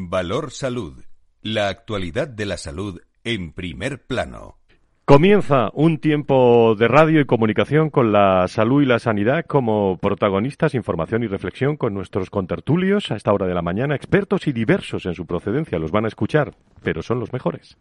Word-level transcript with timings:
Valor 0.00 0.52
Salud. 0.52 1.02
La 1.42 1.66
actualidad 1.66 2.28
de 2.28 2.46
la 2.46 2.56
salud 2.56 3.00
en 3.24 3.52
primer 3.52 4.06
plano. 4.06 4.58
Comienza 5.04 5.70
un 5.74 5.98
tiempo 5.98 6.76
de 6.76 6.86
radio 6.86 7.20
y 7.20 7.24
comunicación 7.24 7.90
con 7.90 8.12
la 8.12 8.46
salud 8.46 8.80
y 8.82 8.86
la 8.86 9.00
sanidad 9.00 9.44
como 9.44 9.98
protagonistas, 9.98 10.76
información 10.76 11.24
y 11.24 11.26
reflexión 11.26 11.76
con 11.76 11.94
nuestros 11.94 12.30
contertulios 12.30 13.10
a 13.10 13.16
esta 13.16 13.32
hora 13.32 13.48
de 13.48 13.54
la 13.54 13.62
mañana, 13.62 13.96
expertos 13.96 14.46
y 14.46 14.52
diversos 14.52 15.04
en 15.04 15.14
su 15.14 15.26
procedencia. 15.26 15.80
Los 15.80 15.90
van 15.90 16.04
a 16.04 16.08
escuchar, 16.08 16.54
pero 16.84 17.02
son 17.02 17.18
los 17.18 17.32
mejores. 17.32 17.76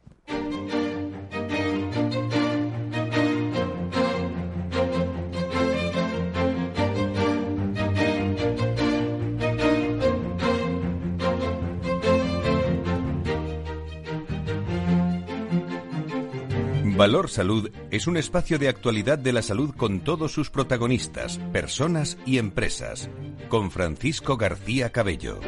Valor 16.97 17.29
Salud 17.29 17.69
es 17.91 18.07
un 18.07 18.17
espacio 18.17 18.57
de 18.57 18.69
actualidad 18.69 19.19
de 19.19 19.31
la 19.31 19.43
salud 19.43 19.75
con 19.75 19.99
todos 19.99 20.31
sus 20.31 20.49
protagonistas, 20.49 21.37
personas 21.53 22.17
y 22.25 22.39
empresas. 22.39 23.11
Con 23.49 23.69
Francisco 23.69 24.35
García 24.35 24.89
Cabello. 24.89 25.39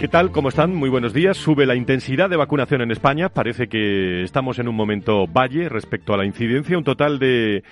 ¿Qué 0.00 0.08
tal? 0.08 0.32
¿Cómo 0.32 0.48
están? 0.48 0.74
Muy 0.74 0.90
buenos 0.90 1.14
días. 1.14 1.36
Sube 1.36 1.64
la 1.64 1.76
intensidad 1.76 2.28
de 2.28 2.36
vacunación 2.36 2.82
en 2.82 2.90
España. 2.90 3.28
Parece 3.28 3.68
que 3.68 4.24
estamos 4.24 4.58
en 4.58 4.66
un 4.66 4.74
momento 4.74 5.28
valle 5.28 5.68
respecto 5.68 6.12
a 6.12 6.16
la 6.16 6.26
incidencia. 6.26 6.76
Un 6.76 6.82
total 6.82 7.20
de 7.20 7.62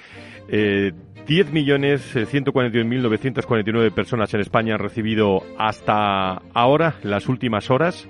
eh, 0.49 0.93
10.141.949 1.27 3.91
personas 3.91 4.33
en 4.35 4.43
España 4.43 4.75
han 4.75 4.81
recibido 4.81 5.43
hasta 5.59 6.41
ahora, 6.55 6.95
las 7.03 7.29
últimas 7.29 7.69
horas, 7.69 8.07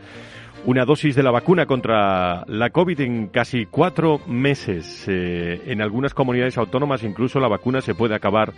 una 0.66 0.84
dosis 0.84 1.14
de 1.14 1.22
la 1.22 1.30
vacuna 1.30 1.66
contra 1.66 2.44
la 2.47 2.70
COVID 2.70 3.00
en 3.00 3.28
casi 3.28 3.66
cuatro 3.66 4.20
meses. 4.27 5.06
Eh, 5.08 5.62
en 5.67 5.80
algunas 5.80 6.14
comunidades 6.14 6.58
autónomas 6.58 7.02
incluso 7.02 7.41
la 7.41 7.48
vacuna 7.48 7.80
se 7.80 7.94
puede 7.94 8.14
acabar 8.14 8.52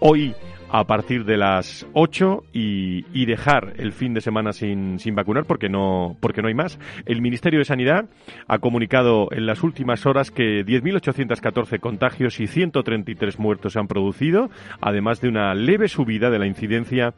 hoy 0.00 0.34
a 0.70 0.84
partir 0.84 1.24
de 1.24 1.36
las 1.36 1.86
8 1.92 2.44
y, 2.52 3.06
y, 3.12 3.26
dejar 3.26 3.74
el 3.76 3.92
fin 3.92 4.12
de 4.12 4.20
semana 4.20 4.52
sin, 4.52 4.98
sin 4.98 5.14
vacunar 5.14 5.44
porque 5.44 5.68
no, 5.68 6.16
porque 6.20 6.42
no 6.42 6.48
hay 6.48 6.54
más. 6.54 6.80
El 7.06 7.22
Ministerio 7.22 7.60
de 7.60 7.64
Sanidad 7.64 8.06
ha 8.48 8.58
comunicado 8.58 9.28
en 9.30 9.46
las 9.46 9.62
últimas 9.62 10.04
horas 10.04 10.32
que 10.32 10.66
10.814 10.66 11.78
contagios 11.78 12.40
y 12.40 12.48
133 12.48 13.38
muertos 13.38 13.74
se 13.74 13.78
han 13.78 13.86
producido, 13.86 14.50
además 14.80 15.20
de 15.20 15.28
una 15.28 15.54
leve 15.54 15.86
subida 15.86 16.28
de 16.28 16.40
la 16.40 16.46
incidencia 16.48 17.14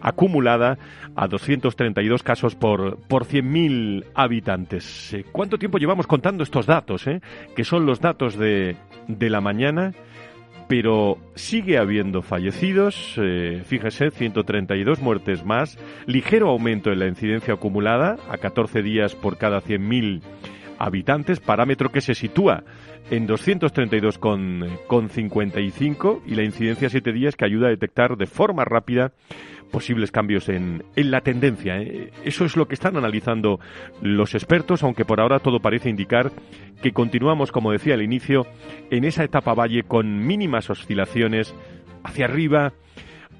acumulada 0.00 0.78
a 1.14 1.26
232 1.26 2.22
casos 2.22 2.54
por, 2.54 2.98
por 3.08 3.24
100.000 3.24 4.04
habitantes. 4.14 5.14
Eh, 5.14 5.24
¿Cuánto 5.30 5.58
tiempo 5.58 5.78
llevamos 5.78 6.06
contando 6.06 6.42
estos 6.42 6.66
datos? 6.66 7.06
Eh? 7.06 7.20
Que 7.56 7.64
son 7.64 7.86
los 7.86 8.00
datos 8.00 8.36
de, 8.36 8.76
de 9.06 9.30
la 9.30 9.40
mañana 9.40 9.92
pero 10.68 11.16
sigue 11.34 11.78
habiendo 11.78 12.20
fallecidos, 12.20 13.14
eh, 13.16 13.62
fíjese, 13.64 14.10
132 14.10 15.00
muertes 15.00 15.44
más, 15.44 15.78
ligero 16.06 16.50
aumento 16.50 16.92
en 16.92 16.98
la 16.98 17.06
incidencia 17.06 17.54
acumulada 17.54 18.16
a 18.28 18.36
14 18.36 18.82
días 18.82 19.14
por 19.14 19.38
cada 19.38 19.62
100.000 19.62 20.20
habitantes, 20.78 21.40
parámetro 21.40 21.90
que 21.90 22.02
se 22.02 22.14
sitúa 22.14 22.64
en 23.10 23.26
232 23.26 24.18
con, 24.18 24.68
con 24.86 25.08
55 25.08 26.22
y 26.26 26.34
la 26.34 26.44
incidencia 26.44 26.88
a 26.88 26.90
7 26.90 27.12
días 27.12 27.34
que 27.36 27.46
ayuda 27.46 27.68
a 27.68 27.70
detectar 27.70 28.16
de 28.16 28.26
forma 28.26 28.64
rápida 28.64 29.12
posibles 29.70 30.10
cambios 30.10 30.48
en, 30.48 30.82
en 30.96 31.10
la 31.10 31.20
tendencia. 31.20 31.80
¿eh? 31.80 32.10
Eso 32.24 32.44
es 32.44 32.56
lo 32.56 32.66
que 32.66 32.74
están 32.74 32.96
analizando 32.96 33.60
los 34.02 34.34
expertos, 34.34 34.82
aunque 34.82 35.04
por 35.04 35.20
ahora 35.20 35.38
todo 35.38 35.60
parece 35.60 35.90
indicar 35.90 36.30
que 36.82 36.92
continuamos, 36.92 37.52
como 37.52 37.72
decía 37.72 37.94
al 37.94 38.02
inicio, 38.02 38.46
en 38.90 39.04
esa 39.04 39.24
etapa 39.24 39.54
valle 39.54 39.82
con 39.82 40.26
mínimas 40.26 40.70
oscilaciones 40.70 41.54
hacia 42.04 42.26
arriba, 42.26 42.72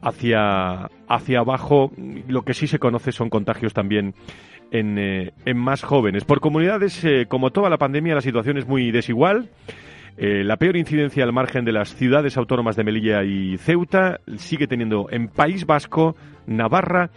hacia, 0.03 0.89
hacia 1.09 1.39
abajo. 1.41 1.93
Lo 2.29 2.43
que 2.43 2.55
sí 2.55 2.67
se 2.67 2.79
conoce 2.79 3.13
son 3.13 3.31
contagios 3.31 3.73
también 3.73 4.15
en, 4.71 4.99
eh, 4.99 5.33
en 5.45 5.57
más 5.57 5.83
jóvenes. 5.83 6.25
Por 6.25 6.41
comunidades, 6.41 7.05
eh, 7.05 7.27
como 7.29 7.51
toda 7.51 7.71
la 7.71 7.79
pandemia, 7.79 8.15
la 8.15 8.21
situación 8.21 8.59
es 8.59 8.67
muy 8.67 8.91
desigual. 8.91 9.51
Eh, 10.21 10.43
la 10.43 10.57
peor 10.57 10.77
incidencia 10.77 11.23
al 11.23 11.33
margen 11.33 11.65
de 11.65 11.71
las 11.71 11.95
ciudades 11.95 12.37
autónomas 12.37 12.75
de 12.75 12.83
Melilla 12.83 13.23
y 13.23 13.57
Ceuta 13.57 14.19
sigue 14.37 14.67
teniendo 14.67 15.07
en 15.11 15.29
País 15.29 15.65
Vasco, 15.65 16.17
Navarra 16.45 17.11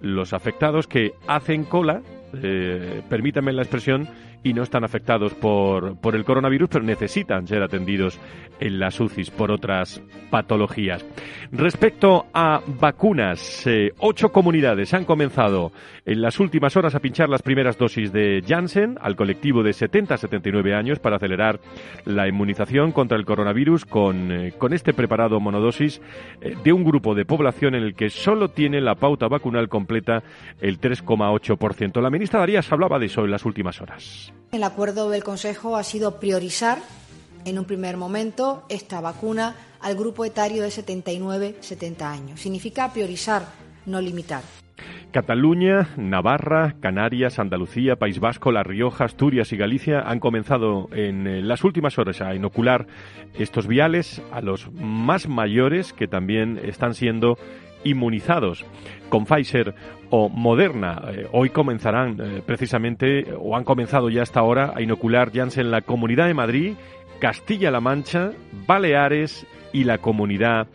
los 0.00 0.32
afectados 0.32 0.86
que 0.86 1.12
hacen 1.26 1.64
cola 1.64 2.00
eh, 2.42 3.02
permítanme 3.08 3.52
la 3.52 3.62
expresión, 3.62 4.08
y 4.42 4.52
no 4.52 4.62
están 4.62 4.84
afectados 4.84 5.34
por, 5.34 5.96
por 5.98 6.14
el 6.14 6.24
coronavirus, 6.24 6.68
pero 6.68 6.84
necesitan 6.84 7.46
ser 7.46 7.62
atendidos 7.62 8.18
en 8.60 8.78
las 8.78 8.98
UCIs 9.00 9.30
por 9.30 9.50
otras 9.50 10.00
patologías. 10.30 11.04
Respecto 11.52 12.26
a 12.32 12.60
vacunas, 12.66 13.66
eh, 13.66 13.92
ocho 13.98 14.30
comunidades 14.30 14.94
han 14.94 15.04
comenzado 15.04 15.72
en 16.04 16.20
las 16.20 16.40
últimas 16.40 16.76
horas 16.76 16.94
a 16.94 17.00
pinchar 17.00 17.28
las 17.28 17.42
primeras 17.42 17.78
dosis 17.78 18.12
de 18.12 18.42
Janssen 18.46 18.96
al 19.00 19.16
colectivo 19.16 19.62
de 19.62 19.72
70 19.72 20.14
a 20.14 20.18
79 20.18 20.74
años 20.74 20.98
para 20.98 21.16
acelerar 21.16 21.60
la 22.04 22.28
inmunización 22.28 22.92
contra 22.92 23.18
el 23.18 23.24
coronavirus 23.24 23.84
con, 23.84 24.32
eh, 24.32 24.52
con 24.56 24.72
este 24.72 24.94
preparado 24.94 25.40
monodosis 25.40 26.00
eh, 26.40 26.54
de 26.62 26.72
un 26.72 26.84
grupo 26.84 27.14
de 27.14 27.24
población 27.24 27.74
en 27.74 27.82
el 27.82 27.94
que 27.94 28.10
solo 28.10 28.48
tiene 28.48 28.80
la 28.80 28.94
pauta 28.94 29.28
vacunal 29.28 29.68
completa 29.68 30.22
el 30.60 30.80
3,8%. 30.80 32.00
La 32.00 32.10
ministra 32.10 32.40
Darías 32.40 32.70
hablaba 32.72 32.98
de 32.98 33.06
eso 33.06 33.24
en 33.24 33.30
las 33.30 33.44
últimas 33.44 33.80
horas. 33.80 34.25
El 34.52 34.62
acuerdo 34.62 35.10
del 35.10 35.24
Consejo 35.24 35.76
ha 35.76 35.82
sido 35.82 36.18
priorizar 36.20 36.78
en 37.44 37.58
un 37.58 37.64
primer 37.64 37.96
momento 37.96 38.64
esta 38.68 39.00
vacuna 39.00 39.54
al 39.80 39.94
grupo 39.94 40.24
etario 40.24 40.62
de 40.62 40.68
79-70 40.68 42.02
años. 42.02 42.40
Significa 42.40 42.92
priorizar, 42.92 43.46
no 43.86 44.00
limitar. 44.00 44.42
Cataluña, 45.12 45.88
Navarra, 45.96 46.74
Canarias, 46.80 47.38
Andalucía, 47.38 47.96
País 47.96 48.18
Vasco, 48.18 48.52
La 48.52 48.62
Rioja, 48.62 49.04
Asturias 49.04 49.52
y 49.52 49.56
Galicia 49.56 50.00
han 50.00 50.20
comenzado 50.20 50.90
en 50.92 51.26
eh, 51.26 51.40
las 51.40 51.64
últimas 51.64 51.98
horas 51.98 52.20
a 52.20 52.34
inocular 52.34 52.86
estos 53.38 53.66
viales 53.66 54.20
a 54.30 54.42
los 54.42 54.70
más 54.72 55.26
mayores 55.28 55.94
que 55.94 56.06
también 56.06 56.60
están 56.62 56.92
siendo 56.92 57.38
inmunizados 57.88 58.64
con 59.08 59.24
Pfizer 59.24 59.74
o 60.10 60.28
Moderna. 60.28 61.02
Eh, 61.08 61.28
hoy 61.32 61.50
comenzarán 61.50 62.18
eh, 62.20 62.42
precisamente, 62.44 63.34
o 63.38 63.56
han 63.56 63.64
comenzado 63.64 64.10
ya 64.10 64.22
hasta 64.22 64.40
ahora, 64.40 64.72
a 64.74 64.82
inocular 64.82 65.32
Janssen 65.32 65.70
la 65.70 65.82
Comunidad 65.82 66.26
de 66.26 66.34
Madrid, 66.34 66.74
Castilla-La 67.20 67.80
Mancha, 67.80 68.32
Baleares 68.66 69.46
y 69.72 69.84
la 69.84 69.98
Comunidad 69.98 70.68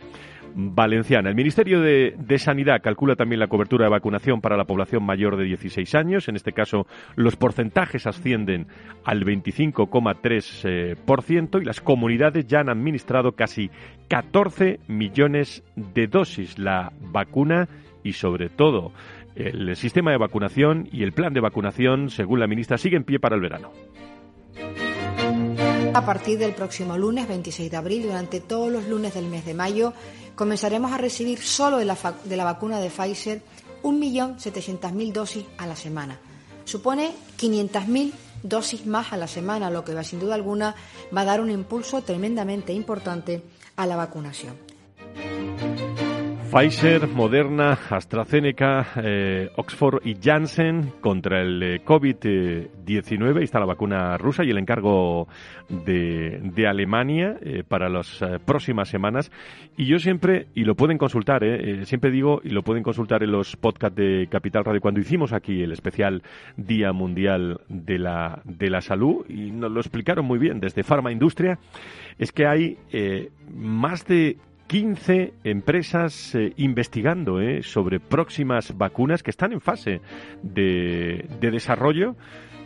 Valenciana. 0.54 1.28
El 1.28 1.34
Ministerio 1.34 1.80
de, 1.80 2.14
de, 2.18 2.38
Sanidad 2.38 2.80
calcula 2.82 3.16
también 3.16 3.40
la 3.40 3.48
cobertura 3.48 3.86
de 3.86 3.90
vacunación 3.90 4.40
para 4.40 4.56
la 4.56 4.64
población 4.64 5.04
mayor 5.04 5.36
de 5.36 5.44
16 5.44 5.94
años. 5.94 6.28
En 6.28 6.36
este 6.36 6.52
caso, 6.52 6.86
los 7.16 7.36
porcentajes 7.36 8.06
ascienden 8.06 8.66
al 9.04 9.24
25,3% 9.24 11.60
y 11.60 11.64
las 11.64 11.80
comunidades 11.80 12.46
ya 12.46 12.60
han 12.60 12.68
administrado 12.68 13.32
casi 13.32 13.70
14 14.08 14.78
millones 14.88 15.64
de 15.76 16.06
dosis. 16.06 16.58
La 16.58 16.92
vacuna 17.00 17.68
y, 18.02 18.12
sobre 18.12 18.48
todo, 18.48 18.92
el 19.34 19.74
sistema 19.76 20.10
de 20.10 20.18
vacunación 20.18 20.88
y 20.92 21.02
el 21.02 21.12
plan 21.12 21.32
de 21.32 21.40
vacunación, 21.40 22.10
según 22.10 22.40
la 22.40 22.46
ministra, 22.46 22.78
sigue 22.78 22.96
en 22.96 23.04
pie 23.04 23.18
para 23.18 23.36
el 23.36 23.40
verano. 23.40 23.70
A 25.94 26.06
partir 26.06 26.38
del 26.38 26.52
próximo 26.52 26.96
lunes 26.96 27.28
26 27.28 27.70
de 27.70 27.76
abril, 27.76 28.04
durante 28.04 28.40
todos 28.40 28.72
los 28.72 28.88
lunes 28.88 29.12
del 29.12 29.26
mes 29.26 29.44
de 29.44 29.52
mayo, 29.52 29.92
comenzaremos 30.34 30.92
a 30.92 30.98
recibir 30.98 31.40
solo 31.40 31.78
de 31.78 31.84
la, 31.84 31.96
de 32.24 32.36
la 32.36 32.44
vacuna 32.44 32.80
de 32.80 32.90
Pfizer 32.90 33.42
1.700.000 33.82 35.12
dosis 35.12 35.44
a 35.58 35.66
la 35.66 35.76
semana. 35.76 36.18
Supone 36.64 37.12
500.000 37.38 38.12
dosis 38.42 38.86
más 38.86 39.12
a 39.12 39.16
la 39.16 39.28
semana, 39.28 39.70
lo 39.70 39.84
que 39.84 40.04
sin 40.04 40.20
duda 40.20 40.34
alguna 40.34 40.74
va 41.14 41.22
a 41.22 41.24
dar 41.24 41.40
un 41.40 41.50
impulso 41.50 42.02
tremendamente 42.02 42.72
importante 42.72 43.42
a 43.76 43.86
la 43.86 43.96
vacunación. 43.96 44.71
Pfizer, 46.52 47.08
Moderna, 47.08 47.78
AstraZeneca, 47.88 48.86
eh, 48.96 49.48
Oxford 49.56 50.02
y 50.04 50.16
Janssen 50.22 50.92
contra 51.00 51.40
el 51.40 51.62
eh, 51.62 51.82
COVID-19. 51.82 53.42
Está 53.42 53.58
la 53.58 53.64
vacuna 53.64 54.18
rusa 54.18 54.44
y 54.44 54.50
el 54.50 54.58
encargo 54.58 55.28
de, 55.70 56.66
Alemania 56.68 57.38
eh, 57.40 57.64
para 57.66 57.88
las 57.88 58.22
próximas 58.44 58.90
semanas. 58.90 59.32
Y 59.78 59.86
yo 59.86 59.98
siempre, 59.98 60.48
y 60.54 60.64
lo 60.64 60.74
pueden 60.74 60.98
consultar, 60.98 61.42
siempre 61.84 62.10
digo, 62.10 62.42
y 62.44 62.50
lo 62.50 62.62
pueden 62.62 62.82
consultar 62.82 63.22
en 63.22 63.32
los 63.32 63.56
podcasts 63.56 63.96
de 63.96 64.28
Capital 64.30 64.66
Radio, 64.66 64.82
cuando 64.82 65.00
hicimos 65.00 65.32
aquí 65.32 65.62
el 65.62 65.72
especial 65.72 66.22
Día 66.58 66.92
Mundial 66.92 67.62
de 67.70 67.98
la, 67.98 68.42
de 68.44 68.68
la 68.68 68.82
Salud, 68.82 69.24
y 69.26 69.50
nos 69.52 69.72
lo 69.72 69.80
explicaron 69.80 70.26
muy 70.26 70.38
bien 70.38 70.60
desde 70.60 70.82
Pharma 70.82 71.12
Industria, 71.12 71.58
es 72.18 72.30
que 72.30 72.46
hay 72.46 72.76
más 73.50 74.04
de 74.04 74.36
15 74.72 75.34
empresas 75.44 76.34
eh, 76.34 76.54
investigando 76.56 77.42
eh, 77.42 77.62
sobre 77.62 78.00
próximas 78.00 78.74
vacunas 78.74 79.22
que 79.22 79.30
están 79.30 79.52
en 79.52 79.60
fase 79.60 80.00
de, 80.42 81.26
desarrollo 81.42 82.16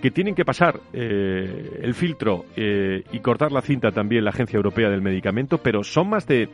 que 0.01 0.13
tienen 0.13 0.37
que 0.37 0.45
pasar 0.45 0.79
eh, 0.93 1.81
el 1.83 1.95
filtro 1.95 2.45
y 2.55 3.19
cortar 3.19 3.51
la 3.51 3.61
cinta 3.61 3.91
también 3.91 4.23
la 4.23 4.31
Agencia 4.31 4.57
Europea 4.57 4.89
del 4.89 5.03
Medicamento, 5.03 5.59
pero 5.59 5.83
son 5.83 6.11
más 6.11 6.29
de, 6.29 6.49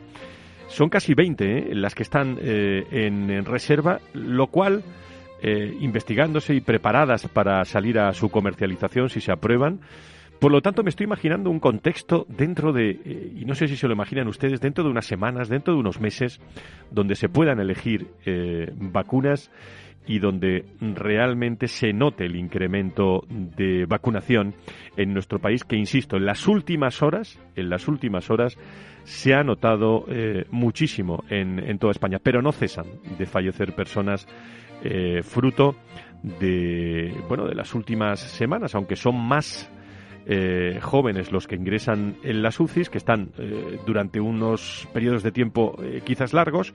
son 0.69 0.89
casi 0.89 1.13
20 1.13 1.75
las 1.75 1.93
que 1.93 2.01
están 2.01 2.39
en, 2.41 3.45
reserva, 3.45 3.99
lo 4.13 4.47
cual, 4.47 4.81
investigándose 5.43 6.55
y 6.55 6.61
preparadas 6.61 7.27
para 7.27 7.63
salir 7.65 7.99
a 7.99 8.13
su 8.13 8.29
comercialización 8.29 9.09
si 9.09 9.19
se 9.21 9.31
aprueban, 9.31 9.81
por 10.43 10.51
lo 10.51 10.61
tanto, 10.61 10.83
me 10.83 10.89
estoy 10.89 11.05
imaginando 11.05 11.49
un 11.49 11.61
contexto 11.61 12.25
dentro 12.27 12.73
de, 12.73 12.89
eh, 12.89 13.33
y 13.33 13.45
no 13.45 13.55
sé 13.55 13.69
si 13.69 13.77
se 13.77 13.87
lo 13.87 13.93
imaginan 13.93 14.27
ustedes, 14.27 14.59
dentro 14.59 14.83
de 14.83 14.89
unas 14.89 15.05
semanas, 15.05 15.47
dentro 15.47 15.73
de 15.73 15.79
unos 15.79 16.01
meses, 16.01 16.41
donde 16.91 17.15
se 17.15 17.29
puedan 17.29 17.61
elegir 17.61 18.07
eh, 18.25 18.69
vacunas 18.75 19.51
y 20.05 20.19
donde 20.19 20.65
realmente 20.81 21.69
se 21.69 21.93
note 21.93 22.25
el 22.25 22.35
incremento 22.35 23.23
de 23.29 23.85
vacunación 23.85 24.53
en 24.97 25.13
nuestro 25.13 25.39
país, 25.39 25.63
que 25.63 25.77
insisto, 25.77 26.17
en 26.17 26.25
las 26.25 26.45
últimas 26.45 27.01
horas, 27.01 27.39
en 27.55 27.69
las 27.69 27.87
últimas 27.87 28.29
horas, 28.29 28.57
se 29.05 29.33
ha 29.33 29.45
notado 29.45 30.03
eh, 30.09 30.43
muchísimo 30.51 31.23
en, 31.29 31.79
toda 31.79 31.91
España, 31.91 32.19
pero 32.21 32.41
no 32.41 32.51
cesan 32.51 32.87
de 33.17 33.25
fallecer 33.25 33.73
personas 33.73 34.27
fruto 35.23 35.77
de 36.21 37.15
bueno 37.29 37.47
de 37.47 37.55
las 37.55 37.73
últimas 37.73 38.19
semanas, 38.19 38.75
aunque 38.75 38.97
son 38.97 39.15
más 39.15 39.71
eh, 40.25 40.79
jóvenes 40.81 41.33
los 41.33 41.47
que 41.47 41.55
ingresan 41.55 42.15
en 42.23 42.41
las 42.41 42.59
UCIs, 42.59 42.89
que 42.89 42.97
están 42.97 43.31
eh, 43.37 43.77
durante 43.85 44.21
unos 44.21 44.87
periodos 44.93 45.21
de 45.21 45.31
tiempo 45.33 45.75
eh, 45.83 46.01
quizás 46.03 46.33
largos, 46.33 46.73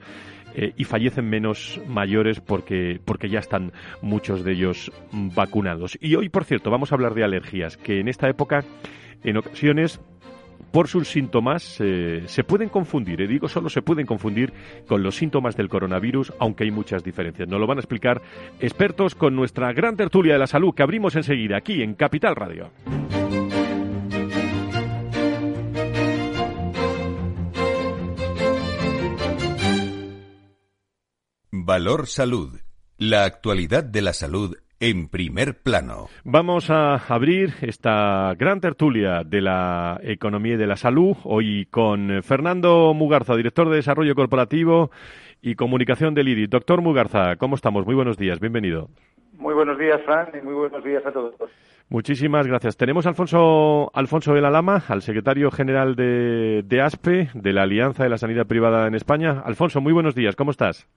y 0.75 0.83
fallecen 0.83 1.29
menos 1.29 1.79
mayores 1.87 2.41
porque, 2.41 2.99
porque 3.05 3.29
ya 3.29 3.37
están 3.37 3.71
muchos 4.01 4.43
de 4.43 4.53
ellos 4.53 4.91
vacunados. 5.11 5.95
Y 6.01 6.15
hoy, 6.15 6.29
por 6.29 6.43
cierto, 6.43 6.71
vamos 6.71 6.91
a 6.91 6.95
hablar 6.95 7.13
de 7.13 7.23
alergias, 7.23 7.77
que 7.77 7.99
en 7.99 8.07
esta 8.07 8.27
época, 8.27 8.65
en 9.23 9.37
ocasiones, 9.37 10.01
por 10.71 10.87
sus 10.87 11.07
síntomas 11.07 11.61
se 11.63 12.43
pueden 12.43 12.67
confundir, 12.67 13.25
digo 13.27 13.47
solo 13.47 13.69
se 13.69 13.83
pueden 13.83 14.07
confundir 14.07 14.51
con 14.87 15.03
los 15.03 15.15
síntomas 15.15 15.55
del 15.55 15.69
coronavirus, 15.69 16.33
aunque 16.39 16.63
hay 16.63 16.71
muchas 16.71 17.03
diferencias. 17.03 17.47
Nos 17.47 17.59
lo 17.59 17.67
van 17.67 17.77
a 17.77 17.81
explicar 17.81 18.19
expertos 18.59 19.13
con 19.13 19.35
nuestra 19.35 19.71
gran 19.71 19.95
tertulia 19.95 20.33
de 20.33 20.39
la 20.39 20.47
salud 20.47 20.73
que 20.73 20.81
abrimos 20.81 21.15
enseguida 21.15 21.57
aquí 21.57 21.83
en 21.83 21.93
Capital 21.93 22.35
Radio. 22.35 22.71
Valor 31.69 32.07
Salud. 32.07 32.49
La 32.97 33.25
actualidad 33.25 33.83
de 33.83 34.01
la 34.01 34.13
salud 34.13 34.57
en 34.79 35.07
primer 35.07 35.61
plano. 35.61 36.07
Vamos 36.23 36.71
a 36.71 36.95
abrir 36.95 37.53
esta 37.61 38.33
gran 38.39 38.59
tertulia 38.59 39.21
de 39.23 39.39
la 39.39 39.99
economía 40.01 40.55
y 40.55 40.57
de 40.57 40.65
la 40.65 40.77
salud 40.77 41.15
hoy 41.25 41.67
con 41.69 42.23
Fernando 42.23 42.91
Mugarza, 42.95 43.35
director 43.35 43.69
de 43.69 43.75
Desarrollo 43.75 44.15
Corporativo 44.15 44.89
y 45.43 45.53
Comunicación 45.53 46.15
del 46.15 46.29
IDI. 46.29 46.47
Doctor 46.47 46.81
Mugarza, 46.81 47.35
¿cómo 47.35 47.53
estamos? 47.53 47.85
Muy 47.85 47.93
buenos 47.93 48.17
días, 48.17 48.39
bienvenido. 48.39 48.89
Muy 49.33 49.53
buenos 49.53 49.77
días, 49.77 50.01
Fran, 50.05 50.29
y 50.33 50.43
muy 50.43 50.55
buenos 50.55 50.83
días 50.83 51.05
a 51.05 51.11
todos. 51.11 51.35
Muchísimas 51.87 52.47
gracias. 52.47 52.77
Tenemos 52.77 53.05
a 53.05 53.09
Alfonso, 53.09 53.91
Alfonso 53.93 54.33
de 54.33 54.41
la 54.41 54.49
Lama, 54.49 54.81
al 54.87 55.03
secretario 55.03 55.51
general 55.51 55.95
de, 55.95 56.63
de 56.65 56.81
ASPE, 56.81 57.29
de 57.35 57.53
la 57.53 57.61
Alianza 57.61 58.01
de 58.01 58.09
la 58.09 58.17
Sanidad 58.17 58.47
Privada 58.47 58.87
en 58.87 58.95
España. 58.95 59.43
Alfonso, 59.45 59.81
muy 59.81 59.93
buenos 59.93 60.15
días, 60.15 60.35
¿cómo 60.35 60.49
estás? 60.49 60.89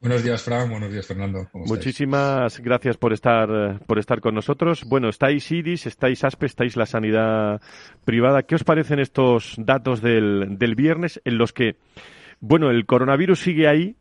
Buenos 0.00 0.22
días, 0.22 0.42
Fran. 0.44 0.70
Buenos 0.70 0.92
días, 0.92 1.06
Fernando. 1.06 1.48
Muchísimas 1.52 2.60
gracias 2.60 2.96
por 2.96 3.12
estar, 3.12 3.80
por 3.84 3.98
estar 3.98 4.20
con 4.20 4.34
nosotros. 4.34 4.84
Bueno, 4.84 5.08
estáis 5.08 5.50
IDIS, 5.50 5.86
estáis 5.86 6.22
ASPE, 6.22 6.46
estáis 6.46 6.76
la 6.76 6.86
sanidad 6.86 7.60
privada. 8.04 8.44
¿Qué 8.44 8.54
os 8.54 8.62
parecen 8.62 9.00
estos 9.00 9.56
datos 9.58 10.00
del, 10.00 10.56
del 10.56 10.76
viernes 10.76 11.20
en 11.24 11.36
los 11.36 11.52
que, 11.52 11.76
bueno, 12.38 12.70
el 12.70 12.86
coronavirus 12.86 13.40
sigue 13.40 13.66
ahí, 13.66 13.96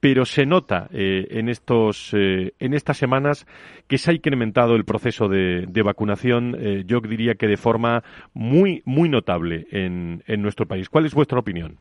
pero 0.00 0.26
se 0.26 0.44
nota 0.44 0.88
eh, 0.92 1.26
en, 1.30 1.48
estos, 1.48 2.12
eh, 2.12 2.52
en 2.58 2.74
estas 2.74 2.98
semanas 2.98 3.46
que 3.86 3.96
se 3.96 4.10
ha 4.10 4.14
incrementado 4.14 4.76
el 4.76 4.84
proceso 4.84 5.28
de, 5.28 5.64
de 5.66 5.82
vacunación, 5.82 6.56
eh, 6.58 6.84
yo 6.86 7.00
diría 7.00 7.36
que 7.36 7.46
de 7.46 7.56
forma 7.56 8.04
muy, 8.34 8.82
muy 8.84 9.08
notable 9.08 9.66
en, 9.70 10.22
en 10.26 10.42
nuestro 10.42 10.66
país. 10.66 10.90
¿Cuál 10.90 11.06
es 11.06 11.14
vuestra 11.14 11.38
opinión? 11.38 11.78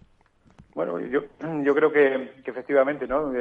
Bueno, 0.78 1.00
yo, 1.00 1.22
yo 1.64 1.74
creo 1.74 1.92
que, 1.92 2.30
efectivamente, 2.46 3.08
¿no? 3.08 3.32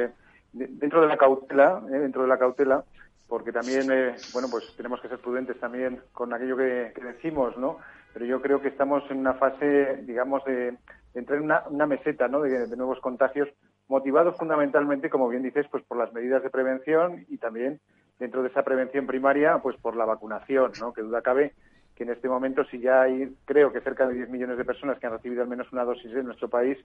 dentro 0.53 1.03
de 1.03 1.07
la 1.07 1.19
cautela, 1.19 1.83
¿eh? 1.93 1.99
dentro 1.99 2.23
de 2.23 2.29
la 2.29 2.39
cautela, 2.39 2.83
porque 3.29 3.53
también, 3.53 3.93
eh, 3.93 4.15
bueno, 4.33 4.49
pues 4.51 4.75
tenemos 4.75 5.03
que 5.03 5.09
ser 5.09 5.19
prudentes 5.19 5.61
también 5.61 6.01
con 6.15 6.33
aquello 6.33 6.57
que, 6.57 6.95
decimos, 7.03 7.55
¿no? 7.59 7.77
Pero 8.15 8.25
yo 8.25 8.41
creo 8.41 8.63
que 8.63 8.69
estamos 8.69 9.03
en 9.11 9.19
una 9.19 9.35
fase, 9.35 10.03
digamos, 10.05 10.47
de, 10.47 10.79
entrar 11.13 11.39
en 11.39 11.45
una, 11.45 11.87
meseta, 11.87 12.27
¿no? 12.27 12.41
De, 12.41 12.69
de, 12.69 12.75
nuevos 12.75 13.01
contagios, 13.01 13.51
motivados 13.87 14.35
fundamentalmente, 14.39 15.11
como 15.11 15.29
bien 15.29 15.43
dices, 15.43 15.67
pues 15.71 15.85
por 15.85 15.99
las 15.99 16.15
medidas 16.15 16.43
de 16.43 16.49
prevención 16.49 17.27
y 17.29 17.37
también 17.37 17.81
dentro 18.19 18.43
de 18.43 18.49
esa 18.49 18.63
prevención 18.63 19.07
primaria, 19.07 19.59
pues 19.59 19.77
por 19.77 19.95
la 19.95 20.07
vacunación, 20.07 20.73
¿no? 20.81 20.95
Que 20.95 21.03
duda 21.03 21.21
cabe 21.21 21.53
que 21.97 22.05
en 22.05 22.11
este 22.11 22.29
momento 22.29 22.63
si 22.65 22.79
ya 22.79 23.03
hay, 23.03 23.35
creo 23.47 23.73
que 23.73 23.81
cerca 23.81 24.07
de 24.07 24.15
10 24.15 24.29
millones 24.29 24.59
de 24.59 24.65
personas 24.65 24.99
que 24.99 25.07
han 25.07 25.15
recibido 25.15 25.43
al 25.43 25.49
menos 25.49 25.73
una 25.73 25.85
dosis 25.85 26.13
en 26.13 26.27
nuestro 26.27 26.49
país, 26.49 26.79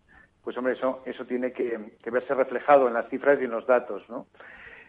pues 0.43 0.57
hombre, 0.57 0.73
eso, 0.73 1.03
eso 1.05 1.25
tiene 1.25 1.51
que, 1.51 1.77
verse 2.09 2.33
reflejado 2.33 2.87
en 2.87 2.93
las 2.93 3.09
cifras 3.09 3.39
y 3.41 3.43
en 3.43 3.51
los 3.51 3.67
datos, 3.67 4.03
¿no? 4.09 4.27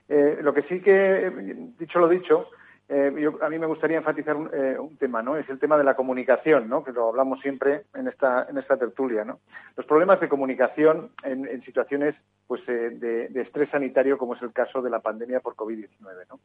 Eh, 0.09 0.39
lo 0.41 0.55
que 0.55 0.63
sí 0.63 0.81
que, 0.81 1.31
dicho 1.79 1.99
lo 1.99 2.09
dicho, 2.09 2.51
eh, 2.95 3.31
a 3.41 3.49
mí 3.49 3.59
me 3.59 3.67
gustaría 3.67 3.97
enfatizar 3.97 4.37
eh, 4.53 4.77
un, 4.79 4.99
tema, 4.99 5.23
¿no? 5.23 5.39
Es 5.39 5.49
el 5.49 5.59
tema 5.59 5.79
de 5.79 5.85
la 5.85 5.97
comunicación, 5.97 6.69
¿no? 6.69 6.85
Que 6.85 6.93
lo 6.93 7.09
hablamos 7.09 7.41
siempre 7.41 7.85
en 7.95 8.07
esta, 8.07 8.47
en 8.51 8.59
esta 8.59 8.77
tertulia, 8.77 9.25
¿no? 9.25 9.39
Los 9.77 9.87
problemas 9.87 10.21
de 10.21 10.29
comunicación 10.29 11.11
en, 11.25 11.63
situaciones 11.65 12.15
pues, 12.47 12.61
eh, 12.69 12.91
de, 12.91 13.41
estrés 13.41 13.71
sanitario, 13.71 14.19
como 14.19 14.35
es 14.35 14.43
el 14.43 14.53
caso 14.53 14.83
de 14.83 14.91
la 14.91 15.01
pandemia 15.01 15.41
por 15.41 15.57
COVID-19, 15.57 15.89
¿no? 16.29 16.41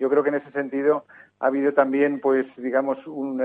Yo 0.00 0.10
creo 0.10 0.24
que 0.24 0.30
en 0.30 0.34
ese 0.36 0.50
sentido 0.50 1.04
ha 1.38 1.46
habido 1.46 1.72
también, 1.72 2.18
pues, 2.18 2.46
digamos, 2.56 2.98
un, 3.06 3.40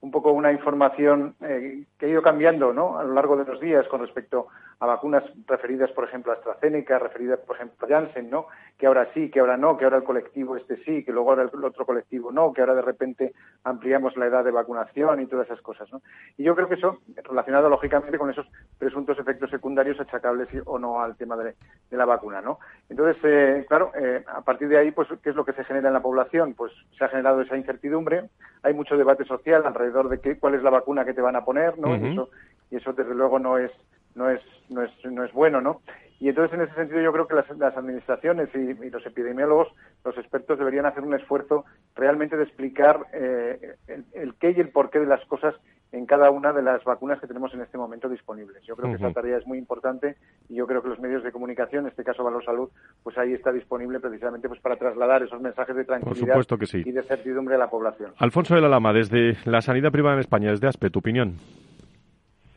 un 0.00 0.10
poco 0.10 0.32
una 0.32 0.52
información 0.52 1.34
eh, 1.40 1.84
que 1.98 2.06
ha 2.06 2.08
ido 2.08 2.22
cambiando 2.22 2.72
¿no? 2.72 2.98
a 2.98 3.04
lo 3.04 3.14
largo 3.14 3.36
de 3.36 3.44
los 3.44 3.60
días 3.60 3.86
con 3.88 4.00
respecto 4.00 4.48
a 4.80 4.86
vacunas 4.86 5.24
referidas, 5.46 5.90
por 5.90 6.04
ejemplo, 6.04 6.30
a 6.30 6.36
AstraZeneca, 6.36 7.00
referidas, 7.00 7.40
por 7.40 7.56
ejemplo, 7.56 7.84
a 7.84 7.88
Janssen, 7.88 8.30
¿no? 8.30 8.46
que 8.78 8.86
ahora 8.86 9.08
sí, 9.12 9.28
que 9.28 9.40
ahora 9.40 9.56
no, 9.56 9.76
que 9.76 9.84
ahora 9.84 9.96
el 9.96 10.04
colectivo 10.04 10.56
este 10.56 10.76
sí, 10.84 11.04
que 11.04 11.10
luego 11.10 11.30
ahora 11.30 11.50
el 11.52 11.64
otro 11.64 11.84
colectivo 11.84 12.30
no, 12.30 12.52
que 12.52 12.60
ahora 12.60 12.76
de 12.76 12.82
repente 12.82 13.32
ampliamos 13.64 14.16
la 14.16 14.26
edad 14.26 14.44
de 14.44 14.52
vacunación 14.52 15.20
y 15.20 15.26
todas 15.26 15.46
esas 15.46 15.60
cosas. 15.62 15.92
¿no? 15.92 16.00
Y 16.36 16.44
yo 16.44 16.54
creo 16.54 16.68
que 16.68 16.76
eso, 16.76 17.00
relacionado 17.24 17.68
lógicamente 17.68 18.18
con 18.18 18.30
esos 18.30 18.46
presuntos 18.78 19.18
efectos 19.18 19.50
secundarios 19.50 19.98
achacables 19.98 20.48
o 20.64 20.78
no 20.78 21.00
al 21.00 21.16
tema 21.16 21.36
de, 21.36 21.56
la 21.90 22.04
vacuna. 22.04 22.40
¿no? 22.40 22.60
Entonces, 22.88 23.16
eh, 23.24 23.66
claro, 23.68 23.90
eh, 24.00 24.24
a 24.28 24.42
partir 24.42 24.68
de 24.68 24.78
ahí, 24.78 24.92
pues, 24.92 25.08
¿qué 25.24 25.30
es 25.30 25.36
lo 25.36 25.44
que 25.44 25.54
se 25.54 25.64
genera 25.64 25.88
en 25.88 25.94
la 25.94 26.02
población? 26.02 26.54
Pues 26.54 26.72
se 26.96 27.04
ha 27.04 27.08
generado 27.08 27.40
esa 27.40 27.56
incertidumbre, 27.56 28.30
hay 28.62 28.74
mucho 28.74 28.96
debate 28.96 29.24
social 29.24 29.64
alrededor 29.88 30.08
de 30.08 30.20
qué, 30.20 30.38
cuál 30.38 30.54
es 30.54 30.62
la 30.62 30.70
vacuna 30.70 31.04
que 31.04 31.14
te 31.14 31.20
van 31.20 31.36
a 31.36 31.44
poner, 31.44 31.78
¿no? 31.78 31.96
y, 31.96 32.12
eso, 32.12 32.30
y 32.70 32.76
eso, 32.76 32.92
desde 32.92 33.14
luego, 33.14 33.38
no 33.38 33.58
es 33.58 33.72
no 34.18 34.28
es, 34.28 34.40
no 34.68 34.82
es, 34.82 34.90
no 35.04 35.24
es 35.24 35.32
bueno, 35.32 35.60
¿no? 35.60 35.80
Y 36.20 36.28
entonces, 36.28 36.52
en 36.58 36.64
ese 36.64 36.74
sentido, 36.74 37.00
yo 37.00 37.12
creo 37.12 37.28
que 37.28 37.36
las, 37.36 37.48
las 37.58 37.76
administraciones 37.76 38.48
y, 38.54 38.90
los 38.90 39.06
epidemiólogos, 39.06 39.68
los 40.04 40.18
expertos, 40.18 40.58
deberían 40.58 40.86
hacer 40.86 41.04
un 41.04 41.14
esfuerzo 41.14 41.64
realmente 41.94 42.36
de 42.36 42.42
explicar 42.42 43.06
eh, 43.12 43.76
el, 44.14 44.34
qué 44.34 44.50
y 44.50 44.60
el 44.60 44.70
porqué 44.70 44.98
de 44.98 45.06
las 45.06 45.24
cosas 45.26 45.54
en 45.92 46.06
cada 46.06 46.30
una 46.30 46.52
de 46.52 46.62
las 46.62 46.84
vacunas 46.84 47.20
que 47.20 47.26
tenemos 47.26 47.52
en 47.54 47.62
este 47.62 47.78
momento 47.78 48.08
disponibles. 48.08 48.62
Yo 48.66 48.76
creo 48.76 48.90
que 48.90 48.96
esa 48.96 49.12
tarea 49.12 49.38
es 49.38 49.46
muy 49.46 49.58
importante 49.58 50.16
y 50.48 50.56
yo 50.56 50.66
creo 50.66 50.82
que 50.82 50.88
los 50.88 51.00
medios 51.00 51.22
de 51.22 51.32
comunicación, 51.32 51.84
en 51.84 51.90
este 51.90 52.04
caso 52.04 52.22
Valor 52.22 52.44
Salud, 52.44 52.68
pues 53.02 53.16
ahí 53.16 53.32
está 53.32 53.52
disponible 53.52 53.98
precisamente 54.00 54.48
pues 54.48 54.60
para 54.60 54.76
trasladar 54.76 55.22
esos 55.22 55.40
mensajes 55.40 55.76
de 55.76 55.84
tranquilidad 55.84 56.36
y 56.72 56.92
de 56.92 57.02
certidumbre 57.02 57.54
a 57.54 57.58
la 57.58 57.70
población. 57.70 58.12
Alfonso 58.18 58.54
de 58.54 58.60
la 58.60 58.68
Lama, 58.68 58.92
desde 58.92 59.36
la 59.44 59.62
sanidad 59.62 59.90
privada 59.90 60.14
en 60.14 60.20
España, 60.20 60.50
desde 60.50 60.68
ASPE, 60.68 60.90
tu 60.90 60.98
opinión. 60.98 61.36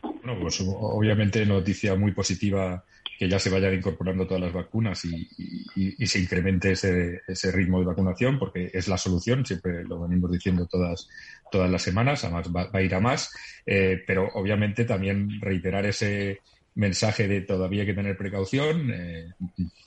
Bueno, 0.01 0.39
pues 0.41 0.63
obviamente 0.67 1.45
noticia 1.45 1.95
muy 1.95 2.11
positiva 2.11 2.83
que 3.21 3.29
ya 3.29 3.37
se 3.37 3.51
vayan 3.51 3.75
incorporando 3.75 4.25
todas 4.25 4.41
las 4.41 4.51
vacunas 4.51 5.05
y, 5.05 6.07
se 6.07 6.19
incremente 6.19 6.71
ese, 6.71 7.21
ese, 7.27 7.51
ritmo 7.51 7.79
de 7.79 7.85
vacunación, 7.85 8.39
porque 8.39 8.71
es 8.73 8.87
la 8.87 8.97
solución, 8.97 9.45
siempre 9.45 9.83
lo 9.83 10.01
venimos 10.01 10.31
diciendo 10.31 10.65
todas, 10.65 11.07
todas 11.51 11.69
las 11.69 11.83
semanas, 11.83 12.23
además 12.23 12.47
va, 12.47 12.67
a 12.73 12.81
ir 12.81 12.95
a 12.95 12.99
más, 12.99 13.31
eh, 13.63 14.01
pero 14.07 14.27
obviamente 14.33 14.85
también 14.85 15.39
reiterar 15.39 15.85
ese, 15.85 16.41
mensaje 16.75 17.27
de 17.27 17.41
todavía 17.41 17.81
hay 17.81 17.87
que 17.87 17.93
tener 17.93 18.17
precaución. 18.17 18.91
Eh, 18.93 19.29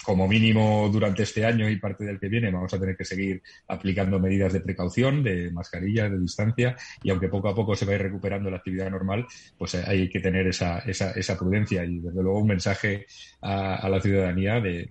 como 0.05 0.29
mínimo 0.29 0.89
durante 0.93 1.23
este 1.23 1.47
año 1.47 1.69
y 1.69 1.77
parte 1.77 2.05
del 2.05 2.21
que 2.21 2.29
viene 2.29 2.51
vamos 2.51 2.73
a 2.75 2.79
tener 2.79 2.97
que 2.97 3.05
seguir 3.05 3.43
aplicando 3.69 4.21
medidas 4.21 4.53
de 4.53 4.61
precaución, 4.61 5.23
de 5.23 5.51
mascarillas, 5.51 6.11
de 6.11 6.21
distancia 6.21 6.77
y 7.03 7.11
aunque 7.11 7.29
poco 7.29 7.49
a 7.49 7.55
poco 7.55 7.75
se 7.75 7.87
va 7.87 7.93
a 7.93 7.95
ir 7.95 8.03
recuperando 8.03 8.51
la 8.51 8.59
actividad 8.59 8.91
normal, 8.91 9.27
pues 9.57 9.75
hay 9.75 10.11
que 10.11 10.21
tener 10.21 10.47
esa, 10.47 10.81
esa, 10.81 11.13
esa 11.13 11.39
prudencia 11.39 11.85
y 11.85 12.01
desde 12.01 12.23
luego 12.23 12.41
un 12.41 12.49
mensaje 12.49 13.07
a, 13.41 13.89
la 13.89 14.01
ciudadanía 14.01 14.61
de, 14.61 14.87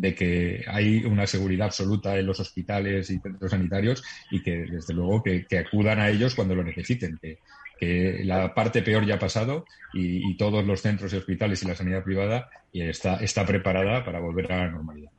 de 0.00 0.14
que 0.14 0.64
hay 0.66 1.04
una 1.04 1.26
seguridad 1.26 1.66
absoluta 1.66 2.18
en 2.18 2.26
los 2.26 2.40
hospitales 2.40 3.10
y 3.10 3.18
centros 3.18 3.50
sanitarios 3.50 4.02
y 4.30 4.42
que 4.42 4.64
desde 4.64 4.94
luego 4.94 5.22
que, 5.22 5.46
que 5.46 5.58
acudan 5.58 6.00
a 6.00 6.08
ellos 6.08 6.34
cuando 6.34 6.54
lo 6.54 6.64
necesiten, 6.64 7.18
que, 7.20 7.38
que 7.80 8.20
la 8.24 8.54
parte 8.54 8.82
peor 8.82 9.06
ya 9.06 9.14
ha 9.14 9.18
pasado 9.18 9.64
y, 9.94 10.36
todos 10.36 10.64
los 10.64 10.82
centros 10.82 11.12
y 11.12 11.16
hospitales 11.16 11.62
y 11.62 11.68
la 11.68 11.74
sanidad 11.74 12.04
privada 12.04 12.50
está, 12.72 13.16
está 13.16 13.44
preparada 13.44 14.04
para 14.04 14.20
volver 14.20 14.52
a 14.52 14.58
la 14.58 14.70
normalidad. 14.70 15.10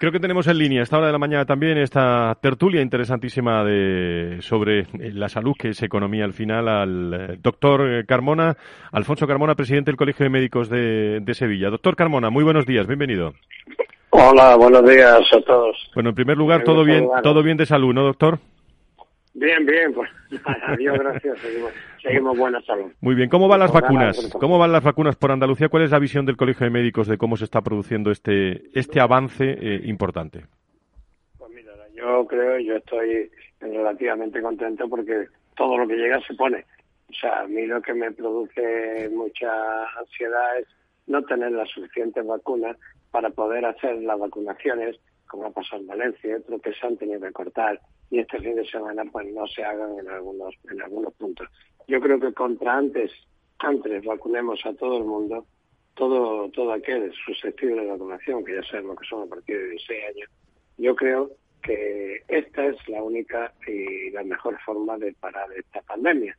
Creo 0.00 0.10
que 0.10 0.18
tenemos 0.18 0.48
en 0.48 0.58
línea 0.58 0.82
esta 0.82 0.98
hora 0.98 1.06
de 1.06 1.12
la 1.12 1.20
mañana 1.20 1.44
también 1.44 1.78
esta 1.78 2.36
tertulia 2.42 2.82
interesantísima 2.82 3.62
de, 3.62 4.38
sobre 4.40 4.88
la 4.92 5.28
salud, 5.28 5.54
que 5.56 5.68
es 5.68 5.82
economía 5.84 6.24
al 6.24 6.32
final, 6.32 6.68
al 6.68 7.14
eh, 7.14 7.38
doctor 7.40 8.04
Carmona, 8.06 8.56
Alfonso 8.90 9.28
Carmona, 9.28 9.54
presidente 9.54 9.92
del 9.92 9.96
Colegio 9.96 10.24
de 10.24 10.30
Médicos 10.30 10.68
de, 10.68 11.20
de 11.20 11.34
Sevilla. 11.34 11.70
Doctor 11.70 11.94
Carmona, 11.94 12.28
muy 12.28 12.42
buenos 12.42 12.66
días, 12.66 12.88
bienvenido. 12.88 13.34
Hola, 14.10 14.56
buenos 14.56 14.84
días 14.88 15.22
a 15.32 15.40
todos. 15.42 15.76
Bueno, 15.94 16.10
en 16.10 16.14
primer 16.16 16.36
lugar, 16.36 16.64
todo 16.64 16.84
bien, 16.84 17.08
todo 17.22 17.42
bien 17.42 17.56
de 17.56 17.66
salud, 17.66 17.94
¿no, 17.94 18.02
doctor? 18.02 18.40
Bien, 19.34 19.66
bien, 19.66 19.92
pues 19.92 20.08
adiós, 20.62 20.96
gracias, 20.96 21.38
seguimos, 22.00 22.38
buena 22.38 22.60
salud. 22.62 22.92
Muy 23.00 23.16
bien, 23.16 23.28
¿cómo 23.28 23.48
van 23.48 23.60
las 23.60 23.72
vacunas? 23.72 24.30
¿Cómo 24.38 24.58
van 24.58 24.70
las 24.70 24.84
vacunas 24.84 25.16
por 25.16 25.32
Andalucía? 25.32 25.68
¿Cuál 25.68 25.82
es 25.82 25.90
la 25.90 25.98
visión 25.98 26.24
del 26.24 26.36
Colegio 26.36 26.64
de 26.64 26.70
Médicos 26.70 27.08
de 27.08 27.18
cómo 27.18 27.36
se 27.36 27.44
está 27.44 27.60
produciendo 27.60 28.12
este 28.12 28.70
este 28.78 29.00
avance 29.00 29.44
eh, 29.44 29.80
importante? 29.84 30.44
Pues 31.36 31.50
mira, 31.52 31.72
yo 31.94 32.26
creo, 32.28 32.60
yo 32.60 32.76
estoy 32.76 33.28
relativamente 33.60 34.40
contento 34.40 34.88
porque 34.88 35.26
todo 35.56 35.78
lo 35.78 35.88
que 35.88 35.96
llega 35.96 36.20
se 36.26 36.34
pone. 36.34 36.64
O 37.10 37.14
sea, 37.14 37.40
a 37.40 37.48
mí 37.48 37.66
lo 37.66 37.82
que 37.82 37.94
me 37.94 38.12
produce 38.12 39.10
mucha 39.12 39.84
ansiedad 39.98 40.58
es 40.58 40.68
no 41.06 41.22
tener 41.22 41.50
las 41.50 41.68
suficientes 41.70 42.24
vacunas 42.24 42.76
para 43.10 43.30
poder 43.30 43.64
hacer 43.64 43.96
las 44.02 44.18
vacunaciones 44.18 44.96
como 45.34 45.48
ha 45.48 45.50
pasado 45.50 45.82
en 45.82 45.88
Valencia 45.88 46.30
y 46.30 46.34
otros 46.34 46.62
que 46.62 46.72
se 46.72 46.86
han 46.86 46.96
tenido 46.96 47.20
que 47.20 47.32
cortar 47.32 47.80
y 48.08 48.20
este 48.20 48.38
fin 48.38 48.54
de 48.54 48.64
semana 48.66 49.04
pues 49.10 49.26
no 49.32 49.44
se 49.48 49.64
hagan 49.64 49.98
en 49.98 50.08
algunos 50.08 50.54
en 50.70 50.80
algunos 50.80 51.12
puntos. 51.14 51.48
Yo 51.88 52.00
creo 52.00 52.20
que 52.20 52.32
contra 52.32 52.76
antes 52.76 53.10
antes 53.58 54.04
vacunemos 54.04 54.64
a 54.64 54.74
todo 54.74 54.98
el 54.98 55.04
mundo, 55.04 55.44
todo 55.94 56.48
todo 56.50 56.72
aquel 56.72 57.12
susceptible 57.26 57.82
de 57.82 57.90
vacunación, 57.90 58.44
que 58.44 58.54
ya 58.54 58.62
sabemos 58.62 58.96
que 59.00 59.08
son 59.08 59.22
a 59.22 59.26
partir 59.26 59.58
de 59.58 59.70
16 59.70 60.04
años, 60.14 60.30
yo 60.78 60.94
creo 60.94 61.30
que 61.62 62.22
esta 62.28 62.66
es 62.66 62.88
la 62.88 63.02
única 63.02 63.52
y 63.66 64.10
la 64.10 64.22
mejor 64.22 64.56
forma 64.64 64.96
de 64.98 65.14
parar 65.14 65.48
esta 65.56 65.82
pandemia. 65.82 66.36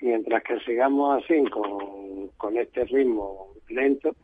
Mientras 0.00 0.44
que 0.44 0.60
sigamos 0.60 1.24
así 1.24 1.42
con, 1.50 2.28
con 2.36 2.56
este 2.58 2.84
ritmo 2.84 3.54
lento, 3.68 4.14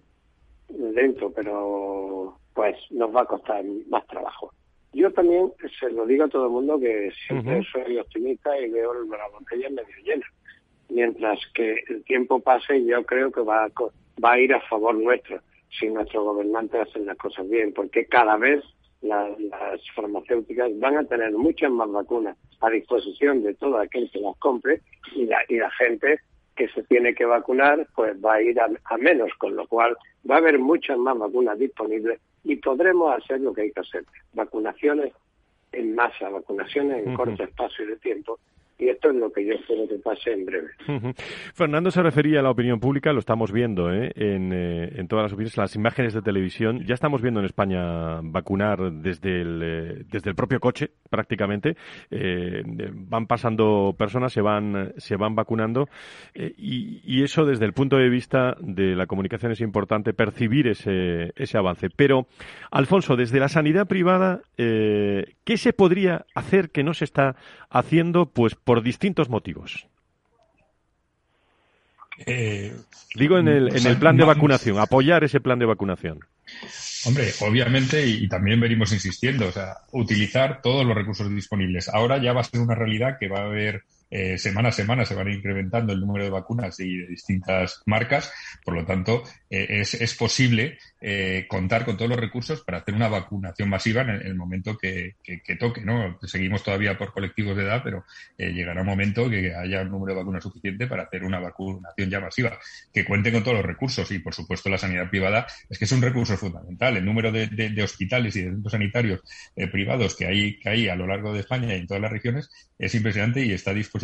lento 0.69 1.33
pero 1.35 2.40
pues 2.55 2.77
nos 2.91 3.15
va 3.15 3.23
a 3.23 3.27
costar 3.27 3.65
más 3.89 4.07
trabajo. 4.07 4.53
Yo 4.93 5.13
también 5.13 5.53
se 5.79 5.91
lo 5.91 6.05
digo 6.05 6.25
a 6.25 6.29
todo 6.29 6.47
el 6.47 6.51
mundo 6.51 6.79
que 6.81 7.13
siempre 7.27 7.63
soy 7.73 7.99
optimista 7.99 8.59
y 8.59 8.71
veo 8.71 8.93
la 8.93 9.29
botella 9.29 9.71
medio 9.71 9.97
llena. 10.05 10.27
Mientras 10.89 11.39
que 11.55 11.77
el 11.89 12.03
tiempo 12.05 12.41
pase, 12.41 12.85
yo 12.85 13.05
creo 13.05 13.31
que 13.31 13.41
va 13.43 13.67
a, 13.67 13.69
va 14.23 14.33
a 14.33 14.41
ir 14.41 14.53
a 14.53 14.61
favor 14.63 14.97
nuestro 14.97 15.41
si 15.79 15.89
nuestros 15.89 16.25
gobernantes 16.25 16.89
hacen 16.89 17.07
las 17.07 17.17
cosas 17.17 17.49
bien, 17.49 17.73
porque 17.73 18.07
cada 18.07 18.37
vez 18.37 18.65
las 19.03 19.39
farmacéuticas 19.95 20.79
van 20.79 20.97
a 20.97 21.05
tener 21.05 21.33
muchas 21.33 21.71
más 21.71 21.91
vacunas 21.91 22.37
a 22.61 22.71
disposición 22.71 23.43
de 23.43 23.55
todo 23.55 23.79
aquel 23.79 24.11
que 24.11 24.21
las 24.21 24.37
compre 24.39 24.83
y 25.15 25.27
la, 25.27 25.39
y 25.49 25.57
la 25.57 25.71
gente 25.71 26.21
que 26.61 26.69
se 26.69 26.83
tiene 26.83 27.15
que 27.15 27.25
vacunar 27.25 27.87
pues 27.95 28.23
va 28.23 28.35
a 28.35 28.43
ir 28.43 28.61
a, 28.61 28.99
menos, 28.99 29.33
con 29.39 29.57
lo 29.57 29.67
cual 29.67 29.97
va 30.31 30.35
a 30.35 30.39
haber 30.39 30.59
muchas 30.59 30.99
más 30.99 31.17
vacunas 31.17 31.59
disponibles 31.59 32.21
y 32.45 32.57
podremos 32.57 33.17
hacer 33.17 33.41
lo 33.41 33.55
que 33.55 33.63
hay 33.63 33.73
que 33.73 33.81
hacer, 33.81 34.05
vacunaciones 34.35 35.15
en 35.73 35.95
masa, 35.95 36.29
vacunaciones 36.29 37.07
en 37.07 37.15
corto 37.15 37.45
espacio 37.45 37.87
de 37.87 37.97
tiempo 37.97 38.39
y 38.81 38.89
esto 38.89 39.11
es 39.11 39.17
lo 39.17 39.31
que 39.31 39.45
yo 39.45 39.53
espero 39.53 39.87
que 39.87 39.97
pase 39.97 40.33
en 40.33 40.47
breve. 40.47 40.69
Fernando 41.55 41.91
se 41.91 42.03
refería 42.03 42.41
a 42.41 42.43
la 42.43 42.51
opinión 42.51 42.81
pública, 42.81 43.13
lo 43.13 43.21
estamos 43.21 43.53
viendo 43.53 43.93
¿eh? 43.93 44.11
En, 44.15 44.53
eh, 44.53 44.93
en, 44.97 45.07
todas 45.07 45.25
las 45.25 45.33
opiniones, 45.33 45.57
las 45.57 45.77
imágenes 45.77 46.15
de 46.15 46.23
televisión. 46.23 46.85
Ya 46.87 46.95
estamos 46.95 47.21
viendo 47.21 47.41
en 47.41 47.47
España 47.47 48.21
vacunar 48.23 48.91
desde 48.91 49.43
el, 49.43 49.61
eh, 49.63 50.05
desde 50.11 50.31
el 50.31 50.37
propio 50.37 50.61
coche, 50.61 50.91
prácticamente. 51.11 51.77
van 52.11 53.27
pasando 53.27 53.95
personas, 53.99 54.33
se 54.33 54.41
van, 54.41 54.95
se 54.97 55.17
van 55.17 55.35
vacunando 55.35 55.89
y, 56.35 57.03
y, 57.05 57.23
eso 57.23 57.45
desde 57.45 57.67
el 57.67 57.73
punto 57.73 57.97
de 57.97 58.09
vista 58.09 58.57
de 58.61 58.97
la 58.97 59.07
comunicación 59.07 59.53
es 59.53 59.61
importante 59.61 60.15
percibir 60.15 60.69
ese, 60.69 61.33
ese 61.37 61.59
avance. 61.59 61.89
Pero, 61.95 62.27
Alfonso, 62.71 63.17
desde 63.17 63.41
la 63.41 63.49
sanidad 63.49 63.87
privada, 63.87 64.41
¿qué 64.57 65.57
se 65.57 65.73
podría 65.73 66.25
hacer 66.35 66.71
que 66.71 66.83
no 66.83 66.95
se 66.95 67.05
está 67.05 67.37
haciendo? 67.69 68.27
Pues 68.27 68.55
por 68.71 68.85
distintos 68.85 69.29
motivos. 69.29 69.89
Eh, 72.25 72.73
Digo 73.17 73.37
en 73.37 73.49
el, 73.49 73.77
en 73.77 73.85
el 73.85 73.99
plan 73.99 74.17
de 74.17 74.23
vacunación, 74.23 74.79
apoyar 74.79 75.25
ese 75.25 75.41
plan 75.41 75.59
de 75.59 75.67
vacunación. 75.67 76.21
Hombre, 77.05 77.33
obviamente, 77.41 78.07
y, 78.07 78.29
también 78.29 78.61
venimos 78.61 78.93
insistiendo, 78.93 79.49
o 79.49 79.51
sea, 79.51 79.79
utilizar 79.91 80.63
todos 80.63 80.87
los 80.87 80.95
recursos 80.95 81.29
disponibles. 81.35 81.89
Ahora 81.89 82.23
ya 82.23 82.33
va 82.33 82.43
a 82.43 82.45
ser 82.45 82.61
una 82.61 82.77
realidad 82.77 83.17
que 83.19 83.27
va 83.27 83.41
a 83.41 83.47
haber 83.47 83.83
eh, 84.09 84.39
semana 84.39 84.69
a 84.69 84.73
semana 84.73 85.05
se 85.05 85.17
van 85.17 85.33
incrementando 85.33 85.93
el 85.93 85.99
número 85.99 86.25
de 86.25 86.31
vacunas 86.31 86.79
y 86.79 86.97
de 86.97 87.09
distintas 87.09 87.83
marcas. 87.87 88.33
Por 88.65 88.75
lo 88.75 88.87
tanto, 88.87 89.25
eh, 89.51 89.67
es, 89.81 89.95
es, 89.95 90.15
posible 90.15 90.79
eh, 91.01 91.47
contar 91.49 91.85
con 91.85 91.97
todos 91.97 92.11
los 92.11 92.19
recursos 92.19 92.63
para 92.63 92.79
hacer 92.79 92.95
una 92.95 93.09
vacunación 93.09 93.69
masiva 93.69 94.03
en 94.03 94.11
el, 94.11 94.35
momento 94.35 94.77
que, 94.77 95.15
que, 95.23 95.57
toque. 95.57 95.83
¿no? 95.83 96.19
Seguimos 96.23 96.65
todavía 96.65 96.99
por 96.99 97.13
colectivos 97.13 97.57
de 97.57 97.63
edad, 97.63 97.83
pero 97.85 98.05
llegará 98.37 98.81
un 98.81 98.89
momento 98.89 99.31
que 99.31 99.55
haya 99.55 99.83
un 99.83 99.91
número 99.91 100.15
de 100.15 100.21
vacunas 100.21 100.43
suficiente 100.43 100.87
para 100.87 101.05
hacer 101.05 101.23
una 101.23 101.39
vacunación 101.39 102.11
ya 102.11 102.21
masiva, 102.21 102.59
que 102.93 103.05
cuente 103.05 103.33
con 103.33 103.43
todos 103.43 103.59
los 103.59 103.67
recursos. 103.67 104.11
Y, 104.11 104.19
por 104.19 104.35
supuesto, 104.35 104.69
la 104.69 104.79
sanidad 104.79 105.09
privada 105.09 105.47
es 105.69 105.79
que 105.79 105.85
es 105.85 105.93
un 105.93 106.03
recurso 106.03 106.37
fundamental. 106.37 106.97
El 106.97 107.05
número 107.05 107.31
de, 107.31 107.81
hospitales 107.83 108.35
y 108.37 108.43
de 108.43 108.51
centros 108.51 108.73
sanitarios 108.73 109.21
privados 109.71 110.17
que 110.17 110.27
hay, 110.27 110.59
que 110.59 110.69
hay 110.69 110.89
a 110.89 110.97
lo 110.97 111.07
largo 111.07 111.33
de 111.33 111.41
España 111.41 111.75
y 111.75 111.79
en 111.79 111.87
todas 111.87 112.03
las 112.03 112.11
regiones 112.11 112.51
es 112.79 112.95
impresionante 112.95 113.45
y 113.45 113.53
está 113.53 113.73
dispuesto 113.73 114.01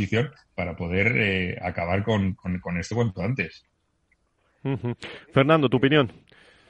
para 0.55 0.77
poder 0.77 1.17
eh, 1.17 1.59
acabar 1.61 2.03
con, 2.05 2.35
con, 2.35 2.79
esto 2.79 2.95
cuanto 2.95 3.23
antes. 3.23 3.65
Fernando, 5.33 5.69
tu 5.69 5.77
opinión. 5.77 6.13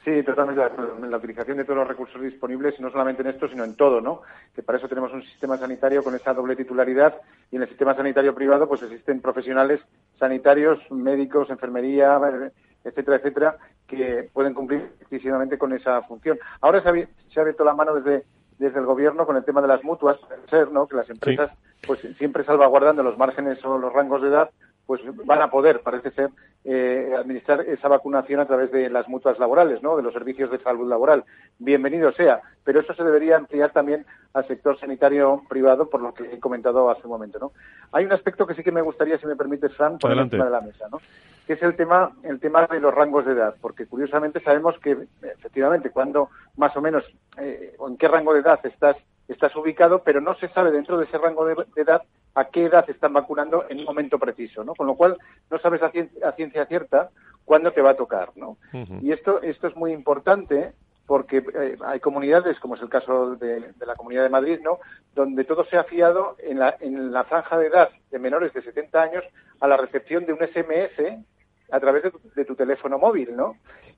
Sí, 0.06 0.22
totalmente 0.22 0.62
en 1.02 1.10
la 1.10 1.16
utilización 1.16 1.56
de 1.56 1.64
todos 1.64 1.78
los 1.78 1.88
recursos 1.88 2.22
disponibles, 2.22 2.76
y 2.78 2.82
no 2.82 2.92
solamente 2.92 3.22
en 3.22 3.28
esto, 3.28 3.48
sino 3.48 3.64
en 3.64 3.75
todo, 3.75 4.00
¿no? 4.00 4.22
Que 4.54 4.62
para 4.62 4.78
eso 4.78 4.86
tenemos 4.86 5.12
un 5.12 5.25
sistema 5.25 5.56
sanitario 5.56 6.04
con 6.04 6.14
esa 6.14 6.32
doble 6.32 6.54
titularidad 6.54 7.16
y 7.50 7.56
en 7.56 7.62
el 7.62 7.68
sistema 7.68 7.92
sanitario 7.96 8.32
privado 8.32 8.68
pues 8.68 8.84
existen 8.84 9.20
profesionales 9.20 9.80
sanitarios, 10.16 10.78
médicos, 10.92 11.50
enfermería, 11.50 12.20
etcétera, 12.84 13.16
etcétera, 13.16 13.56
que 13.88 14.30
pueden 14.32 14.54
cumplir 14.54 14.92
exclusivamente 15.00 15.58
con 15.58 15.72
esa 15.72 16.00
función. 16.02 16.38
Ahora 16.60 16.80
se 16.82 16.88
ha, 16.88 16.92
se 16.92 17.40
ha 17.40 17.42
abierto 17.42 17.64
la 17.64 17.75
mano 17.75 17.96
desde 17.96 18.25
desde 18.58 18.78
el 18.78 18.86
gobierno 18.86 19.26
con 19.26 19.36
el 19.36 19.44
tema 19.44 19.60
de 19.60 19.68
las 19.68 19.84
mutuas, 19.84 20.18
ser, 20.48 20.70
¿no? 20.70 20.86
Que 20.86 20.96
las 20.96 21.10
empresas, 21.10 21.50
pues 21.86 22.00
siempre 22.16 22.44
salvaguardando 22.44 23.02
los 23.02 23.18
márgenes 23.18 23.62
o 23.64 23.76
los 23.76 23.92
rangos 23.92 24.22
de 24.22 24.28
edad, 24.28 24.50
pues 24.87 25.00
van 25.25 25.43
a 25.43 25.50
poder, 25.50 25.81
parece 25.81 26.11
ser, 26.12 26.31
eh, 26.64 27.12
administrar 27.19 27.61
esa 27.62 27.88
vacunación 27.88 28.40
a 28.40 28.47
través 28.47 28.71
de 28.71 28.88
las 28.88 29.09
mutuas 29.09 29.38
laborales, 29.38 29.83
¿no? 29.83 29.97
De 29.97 30.02
los 30.02 30.12
servicios 30.12 30.50
de 30.50 30.59
salud 30.61 30.88
laboral. 30.88 31.25
Bienvenido 31.59 32.12
sea, 32.12 32.40
pero 32.64 32.81
eso 32.81 32.95
se 32.95 33.02
debería 33.02 33.37
ampliar 33.37 33.73
también 33.73 34.07
al 34.33 34.47
sector 34.47 34.78
sanitario 34.78 35.43
privado, 35.49 35.88
por 35.90 36.00
lo 36.00 36.14
que 36.14 36.25
he 36.35 36.38
comentado 36.38 36.88
hace 36.88 37.02
un 37.05 37.11
momento, 37.11 37.38
¿no? 37.38 37.52
Hay 37.93 38.05
un 38.05 38.12
aspecto 38.12 38.47
que 38.47 38.55
sí 38.55 38.62
que 38.62 38.73
me 38.73 38.83
gustaría, 38.83 39.19
si 39.19 39.26
me 39.26 39.37
permite, 39.37 39.69
Fran, 39.71 39.99
poner 39.99 40.19
encima 40.19 40.45
de 40.45 40.50
la 40.50 40.61
mesa, 40.61 40.87
¿no? 40.90 41.00
Que 41.47 41.55
es 41.55 41.62
el 41.62 41.75
tema, 41.75 42.12
el 42.23 42.38
tema 42.38 42.66
de 42.66 42.81
los 42.81 42.95
rangos 42.95 43.26
de 43.26 43.33
edad, 43.33 43.55
porque 43.61 43.87
curiosamente 43.87 44.40
sabemos 44.40 44.78
que, 44.78 44.97
efectivamente, 45.23 45.90
cuando 45.90 46.31
más 46.57 46.76
o 46.76 46.81
menos, 46.81 47.05
eh, 47.38 47.75
o 47.78 47.88
en 47.88 47.97
qué 47.97 48.07
rango 48.09 48.35
de 48.35 48.40
edad 48.40 48.61
estás 48.64 48.97
estás 49.28 49.55
ubicado, 49.57 50.02
pero 50.02 50.21
no 50.21 50.35
se 50.37 50.49
sabe 50.49 50.71
dentro 50.71 50.99
de 50.99 51.05
ese 51.05 51.19
rango 51.19 51.45
de, 51.47 51.57
edad 51.76 52.02
a 52.37 52.45
qué 52.45 52.66
edad 52.66 52.88
están 52.88 53.14
vacunando 53.14 53.64
en 53.69 53.78
un 53.78 53.85
momento 53.85 54.19
preciso, 54.19 54.62
¿no? 54.62 54.75
Con 54.75 54.87
lo 54.87 54.95
cual 54.95 55.16
no 55.50 55.59
sabes 55.59 55.83
a, 55.83 55.90
ciencia 56.33 56.66
cierta 56.66 57.11
cuándo 57.47 57.73
te 57.73 57.81
va 57.81 57.90
a 57.90 57.97
tocar, 57.97 58.31
¿no? 58.37 58.59
Y 59.00 59.11
esto, 59.11 59.40
esto 59.43 59.69
es 59.69 59.75
muy 59.75 59.93
importante 59.93 60.73
porque 61.07 61.38
eh, 61.38 61.78
hay 61.87 62.00
comunidades, 62.00 62.59
como 62.61 62.75
es 62.75 62.83
el 62.83 62.90
caso 62.90 63.37
de, 63.37 63.73
la 63.87 63.95
Comunidad 63.95 64.25
de 64.25 64.28
Madrid, 64.28 64.61
¿no? 64.62 64.81
Donde 65.14 65.45
todo 65.45 65.64
se 65.64 65.78
ha 65.78 65.85
fiado 65.85 66.37
en 66.38 66.59
la, 66.59 66.76
en 66.81 67.11
la 67.11 67.25
franja 67.25 67.57
de 67.57 67.69
edad 67.69 67.88
de 68.11 68.19
menores 68.19 68.52
de 68.52 68.61
70 68.61 69.00
años 69.00 69.25
a 69.61 69.66
la 69.66 69.78
recepción 69.78 70.26
de 70.26 70.35
un 70.35 70.40
SMS 70.40 71.25
a 71.71 71.81
través 71.81 72.05
de 72.35 72.45
tu, 72.45 72.55
teléfono 72.55 72.99
móvil, 72.99 73.35
¿no? 73.35 73.57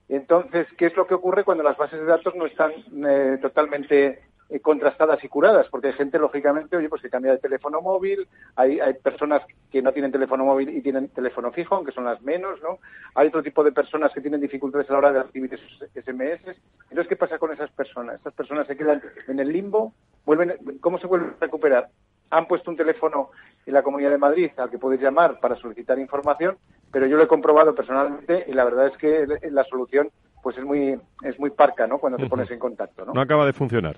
Entonces, 0.09 0.69
¿qué 0.79 0.87
es 0.87 0.97
lo 0.97 1.09
que 1.09 1.15
ocurre 1.15 1.45
cuando 1.45 1.65
las 1.65 1.77
bases 1.77 1.99
de 1.99 2.07
datos 2.07 2.35
no 2.37 2.47
están 2.47 2.73
eh, 3.05 3.39
totalmente 3.43 4.23
eh, 4.51 4.61
contrastadas 4.61 5.23
y 5.23 5.29
curadas, 5.29 5.67
porque 5.69 5.89
hay 5.89 5.93
gente, 5.93 6.19
lógicamente, 6.19 6.77
oye, 6.77 6.89
pues 6.89 7.03
que 7.03 7.11
cambia 7.11 7.33
de 7.33 7.39
teléfono 7.39 7.83
móvil, 7.83 8.27
hay, 8.57 8.81
hay 8.81 8.95
personas 8.95 9.43
que 9.71 9.83
no 9.83 9.93
tienen 9.93 10.11
teléfono 10.11 10.45
móvil 10.45 10.71
y 10.71 10.81
tienen 10.81 11.09
teléfono 11.09 11.53
fijo, 11.53 11.75
aunque 11.75 11.93
son 11.93 12.05
las 12.05 12.23
menos, 12.23 12.61
¿no? 12.63 12.79
Hay 13.15 13.29
otro 13.29 13.43
tipo 13.43 13.63
de 13.63 13.73
personas 13.73 14.13
que 14.13 14.21
tienen 14.21 14.41
dificultades 14.41 14.89
a 14.89 14.93
la 14.95 14.99
hora 14.99 15.13
de 15.13 15.23
recibir 15.25 15.53
esos 15.53 15.91
SMS. 15.95 16.57
Entonces, 16.91 17.09
¿qué 17.09 17.17
pasa 17.17 17.39
con 17.39 17.53
esas 17.53 17.71
personas? 17.73 18.21
Esas 18.21 18.35
personas 18.35 18.67
se 18.67 18.77
quedan 18.77 19.03
en 19.27 19.41
el 19.41 19.53
limbo, 19.53 19.93
vuelven, 20.25 20.55
¿cómo 20.81 20.99
se 20.99 21.07
vuelven 21.07 21.31
a 21.31 21.45
recuperar? 21.45 21.89
Han 22.31 22.47
puesto 22.47 22.71
un 22.71 22.77
teléfono 22.77 23.31
en 23.67 23.75
la 23.75 23.83
Comunidad 23.83 24.11
de 24.11 24.19
Madrid 24.19 24.51
al 24.57 24.71
que 24.71 24.79
puedes 24.79 25.01
llamar 25.01 25.41
para 25.41 25.57
solicitar 25.57 25.99
información, 25.99 26.57
pero 26.91 27.07
yo 27.07 27.17
lo 27.17 27.25
he 27.25 27.29
comprobado 27.29 27.75
personalmente 27.75 28.45
y 28.49 28.53
la 28.53 28.65
verdad 28.65 28.89
es 28.89 28.97
que 28.97 29.27
la 29.51 29.65
solución 29.65 30.11
pues 30.43 30.57
es 30.57 30.65
muy 30.65 30.97
es 31.23 31.39
muy 31.39 31.51
parca, 31.51 31.87
¿no? 31.87 31.99
Cuando 31.99 32.17
te 32.19 32.27
pones 32.27 32.51
en 32.51 32.59
contacto, 32.59 33.05
¿no? 33.05 33.13
No 33.13 33.21
acaba 33.21 33.45
de 33.45 33.53
funcionar. 33.53 33.97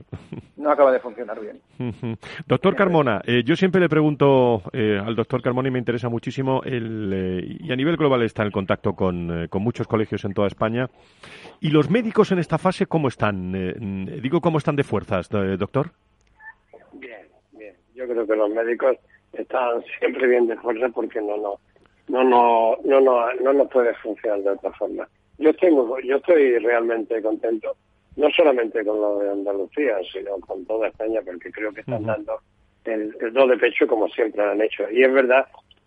No 0.56 0.70
acaba 0.70 0.92
de 0.92 1.00
funcionar 1.00 1.38
bien. 1.40 1.60
Doctor 2.46 2.76
Carmona, 2.76 3.22
eh, 3.24 3.42
yo 3.44 3.56
siempre 3.56 3.80
le 3.80 3.88
pregunto 3.88 4.62
eh, 4.72 5.00
al 5.02 5.16
doctor 5.16 5.42
Carmona 5.42 5.68
y 5.68 5.70
me 5.70 5.78
interesa 5.78 6.08
muchísimo 6.08 6.62
el 6.64 7.10
eh, 7.14 7.56
y 7.60 7.72
a 7.72 7.76
nivel 7.76 7.96
global 7.96 8.22
está 8.22 8.42
en 8.42 8.50
contacto 8.50 8.94
con, 8.94 9.48
con, 9.48 9.62
muchos 9.62 9.86
colegios 9.86 10.24
en 10.24 10.34
toda 10.34 10.48
España 10.48 10.90
y 11.60 11.70
los 11.70 11.88
médicos 11.88 12.32
en 12.32 12.38
esta 12.38 12.58
fase 12.58 12.86
cómo 12.86 13.08
están, 13.08 13.52
digo 14.20 14.40
cómo 14.40 14.58
están 14.58 14.76
de 14.76 14.84
fuerzas, 14.84 15.28
doctor. 15.30 15.92
Yo 18.00 18.08
creo 18.08 18.26
que 18.26 18.36
los 18.36 18.50
médicos 18.50 18.96
están 19.34 19.82
siempre 19.98 20.26
bien 20.26 20.46
de 20.46 20.56
fuerza 20.56 20.88
porque 20.88 21.20
no 21.20 21.36
no 21.36 21.60
no 22.08 22.24
no 22.24 22.76
no 22.82 23.00
no, 23.00 23.32
no 23.34 23.52
nos 23.52 23.70
puede 23.70 23.94
funcionar 23.94 24.40
de 24.42 24.50
otra 24.50 24.72
forma 24.72 25.06
yo 25.40 25.50
estoy, 25.50 25.72
yo 26.06 26.16
estoy 26.16 26.58
realmente 26.58 27.20
contento, 27.22 27.74
no 28.16 28.28
solamente 28.30 28.84
con 28.84 29.00
lo 29.00 29.18
de 29.20 29.30
Andalucía, 29.30 29.96
sino 30.12 30.38
con 30.40 30.66
toda 30.66 30.88
España, 30.88 31.20
porque 31.24 31.50
creo 31.50 31.72
que 31.72 31.80
están 31.80 32.04
dando 32.04 32.38
el, 32.84 33.16
el 33.18 33.32
do 33.32 33.46
de 33.46 33.56
pecho 33.56 33.86
como 33.86 34.06
siempre 34.08 34.44
han 34.44 34.60
hecho. 34.60 34.84
Y 34.90 35.02
es 35.02 35.10
verdad 35.10 35.46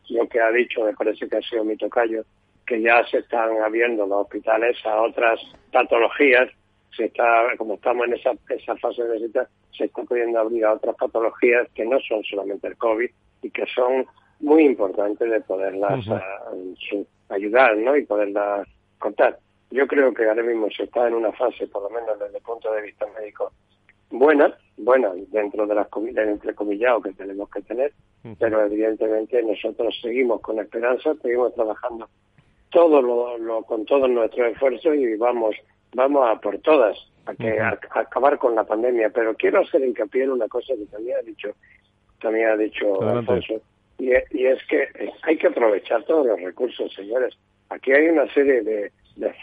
lo 0.10 0.28
que 0.28 0.42
ha 0.42 0.50
dicho, 0.50 0.84
me 0.84 0.94
parece 0.94 1.30
que 1.30 1.38
ha 1.38 1.42
sido 1.42 1.64
mi 1.64 1.78
tocayo, 1.78 2.24
que 2.66 2.82
ya 2.82 3.06
se 3.06 3.20
están 3.20 3.62
abriendo 3.62 4.08
los 4.08 4.22
hospitales 4.22 4.76
a 4.86 5.04
otras 5.04 5.40
patologías, 5.72 6.50
se 6.96 7.06
está, 7.06 7.24
como 7.58 7.76
estamos 7.76 8.08
en 8.08 8.14
esa, 8.14 8.32
esa 8.50 8.76
fase 8.78 9.04
de 9.04 9.14
visita, 9.14 9.50
se 9.76 9.86
está 9.86 10.04
pudiendo 10.04 10.40
abrir 10.40 10.66
a 10.66 10.74
otras 10.74 10.96
patologías 10.96 11.68
que 11.74 11.86
no 11.86 12.00
son 12.02 12.24
solamente 12.24 12.68
el 12.68 12.78
COVID 12.78 13.10
y 13.42 13.50
que 13.50 13.66
son 13.68 14.06
muy 14.40 14.64
importantes 14.66 15.30
de 15.30 15.42
poderlas 15.42 16.08
ah, 16.10 16.52
ayudar, 17.30 17.78
¿no? 17.78 17.96
Y 17.96 18.06
poderlas 18.06 18.68
contar. 19.00 19.40
Yo 19.72 19.88
creo 19.88 20.14
que 20.14 20.28
ahora 20.28 20.44
mismo 20.44 20.70
se 20.70 20.84
está 20.84 21.08
en 21.08 21.16
una 21.16 21.32
fase, 21.32 21.68
por 21.68 21.84
lo 21.84 21.90
menos 21.90 22.20
desde 22.20 22.38
el 22.38 22.44
punto 22.44 22.72
de 22.72 22.84
vista 22.84 23.08
médico, 23.18 23.52
buena, 24.12 24.56
buena 24.78 25.12
dentro 25.32 25.66
de 25.66 25.76
las 25.76 25.88
del 25.92 26.30
entrecomillado 26.30 27.02
que 27.02 27.14
tenemos 27.14 27.50
que 27.50 27.62
tener, 27.62 27.92
pero 28.38 28.64
evidentemente 28.64 29.42
nosotros 29.42 29.98
seguimos 30.02 30.42
con 30.42 30.60
esperanza, 30.60 31.16
seguimos 31.22 31.56
trabajando 31.56 32.08
todo 32.70 33.02
lo, 33.02 33.64
con 33.64 33.86
todo 33.86 34.08
nuestro 34.08 34.46
esfuerzo 34.48 34.94
y 34.94 35.16
vamos 35.16 35.56
vamos 35.94 36.28
a 36.30 36.40
por 36.40 36.58
todas 36.60 36.98
a, 37.26 37.36
que, 37.36 37.60
acabar 37.60 38.38
con 38.38 38.56
la 38.56 38.64
pandemia. 38.64 39.10
Pero 39.10 39.34
quiero 39.36 39.62
hacer 39.62 39.84
hincapié 39.84 40.24
en 40.24 40.32
una 40.32 40.48
cosa 40.48 40.74
que 40.76 40.86
también 40.86 41.18
ha 41.18 41.22
dicho 41.22 41.50
también 42.22 42.50
ha 42.50 42.56
dicho 42.56 43.02
Alfonso 43.02 43.62
y, 43.98 44.12
y 44.32 44.46
es 44.46 44.64
que 44.68 44.88
hay 45.24 45.38
que 45.38 45.48
aprovechar 45.48 46.04
todos 46.04 46.26
los 46.26 46.42
recursos, 46.42 46.94
señores. 46.94 47.38
Aquí 47.70 47.92
hay 47.92 48.08
una 48.08 48.32
serie 48.34 48.62
de, 48.62 48.92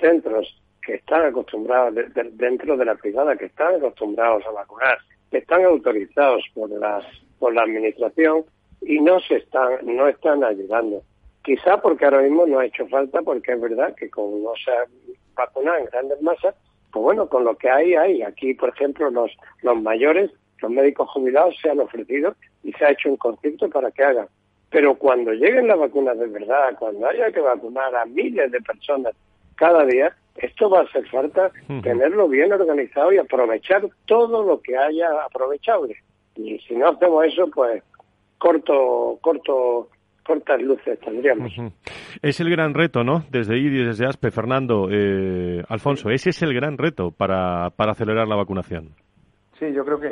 centros 0.00 0.60
que 0.82 0.94
están 0.94 1.26
acostumbrados, 1.26 1.94
dentro 2.32 2.76
de 2.76 2.84
la 2.84 2.94
privada, 2.94 3.36
que 3.36 3.46
están 3.46 3.76
acostumbrados 3.76 4.44
a 4.46 4.50
vacunar, 4.50 4.98
que 5.30 5.38
están 5.38 5.64
autorizados 5.64 6.42
por 6.54 6.70
la, 6.70 7.00
por 7.38 7.54
la 7.54 7.62
administración 7.62 8.44
y 8.82 9.00
no 9.00 9.20
se 9.20 9.36
están, 9.36 9.78
no 9.82 10.08
están 10.08 10.42
ayudando. 10.42 11.02
Quizá 11.42 11.80
porque 11.80 12.04
ahora 12.04 12.22
mismo 12.22 12.46
no 12.46 12.58
ha 12.58 12.66
hecho 12.66 12.86
falta, 12.88 13.22
porque 13.22 13.52
es 13.52 13.60
verdad 13.60 13.94
que 13.94 14.10
como 14.10 14.38
no 14.38 14.52
se 14.62 14.70
ha 14.70 14.84
vacunado 15.40 15.78
en 15.78 15.86
grandes 15.86 16.20
masas, 16.22 16.54
pues 16.92 17.02
bueno, 17.02 17.28
con 17.28 17.44
lo 17.44 17.56
que 17.56 17.70
hay, 17.70 17.94
hay. 17.94 18.22
Aquí, 18.22 18.54
por 18.54 18.70
ejemplo, 18.70 19.10
los, 19.10 19.30
los 19.62 19.80
mayores, 19.80 20.30
los 20.60 20.70
médicos 20.70 21.08
jubilados 21.10 21.54
se 21.62 21.70
han 21.70 21.80
ofrecido 21.80 22.34
y 22.62 22.72
se 22.72 22.84
ha 22.84 22.90
hecho 22.90 23.08
un 23.08 23.16
concierto 23.16 23.68
para 23.68 23.90
que 23.90 24.04
hagan 24.04 24.28
pero 24.70 24.94
cuando 24.94 25.32
lleguen 25.32 25.66
las 25.66 25.78
vacunas 25.78 26.18
de 26.18 26.28
verdad, 26.28 26.76
cuando 26.78 27.06
haya 27.08 27.30
que 27.32 27.40
vacunar 27.40 27.94
a 27.94 28.06
miles 28.06 28.50
de 28.52 28.60
personas 28.60 29.14
cada 29.56 29.84
día, 29.84 30.16
esto 30.36 30.70
va 30.70 30.80
a 30.80 30.82
hacer 30.84 31.06
falta 31.08 31.50
tenerlo 31.82 32.28
bien 32.28 32.52
organizado 32.52 33.12
y 33.12 33.18
aprovechar 33.18 33.82
todo 34.06 34.44
lo 34.44 34.60
que 34.60 34.76
haya 34.76 35.08
aprovechable. 35.24 35.96
Y 36.36 36.58
si 36.60 36.76
no 36.76 36.88
hacemos 36.88 37.26
eso, 37.26 37.50
pues 37.52 37.82
corto, 38.38 39.18
corto, 39.20 39.88
cortas 40.24 40.60
luces 40.60 40.98
tendríamos. 41.00 41.52
Es 42.22 42.40
el 42.40 42.50
gran 42.50 42.74
reto, 42.74 43.04
¿no? 43.04 43.24
Desde 43.30 43.58
IDI, 43.58 43.84
desde 43.84 44.06
ASPE, 44.06 44.30
Fernando, 44.30 44.88
eh, 44.90 45.62
Alfonso, 45.68 46.10
ese 46.10 46.30
es 46.30 46.42
el 46.42 46.54
gran 46.54 46.78
reto 46.78 47.10
para, 47.10 47.70
para 47.70 47.92
acelerar 47.92 48.28
la 48.28 48.36
vacunación. 48.36 48.90
Sí, 49.58 49.72
yo 49.74 49.84
creo 49.84 50.00
que 50.00 50.08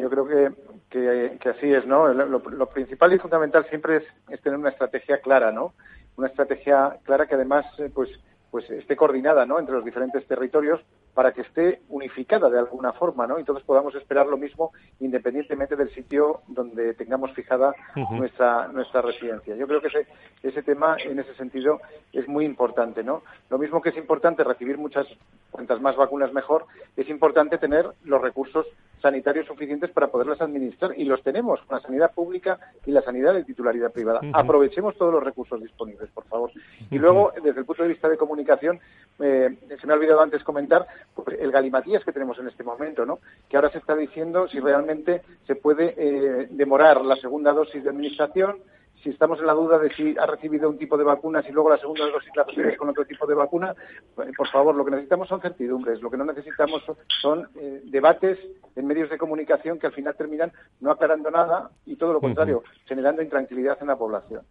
yo 0.00 0.08
creo 0.08 0.26
que, 0.26 1.38
que, 1.40 1.48
así 1.48 1.72
es, 1.72 1.84
¿no? 1.86 2.06
Lo, 2.12 2.66
principal 2.66 3.12
y 3.12 3.18
fundamental 3.18 3.66
siempre 3.68 3.96
es, 3.96 4.04
es, 4.30 4.40
tener 4.42 4.58
una 4.58 4.70
estrategia 4.70 5.18
clara, 5.18 5.50
¿no? 5.50 5.72
Una 6.16 6.28
estrategia 6.28 6.98
clara 7.02 7.26
que 7.26 7.34
además, 7.34 7.66
eh, 7.80 7.90
pues, 7.92 8.10
pues 8.52 8.70
esté 8.70 8.94
coordinada, 8.94 9.44
¿no? 9.44 9.58
Entre 9.58 9.74
los 9.74 9.84
diferentes 9.84 10.24
territorios 10.28 10.80
para 11.14 11.32
que 11.32 11.42
esté 11.42 11.82
unificada 11.88 12.48
de 12.48 12.58
alguna 12.58 12.92
forma, 12.92 13.26
¿no? 13.26 13.38
Y 13.38 13.44
todos 13.44 13.62
podamos 13.62 13.94
esperar 13.94 14.26
lo 14.26 14.36
mismo 14.36 14.72
independientemente 15.00 15.76
del 15.76 15.90
sitio 15.90 16.40
donde 16.48 16.94
tengamos 16.94 17.32
fijada 17.32 17.74
nuestra 18.10 18.68
nuestra 18.68 19.02
residencia. 19.02 19.54
Yo 19.56 19.66
creo 19.66 19.80
que 19.80 19.88
ese 19.88 20.06
ese 20.42 20.62
tema 20.62 20.96
en 20.98 21.18
ese 21.18 21.34
sentido 21.34 21.80
es 22.12 22.26
muy 22.28 22.44
importante, 22.44 23.02
¿no? 23.02 23.22
Lo 23.50 23.58
mismo 23.58 23.82
que 23.82 23.90
es 23.90 23.96
importante 23.96 24.42
recibir 24.44 24.78
muchas 24.78 25.06
cuantas 25.50 25.80
más 25.80 25.96
vacunas 25.96 26.32
mejor, 26.32 26.66
es 26.96 27.08
importante 27.08 27.58
tener 27.58 27.86
los 28.04 28.20
recursos 28.20 28.66
sanitarios 29.02 29.46
suficientes 29.46 29.90
para 29.90 30.08
poderlas 30.08 30.40
administrar 30.40 30.92
y 30.96 31.04
los 31.04 31.22
tenemos 31.22 31.60
con 31.62 31.76
la 31.76 31.82
sanidad 31.82 32.12
pública 32.12 32.58
y 32.86 32.92
la 32.92 33.02
sanidad 33.02 33.34
de 33.34 33.44
titularidad 33.44 33.92
privada. 33.92 34.20
Aprovechemos 34.32 34.96
todos 34.96 35.12
los 35.12 35.22
recursos 35.22 35.60
disponibles, 35.60 36.08
por 36.10 36.24
favor. 36.24 36.50
Y 36.90 36.98
luego, 36.98 37.32
desde 37.42 37.60
el 37.60 37.66
punto 37.66 37.82
de 37.82 37.88
vista 37.90 38.08
de 38.08 38.16
comunicación, 38.16 38.80
eh, 39.18 39.58
se 39.80 39.86
me 39.86 39.92
ha 39.92 39.96
olvidado 39.96 40.20
antes 40.20 40.42
comentar 40.44 40.86
pues, 41.14 41.38
el 41.40 41.50
galimatías 41.50 42.04
que 42.04 42.12
tenemos 42.12 42.38
en 42.38 42.48
este 42.48 42.64
momento, 42.64 43.04
¿no? 43.04 43.18
Que 43.48 43.56
ahora 43.56 43.70
se 43.70 43.78
está 43.78 43.94
diciendo 43.94 44.48
si 44.48 44.60
realmente 44.60 45.22
se 45.46 45.56
puede 45.56 45.94
eh, 45.96 46.48
demorar 46.50 47.04
la 47.04 47.16
segunda 47.16 47.52
dosis 47.52 47.82
de 47.82 47.90
administración, 47.90 48.56
si 49.02 49.10
estamos 49.10 49.40
en 49.40 49.46
la 49.46 49.52
duda 49.52 49.78
de 49.78 49.92
si 49.94 50.14
ha 50.16 50.26
recibido 50.26 50.68
un 50.68 50.78
tipo 50.78 50.96
de 50.96 51.02
vacuna, 51.02 51.42
si 51.42 51.50
luego 51.50 51.70
la 51.70 51.78
segunda 51.78 52.06
dosis 52.06 52.30
la 52.36 52.44
recibes 52.44 52.78
con 52.78 52.88
otro 52.88 53.04
tipo 53.04 53.26
de 53.26 53.34
vacuna, 53.34 53.74
pues, 54.14 54.30
por 54.36 54.48
favor, 54.48 54.74
lo 54.74 54.84
que 54.84 54.92
necesitamos 54.92 55.28
son 55.28 55.40
certidumbres, 55.40 56.00
lo 56.00 56.10
que 56.10 56.16
no 56.16 56.24
necesitamos 56.24 56.82
son, 57.20 57.48
eh, 57.56 57.80
debates 57.84 58.38
en 58.76 58.86
medios 58.86 59.10
de 59.10 59.18
comunicación 59.18 59.78
que 59.78 59.88
al 59.88 59.92
final 59.92 60.14
terminan 60.16 60.52
no 60.80 60.92
aclarando 60.92 61.30
nada 61.30 61.70
y 61.84 61.96
todo 61.96 62.12
lo 62.12 62.20
contrario, 62.20 62.62
generando 62.86 63.22
intranquilidad 63.22 63.78
en 63.80 63.88
la 63.88 63.96
población. 63.96 64.42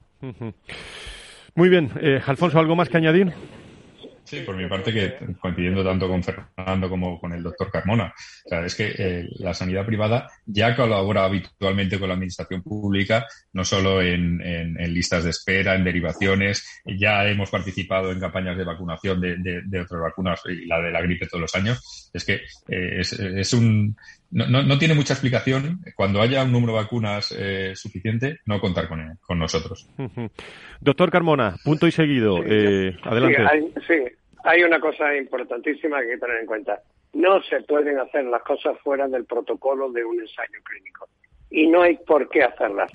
Muy 1.56 1.70
bien, 1.70 1.92
Alfonso, 2.26 2.60
¿algo 2.60 2.76
más 2.76 2.90
que 2.90 2.98
añadir? 2.98 3.34
Sí, 4.32 4.40
por 4.46 4.56
mi 4.56 4.66
parte, 4.66 4.94
que 4.94 5.18
coincidiendo 5.42 5.84
tanto 5.84 6.08
con 6.08 6.24
Fernando 6.24 6.90
como 6.90 7.20
con 7.20 7.34
el 7.34 7.44
doctor 7.44 7.70
Carmona, 7.70 8.14
es 8.46 8.76
que 8.76 8.96
eh, 8.98 9.28
la 9.40 9.54
sanidad 9.54 9.86
privada 9.86 10.30
ya 10.46 10.74
colabora 10.74 11.26
habitualmente 11.26 12.00
con 12.00 12.08
la 12.08 12.14
administración 12.14 12.64
pública, 12.64 13.28
no 13.52 13.66
solo 13.66 14.02
en, 14.02 14.38
listas 14.94 15.26
de 15.26 15.32
espera, 15.32 15.76
en 15.76 15.84
derivaciones, 15.84 16.82
ya 16.86 17.28
hemos 17.28 17.50
participado 17.50 18.10
en 18.14 18.22
campañas 18.22 18.58
de 18.58 18.64
vacunación 18.64 19.20
de, 19.20 19.82
otras 19.82 20.02
vacunas 20.02 20.42
y 20.46 20.66
la 20.66 20.80
de 20.80 20.92
la 20.92 21.02
gripe 21.02 21.28
todos 21.28 21.42
los 21.42 21.56
años. 21.56 22.10
Es 22.14 22.24
que 22.24 22.36
eh, 22.70 23.02
es, 23.02 23.54
un. 23.54 23.98
No, 24.30 24.78
tiene 24.78 24.94
mucha 24.94 25.12
explicación 25.12 25.82
cuando 25.94 26.22
haya 26.22 26.42
un 26.46 26.54
número 26.54 26.72
de 26.72 26.84
vacunas 26.84 27.36
eh, 27.38 27.74
suficiente 27.76 28.40
no 28.46 28.62
contar 28.62 28.88
con, 28.88 29.20
con 29.20 29.38
nosotros. 29.38 29.90
Doctor 30.80 31.12
Carmona, 31.12 31.58
punto 31.66 31.86
y 31.86 31.92
seguido. 31.92 32.38
adelante. 32.38 33.44
sí, 33.86 33.94
hay 33.94 34.21
una 34.66 34.80
cosa 34.80 35.16
importantísima 35.16 36.00
que 36.00 36.06
hay 36.06 36.12
que 36.14 36.18
tener 36.20 36.38
en 36.38 36.46
cuenta. 36.46 36.82
No 37.14 37.42
se 37.44 37.62
pueden 37.62 38.00
hacer 38.00 38.26
las 38.26 38.42
cosas 38.44 38.78
fuera 38.80 39.08
del 39.08 39.26
protocolo 39.26 39.92
de 39.92 40.04
un 40.04 40.20
ensayo 40.20 40.60
clínico. 40.64 41.08
Y 41.50 41.68
no 41.68 41.82
hay 41.82 41.98
por 41.98 42.30
qué 42.30 42.44
hacerlas. 42.44 42.92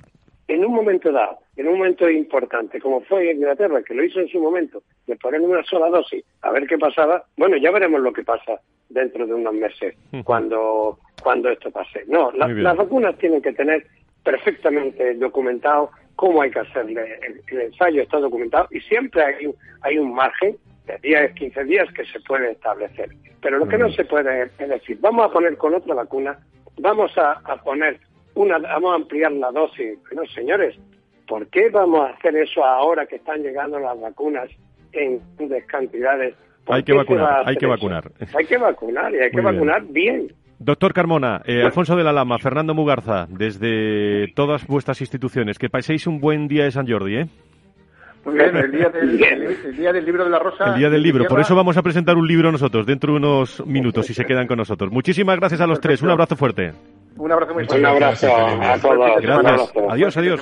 En 0.47 0.65
un 0.65 0.73
momento 0.73 1.11
dado, 1.11 1.39
en 1.57 1.67
un 1.67 1.77
momento 1.77 2.09
importante, 2.09 2.79
como 2.79 3.01
fue 3.01 3.29
en 3.29 3.37
Inglaterra, 3.37 3.83
que 3.83 3.93
lo 3.93 4.03
hizo 4.03 4.21
en 4.21 4.29
su 4.29 4.39
momento, 4.39 4.81
de 5.05 5.15
poner 5.17 5.41
una 5.41 5.61
sola 5.63 5.89
dosis, 5.89 6.23
a 6.41 6.51
ver 6.51 6.65
qué 6.67 6.77
pasaba, 6.77 7.23
bueno, 7.35 7.57
ya 7.57 7.69
veremos 7.69 7.99
lo 7.99 8.13
que 8.13 8.23
pasa 8.23 8.59
dentro 8.89 9.27
de 9.27 9.33
unos 9.33 9.53
meses, 9.53 9.95
cuando, 10.23 10.99
cuando 11.21 11.49
esto 11.49 11.69
pase. 11.69 12.05
No, 12.07 12.31
las 12.31 12.77
vacunas 12.77 13.17
tienen 13.17 13.41
que 13.41 13.51
tener 13.51 13.85
perfectamente 14.23 15.13
documentado 15.15 15.91
cómo 16.15 16.41
hay 16.41 16.51
que 16.51 16.59
hacerle 16.59 17.19
el, 17.21 17.61
ensayo, 17.61 18.01
está 18.01 18.19
documentado, 18.19 18.67
y 18.71 18.79
siempre 18.81 19.23
hay, 19.23 19.53
hay 19.81 19.97
un 19.97 20.13
margen 20.13 20.57
de 20.85 20.97
10, 21.01 21.33
15 21.33 21.63
días 21.65 21.87
que 21.93 22.05
se 22.05 22.19
puede 22.21 22.51
establecer. 22.51 23.09
Pero 23.41 23.59
lo 23.59 23.67
que 23.67 23.77
no 23.77 23.89
se 23.91 24.03
puede 24.03 24.43
es 24.43 24.69
decir, 24.69 24.97
vamos 24.99 25.25
a 25.25 25.31
poner 25.31 25.57
con 25.57 25.75
otra 25.75 25.93
vacuna, 25.93 26.37
vamos 26.79 27.11
a, 27.17 27.41
poner 27.63 27.99
una, 28.33 28.57
vamos 28.57 28.91
a 28.91 28.95
ampliar 28.95 29.31
la 29.33 29.51
dosis. 29.51 29.99
No, 30.13 30.25
señores, 30.25 30.75
¿por 31.27 31.47
qué 31.47 31.69
vamos 31.69 32.01
a 32.01 32.13
hacer 32.13 32.35
eso 32.35 32.63
ahora 32.63 33.05
que 33.05 33.17
están 33.17 33.43
llegando 33.43 33.79
las 33.79 33.99
vacunas 33.99 34.49
en 34.93 35.21
grandes 35.37 35.65
cantidades? 35.65 36.35
Hay 36.67 36.83
que 36.83 36.93
vacunar, 36.93 37.43
hay 37.45 37.55
que 37.55 37.65
vacunar. 37.65 38.11
Hay 38.33 38.45
que 38.45 38.57
vacunar 38.57 39.13
y 39.13 39.19
hay 39.19 39.31
que 39.31 39.41
vacunar 39.41 39.85
bien. 39.85 40.33
Doctor 40.59 40.93
Carmona, 40.93 41.41
eh, 41.45 41.61
Alfonso 41.63 41.95
de 41.95 42.03
la 42.03 42.11
Lama, 42.11 42.39
Fernando 42.39 42.73
Mugarza, 42.73 43.27
desde 43.29 44.31
todas 44.35 44.65
vuestras 44.65 44.99
instituciones, 45.01 45.59
que 45.59 45.69
paséis 45.69 46.07
un 46.07 46.19
buen 46.19 46.47
día 46.47 46.63
de 46.63 46.71
San 46.71 46.87
Jordi, 46.87 47.17
¿eh? 47.17 47.27
Muy 48.25 48.35
bien, 48.35 48.57
el 48.57 48.71
día, 48.71 48.89
del, 48.89 49.21
el, 49.21 49.77
día 49.77 49.93
del 49.93 50.03
libro 50.03 50.25
de 50.25 50.29
la 50.29 50.39
rosa. 50.39 50.65
El 50.65 50.79
día 50.79 50.89
del 50.89 51.01
libro, 51.01 51.25
por 51.25 51.39
eso 51.39 51.55
vamos 51.55 51.77
a 51.77 51.81
presentar 51.81 52.17
un 52.17 52.27
libro 52.27 52.51
nosotros 52.51 52.85
dentro 52.85 53.13
de 53.13 53.19
unos 53.19 53.65
minutos, 53.65 54.05
si 54.05 54.13
se 54.13 54.25
quedan 54.25 54.47
con 54.47 54.57
nosotros. 54.57 54.91
Muchísimas 54.91 55.37
gracias 55.37 55.61
a 55.61 55.67
los 55.67 55.79
tres, 55.79 56.01
un 56.01 56.09
abrazo 56.09 56.35
fuerte. 56.35 56.73
Un 57.15 57.31
abrazo 57.31 57.53
muy 57.53 57.65
fuerte. 57.65 57.79
Un 57.79 57.85
abrazo 57.85 58.35
a 58.35 58.77
todos. 58.79 59.21
Gracias. 59.21 59.73
Adiós, 59.89 60.17
adiós. 60.17 60.41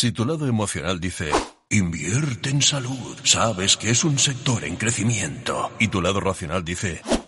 Si 0.00 0.12
tu 0.12 0.24
lado 0.24 0.46
emocional 0.46 0.98
dice, 0.98 1.30
invierte 1.68 2.48
en 2.48 2.62
salud, 2.62 3.18
sabes 3.22 3.76
que 3.76 3.90
es 3.90 4.02
un 4.02 4.18
sector 4.18 4.64
en 4.64 4.76
crecimiento, 4.76 5.70
y 5.78 5.88
tu 5.88 6.00
lado 6.00 6.20
racional 6.20 6.64
dice, 6.64 7.02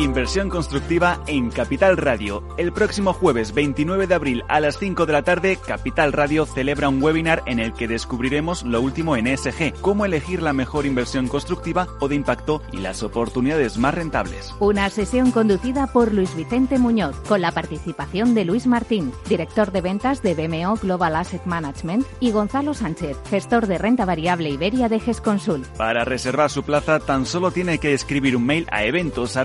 Inversión 0.00 0.48
constructiva 0.48 1.22
en 1.26 1.50
Capital 1.50 1.98
Radio. 1.98 2.42
El 2.56 2.72
próximo 2.72 3.12
jueves 3.12 3.52
29 3.52 4.06
de 4.06 4.14
abril 4.14 4.42
a 4.48 4.58
las 4.58 4.78
5 4.78 5.04
de 5.04 5.12
la 5.12 5.20
tarde, 5.20 5.58
Capital 5.58 6.14
Radio 6.14 6.46
celebra 6.46 6.88
un 6.88 7.02
webinar 7.02 7.42
en 7.44 7.58
el 7.58 7.74
que 7.74 7.86
descubriremos 7.86 8.62
lo 8.62 8.80
último 8.80 9.14
en 9.16 9.26
ESG, 9.26 9.74
cómo 9.82 10.06
elegir 10.06 10.40
la 10.40 10.54
mejor 10.54 10.86
inversión 10.86 11.28
constructiva 11.28 11.86
o 12.00 12.08
de 12.08 12.14
impacto 12.14 12.62
y 12.72 12.78
las 12.78 13.02
oportunidades 13.02 13.76
más 13.76 13.94
rentables. 13.94 14.54
Una 14.58 14.88
sesión 14.88 15.32
conducida 15.32 15.86
por 15.88 16.14
Luis 16.14 16.34
Vicente 16.34 16.78
Muñoz, 16.78 17.14
con 17.28 17.42
la 17.42 17.52
participación 17.52 18.34
de 18.34 18.46
Luis 18.46 18.66
Martín, 18.66 19.12
director 19.28 19.70
de 19.70 19.82
ventas 19.82 20.22
de 20.22 20.34
BMO 20.34 20.76
Global 20.76 21.14
Asset 21.14 21.44
Management, 21.44 22.06
y 22.20 22.30
Gonzalo 22.30 22.72
Sánchez, 22.72 23.18
gestor 23.28 23.66
de 23.66 23.76
renta 23.76 24.06
variable 24.06 24.48
Iberia 24.48 24.88
de 24.88 24.98
GESConsul. 24.98 25.66
Para 25.76 26.06
reservar 26.06 26.48
su 26.48 26.62
plaza, 26.62 27.00
tan 27.00 27.26
solo 27.26 27.50
tiene 27.50 27.76
que 27.76 27.92
escribir 27.92 28.34
un 28.34 28.46
mail 28.46 28.66
a 28.72 28.84
eventos 28.84 29.36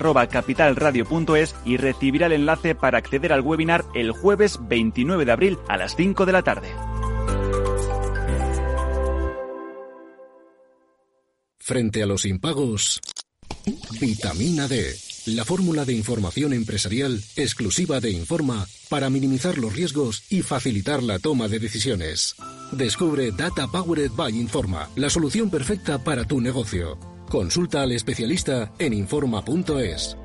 capitalradio.es 0.46 1.56
y 1.66 1.78
recibirá 1.78 2.28
el 2.28 2.34
enlace 2.34 2.76
para 2.76 3.00
acceder 3.00 3.34
al 3.34 3.42
webinar 3.42 3.84
el 3.96 4.12
jueves 4.12 4.60
29 4.62 5.26
de 5.26 5.32
abril 5.32 5.58
a 5.68 5.78
las 5.78 5.96
5 5.96 6.26
de 6.26 6.32
la 6.32 6.44
tarde. 6.44 6.70
Frente 11.60 12.04
a 12.04 12.06
los 12.06 12.26
impagos, 12.26 13.02
vitamina 14.00 14.68
D, 14.68 14.96
la 15.26 15.44
fórmula 15.44 15.84
de 15.84 15.94
información 15.94 16.54
empresarial 16.54 17.20
exclusiva 17.36 18.00
de 18.00 18.12
Informa 18.12 18.68
para 18.88 19.10
minimizar 19.10 19.58
los 19.58 19.74
riesgos 19.76 20.26
y 20.30 20.44
facilitar 20.44 21.02
la 21.02 21.18
toma 21.18 21.48
de 21.48 21.58
decisiones. 21.58 22.36
Descubre 22.72 23.32
Data 23.32 23.68
Powered 23.68 24.12
by 24.12 24.40
Informa, 24.40 24.90
la 24.96 25.10
solución 25.10 25.50
perfecta 25.50 26.04
para 26.04 26.24
tu 26.26 26.40
negocio. 26.40 27.00
Consulta 27.30 27.82
al 27.82 27.94
especialista 27.94 28.72
en 28.78 28.94
Informa.es. 28.94 30.16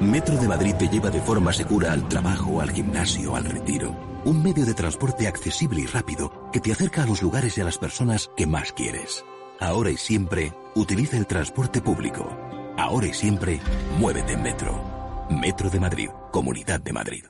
Metro 0.00 0.34
de 0.36 0.48
Madrid 0.48 0.74
te 0.76 0.88
lleva 0.88 1.10
de 1.10 1.20
forma 1.20 1.52
segura 1.52 1.92
al 1.92 2.08
trabajo, 2.08 2.62
al 2.62 2.70
gimnasio, 2.70 3.36
al 3.36 3.44
retiro. 3.44 3.94
Un 4.24 4.42
medio 4.42 4.64
de 4.64 4.72
transporte 4.72 5.28
accesible 5.28 5.82
y 5.82 5.86
rápido 5.86 6.50
que 6.52 6.60
te 6.60 6.72
acerca 6.72 7.02
a 7.02 7.06
los 7.06 7.20
lugares 7.20 7.58
y 7.58 7.60
a 7.60 7.64
las 7.64 7.76
personas 7.76 8.30
que 8.34 8.46
más 8.46 8.72
quieres. 8.72 9.24
Ahora 9.60 9.90
y 9.90 9.98
siempre, 9.98 10.54
utiliza 10.74 11.18
el 11.18 11.26
transporte 11.26 11.82
público. 11.82 12.34
Ahora 12.78 13.08
y 13.08 13.12
siempre, 13.12 13.60
muévete 13.98 14.32
en 14.32 14.42
Metro. 14.42 15.26
Metro 15.28 15.68
de 15.68 15.80
Madrid, 15.80 16.08
Comunidad 16.32 16.80
de 16.80 16.92
Madrid. 16.94 17.24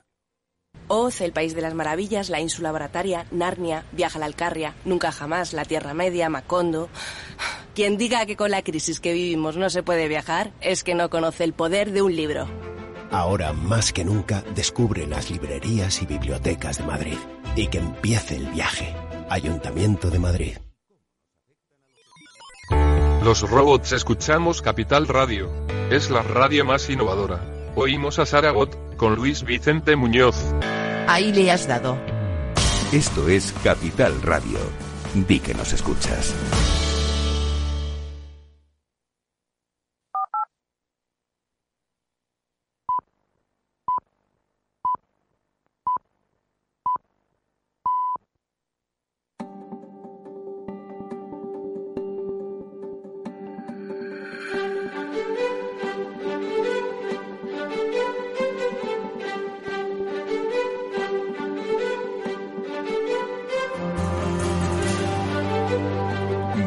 Oz, 0.87 1.21
el 1.23 1.33
País 1.33 1.57
de 1.57 1.63
las 1.63 1.75
Maravillas, 1.75 2.31
la 2.31 2.41
Ínsula 2.41 2.71
Barataria, 2.71 3.27
Narnia, 3.33 3.85
Viaja 3.91 4.19
a 4.19 4.21
la 4.21 4.27
Alcarria, 4.27 4.75
Nunca 4.85 5.11
Jamás, 5.11 5.53
la 5.53 5.65
Tierra 5.65 5.93
Media, 5.93 6.29
Macondo. 6.29 6.89
Quien 7.75 7.97
diga 7.97 8.27
que 8.27 8.37
con 8.37 8.51
la 8.51 8.63
crisis 8.63 9.01
que 9.01 9.13
vivimos 9.13 9.57
no 9.57 9.71
se 9.71 9.83
puede 9.83 10.09
viajar 10.09 10.53
es 10.61 10.83
que 10.83 10.95
no 10.95 11.09
conoce 11.09 11.45
el 11.45 11.53
poder 11.53 11.93
de 11.93 12.03
un 12.03 12.15
libro. 12.15 12.49
Ahora 13.11 13.53
más 13.53 13.93
que 13.93 14.05
nunca 14.05 14.43
descubre 14.55 15.07
las 15.07 15.31
librerías 15.31 16.03
y 16.03 16.07
bibliotecas 16.07 16.79
de 16.79 16.85
Madrid 16.85 17.19
y 17.57 17.69
que 17.69 17.79
empiece 17.79 18.37
el 18.37 18.47
viaje. 18.47 18.95
Ayuntamiento 19.29 20.11
de 20.11 20.19
Madrid. 20.19 20.57
Los 23.25 23.49
robots 23.49 23.93
escuchamos 23.93 24.63
Capital 24.63 25.07
Radio. 25.07 25.51
Es 25.91 26.11
la 26.11 26.23
radio 26.23 26.65
más 26.65 26.89
innovadora. 26.89 27.41
Oímos 27.77 28.19
a 28.19 28.27
Saragot, 28.27 28.97
con 28.97 29.15
Luis 29.15 29.45
Vicente 29.45 29.95
Muñoz. 29.95 30.37
Ahí 31.07 31.33
le 31.33 31.51
has 31.51 31.67
dado. 31.67 31.97
Esto 32.93 33.29
es 33.29 33.53
Capital 33.63 34.23
Radio. 34.23 34.59
Di 35.15 35.39
que 35.39 35.55
nos 35.55 35.73
escuchas. 35.73 36.35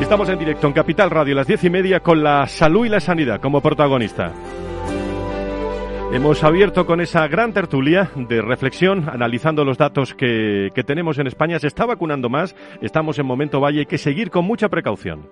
Estamos 0.00 0.28
en 0.28 0.38
directo 0.38 0.66
en 0.66 0.72
Capital 0.72 1.10
Radio 1.10 1.34
a 1.34 1.36
las 1.38 1.46
diez 1.46 1.64
y 1.64 1.70
media 1.70 2.00
con 2.00 2.22
la 2.22 2.46
salud 2.46 2.86
y 2.86 2.88
la 2.88 3.00
sanidad 3.00 3.40
como 3.40 3.60
protagonista. 3.60 4.32
Hemos 6.12 6.44
abierto 6.44 6.86
con 6.86 7.00
esa 7.00 7.26
gran 7.26 7.52
tertulia 7.52 8.10
de 8.14 8.40
reflexión, 8.40 9.08
analizando 9.08 9.64
los 9.64 9.78
datos 9.78 10.14
que, 10.14 10.70
que 10.74 10.84
tenemos 10.84 11.18
en 11.18 11.26
España. 11.26 11.58
Se 11.58 11.66
está 11.66 11.86
vacunando 11.86 12.28
más, 12.28 12.54
estamos 12.80 13.18
en 13.18 13.26
momento 13.26 13.60
valle, 13.60 13.80
hay 13.80 13.86
que 13.86 13.98
seguir 13.98 14.30
con 14.30 14.44
mucha 14.44 14.68
precaución. 14.68 15.28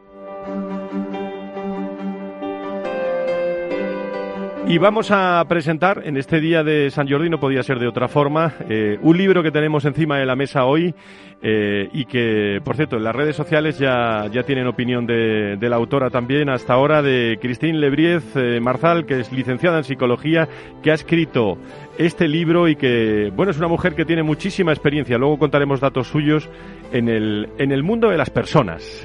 Y 4.67 4.79
vamos 4.79 5.11
a 5.11 5.45
presentar 5.47 6.03
en 6.07 6.17
este 6.17 6.41
día 6.41 6.65
de 6.65 6.91
San 6.91 7.07
Jordi, 7.07 7.29
no 7.29 7.39
podía 7.39 7.63
ser 7.63 7.79
de 7.79 7.87
otra 7.87 8.09
forma, 8.09 8.55
eh, 8.71 8.99
un 9.03 9.17
libro 9.19 9.43
que 9.43 9.51
tenemos 9.51 9.85
encima 9.85 10.17
de 10.17 10.25
la 10.25 10.37
mesa 10.37 10.65
hoy 10.65 10.95
eh, 11.43 11.91
y 11.93 12.07
que, 12.07 12.63
por 12.65 12.75
cierto, 12.75 12.97
en 12.97 13.05
las 13.05 13.15
redes 13.15 13.37
sociales 13.37 13.79
ya, 13.79 14.27
ya 14.33 14.43
tienen 14.45 14.67
opinión 14.67 15.05
de, 15.05 15.59
de 15.59 15.69
la 15.69 15.77
autora 15.77 16.09
también, 16.09 16.49
hasta 16.49 16.73
ahora 16.73 17.03
de 17.03 17.39
Christine 17.43 17.79
Lebriez 17.79 18.25
eh, 18.37 18.59
Marzal, 18.59 19.05
que 19.05 19.21
es 19.21 19.31
licenciada 19.33 19.77
en 19.77 19.85
psicología, 19.85 20.49
que 20.83 20.91
ha 20.91 20.95
escrito 20.95 21.59
este 21.99 22.27
libro 22.27 22.67
y 22.67 22.75
que, 22.75 23.31
bueno, 23.37 23.53
es 23.53 23.59
una 23.59 23.69
mujer 23.69 23.95
que 23.95 24.07
tiene 24.07 24.23
muchísima 24.23 24.73
experiencia. 24.73 25.19
Luego 25.19 25.39
contaremos 25.39 25.79
datos 25.79 26.09
suyos 26.09 26.49
en 26.91 27.11
el, 27.11 27.51
en 27.59 27.71
el 27.71 27.83
mundo 27.83 28.09
de 28.09 28.17
las 28.17 28.31
personas 28.31 29.05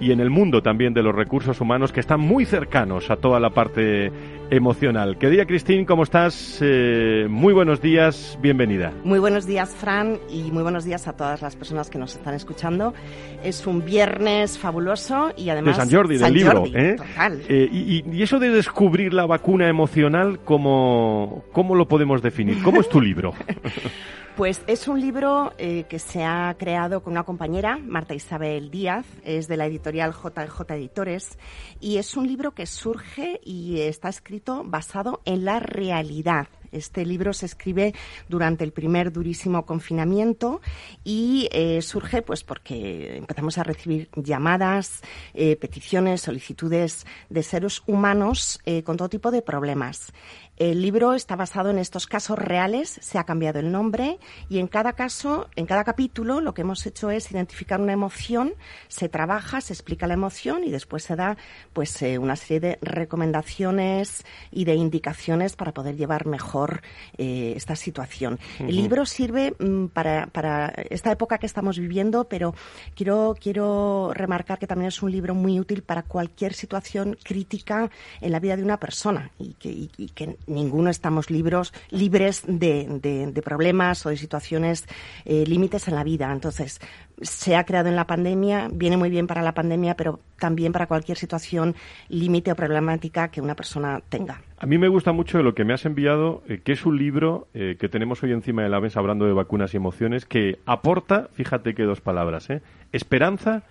y 0.00 0.12
en 0.12 0.20
el 0.20 0.30
mundo 0.30 0.62
también 0.62 0.94
de 0.94 1.02
los 1.02 1.14
recursos 1.14 1.60
humanos 1.60 1.92
que 1.92 2.00
están 2.00 2.20
muy 2.20 2.44
cercanos 2.44 3.10
a 3.10 3.16
toda 3.16 3.38
la 3.38 3.50
parte 3.50 4.10
emocional. 4.50 5.18
Querida 5.18 5.46
Cristín, 5.46 5.84
¿cómo 5.84 6.02
estás? 6.02 6.58
Eh, 6.60 7.26
muy 7.28 7.52
buenos 7.52 7.80
días, 7.80 8.38
bienvenida. 8.40 8.92
Muy 9.04 9.18
buenos 9.18 9.46
días, 9.46 9.74
Fran, 9.74 10.18
y 10.30 10.50
muy 10.50 10.62
buenos 10.62 10.84
días 10.84 11.08
a 11.08 11.14
todas 11.14 11.42
las 11.42 11.56
personas 11.56 11.90
que 11.90 11.98
nos 11.98 12.14
están 12.16 12.34
escuchando. 12.34 12.94
Es 13.42 13.66
un 13.66 13.84
viernes 13.84 14.58
fabuloso 14.58 15.32
y 15.36 15.50
además... 15.50 15.76
De 15.76 15.84
San 15.84 15.90
Jordi, 15.94 16.18
del 16.18 16.32
libro. 16.32 16.64
¿eh? 16.74 16.96
Total. 16.96 17.42
Eh, 17.48 17.68
y, 17.70 18.04
y, 18.10 18.22
eso 18.22 18.38
de 18.38 18.50
descubrir 18.50 19.12
la 19.12 19.26
vacuna 19.26 19.68
emocional, 19.68 20.40
¿cómo, 20.44 21.44
cómo 21.52 21.74
lo 21.74 21.86
podemos 21.86 22.22
definir? 22.22 22.62
¿Cómo 22.62 22.80
es 22.80 22.88
tu 22.88 23.00
libro? 23.00 23.34
Pues 24.38 24.62
es 24.68 24.86
un 24.86 25.00
libro 25.00 25.52
eh, 25.58 25.86
que 25.88 25.98
se 25.98 26.22
ha 26.22 26.54
creado 26.56 27.02
con 27.02 27.14
una 27.14 27.24
compañera, 27.24 27.76
Marta 27.76 28.14
Isabel 28.14 28.70
Díaz, 28.70 29.04
es 29.24 29.48
de 29.48 29.56
la 29.56 29.66
editorial 29.66 30.12
JJ 30.12 30.74
Editores, 30.74 31.36
y 31.80 31.96
es 31.96 32.16
un 32.16 32.28
libro 32.28 32.52
que 32.52 32.66
surge 32.66 33.40
y 33.44 33.80
está 33.80 34.08
escrito 34.08 34.62
basado 34.64 35.22
en 35.24 35.44
la 35.44 35.58
realidad. 35.58 36.46
Este 36.70 37.04
libro 37.04 37.32
se 37.32 37.46
escribe 37.46 37.94
durante 38.28 38.62
el 38.62 38.72
primer 38.72 39.10
durísimo 39.10 39.64
confinamiento 39.64 40.60
y 41.02 41.48
eh, 41.50 41.80
surge 41.82 42.20
pues 42.20 42.44
porque 42.44 43.16
empezamos 43.16 43.56
a 43.58 43.64
recibir 43.64 44.08
llamadas, 44.14 45.00
eh, 45.34 45.56
peticiones, 45.56 46.20
solicitudes 46.20 47.06
de 47.30 47.42
seres 47.42 47.82
humanos 47.86 48.60
con 48.84 48.98
todo 48.98 49.08
tipo 49.08 49.30
de 49.30 49.40
problemas. 49.40 50.12
El 50.58 50.82
libro 50.82 51.14
está 51.14 51.36
basado 51.36 51.70
en 51.70 51.78
estos 51.78 52.08
casos 52.08 52.36
reales, 52.36 52.98
se 53.00 53.16
ha 53.16 53.22
cambiado 53.22 53.60
el 53.60 53.70
nombre 53.70 54.18
y 54.48 54.58
en 54.58 54.66
cada 54.66 54.94
caso, 54.94 55.48
en 55.54 55.66
cada 55.66 55.84
capítulo, 55.84 56.40
lo 56.40 56.52
que 56.52 56.62
hemos 56.62 56.84
hecho 56.84 57.12
es 57.12 57.30
identificar 57.30 57.80
una 57.80 57.92
emoción, 57.92 58.54
se 58.88 59.08
trabaja, 59.08 59.60
se 59.60 59.72
explica 59.72 60.08
la 60.08 60.14
emoción 60.14 60.64
y 60.64 60.70
después 60.70 61.04
se 61.04 61.14
da 61.14 61.36
pues 61.72 62.02
eh, 62.02 62.18
una 62.18 62.34
serie 62.34 62.58
de 62.58 62.78
recomendaciones 62.82 64.24
y 64.50 64.64
de 64.64 64.74
indicaciones 64.74 65.54
para 65.54 65.72
poder 65.72 65.96
llevar 65.96 66.26
mejor 66.26 66.82
eh, 67.16 67.52
esta 67.54 67.76
situación. 67.76 68.40
Uh 68.58 68.64
-huh. 68.64 68.68
El 68.68 68.76
libro 68.76 69.06
sirve 69.06 69.54
mm, 69.60 69.86
para, 69.86 70.26
para, 70.26 70.72
esta 70.90 71.12
época 71.12 71.38
que 71.38 71.46
estamos 71.46 71.78
viviendo, 71.78 72.24
pero 72.24 72.52
quiero, 72.96 73.36
quiero 73.40 74.10
remarcar 74.12 74.58
que 74.58 74.66
también 74.66 74.88
es 74.88 75.00
un 75.04 75.12
libro 75.12 75.36
muy 75.36 75.60
útil 75.60 75.84
para 75.84 76.02
cualquier 76.02 76.52
situación 76.52 77.16
crítica 77.22 77.92
en 78.20 78.32
la 78.32 78.40
vida 78.40 78.56
de 78.56 78.64
una 78.64 78.80
persona 78.80 79.30
y 79.38 79.54
que, 79.54 79.68
y, 79.68 79.90
y 79.96 80.08
que 80.08 80.36
ninguno 80.48 80.90
estamos 80.90 81.30
libros, 81.30 81.72
libres 81.90 82.42
de, 82.46 83.30
de, 83.32 83.42
problemas 83.42 84.04
o 84.06 84.10
de 84.10 84.16
situaciones 84.16 84.86
eh, 85.24 85.44
límites 85.46 85.88
en 85.88 85.94
la 85.94 86.04
vida. 86.04 86.32
Entonces, 86.32 86.80
se 87.20 87.56
ha 87.56 87.64
creado 87.64 87.88
en 87.88 87.96
la 87.96 88.06
pandemia, 88.06 88.68
viene 88.72 88.96
muy 88.96 89.10
bien 89.10 89.26
para 89.26 89.42
la 89.42 89.54
pandemia, 89.54 89.96
pero 89.96 90.20
también 90.38 90.72
para 90.72 90.86
cualquier 90.86 91.18
situación 91.18 91.74
límite 92.08 92.52
o 92.52 92.56
problemática 92.56 93.28
que 93.28 93.40
una 93.40 93.54
persona 93.54 94.00
tenga. 94.08 94.40
A 94.58 94.66
mí 94.66 94.78
me 94.78 94.88
gusta 94.88 95.12
mucho 95.12 95.42
lo 95.42 95.54
que 95.54 95.64
me 95.64 95.74
has 95.74 95.84
enviado, 95.84 96.42
eh, 96.48 96.60
que 96.62 96.72
es 96.72 96.86
un 96.86 96.98
libro 96.98 97.48
eh, 97.54 97.76
que 97.78 97.88
tenemos 97.88 98.22
hoy 98.22 98.32
encima 98.32 98.62
de 98.62 98.68
la 98.68 98.80
mesa 98.80 99.00
hablando 99.00 99.26
de 99.26 99.32
vacunas 99.32 99.74
y 99.74 99.76
emociones, 99.76 100.24
que 100.24 100.58
aporta, 100.66 101.28
fíjate 101.32 101.74
que 101.74 101.84
dos 101.84 102.00
palabras, 102.00 102.50
¿eh? 102.50 102.62
esperanza 102.92 103.64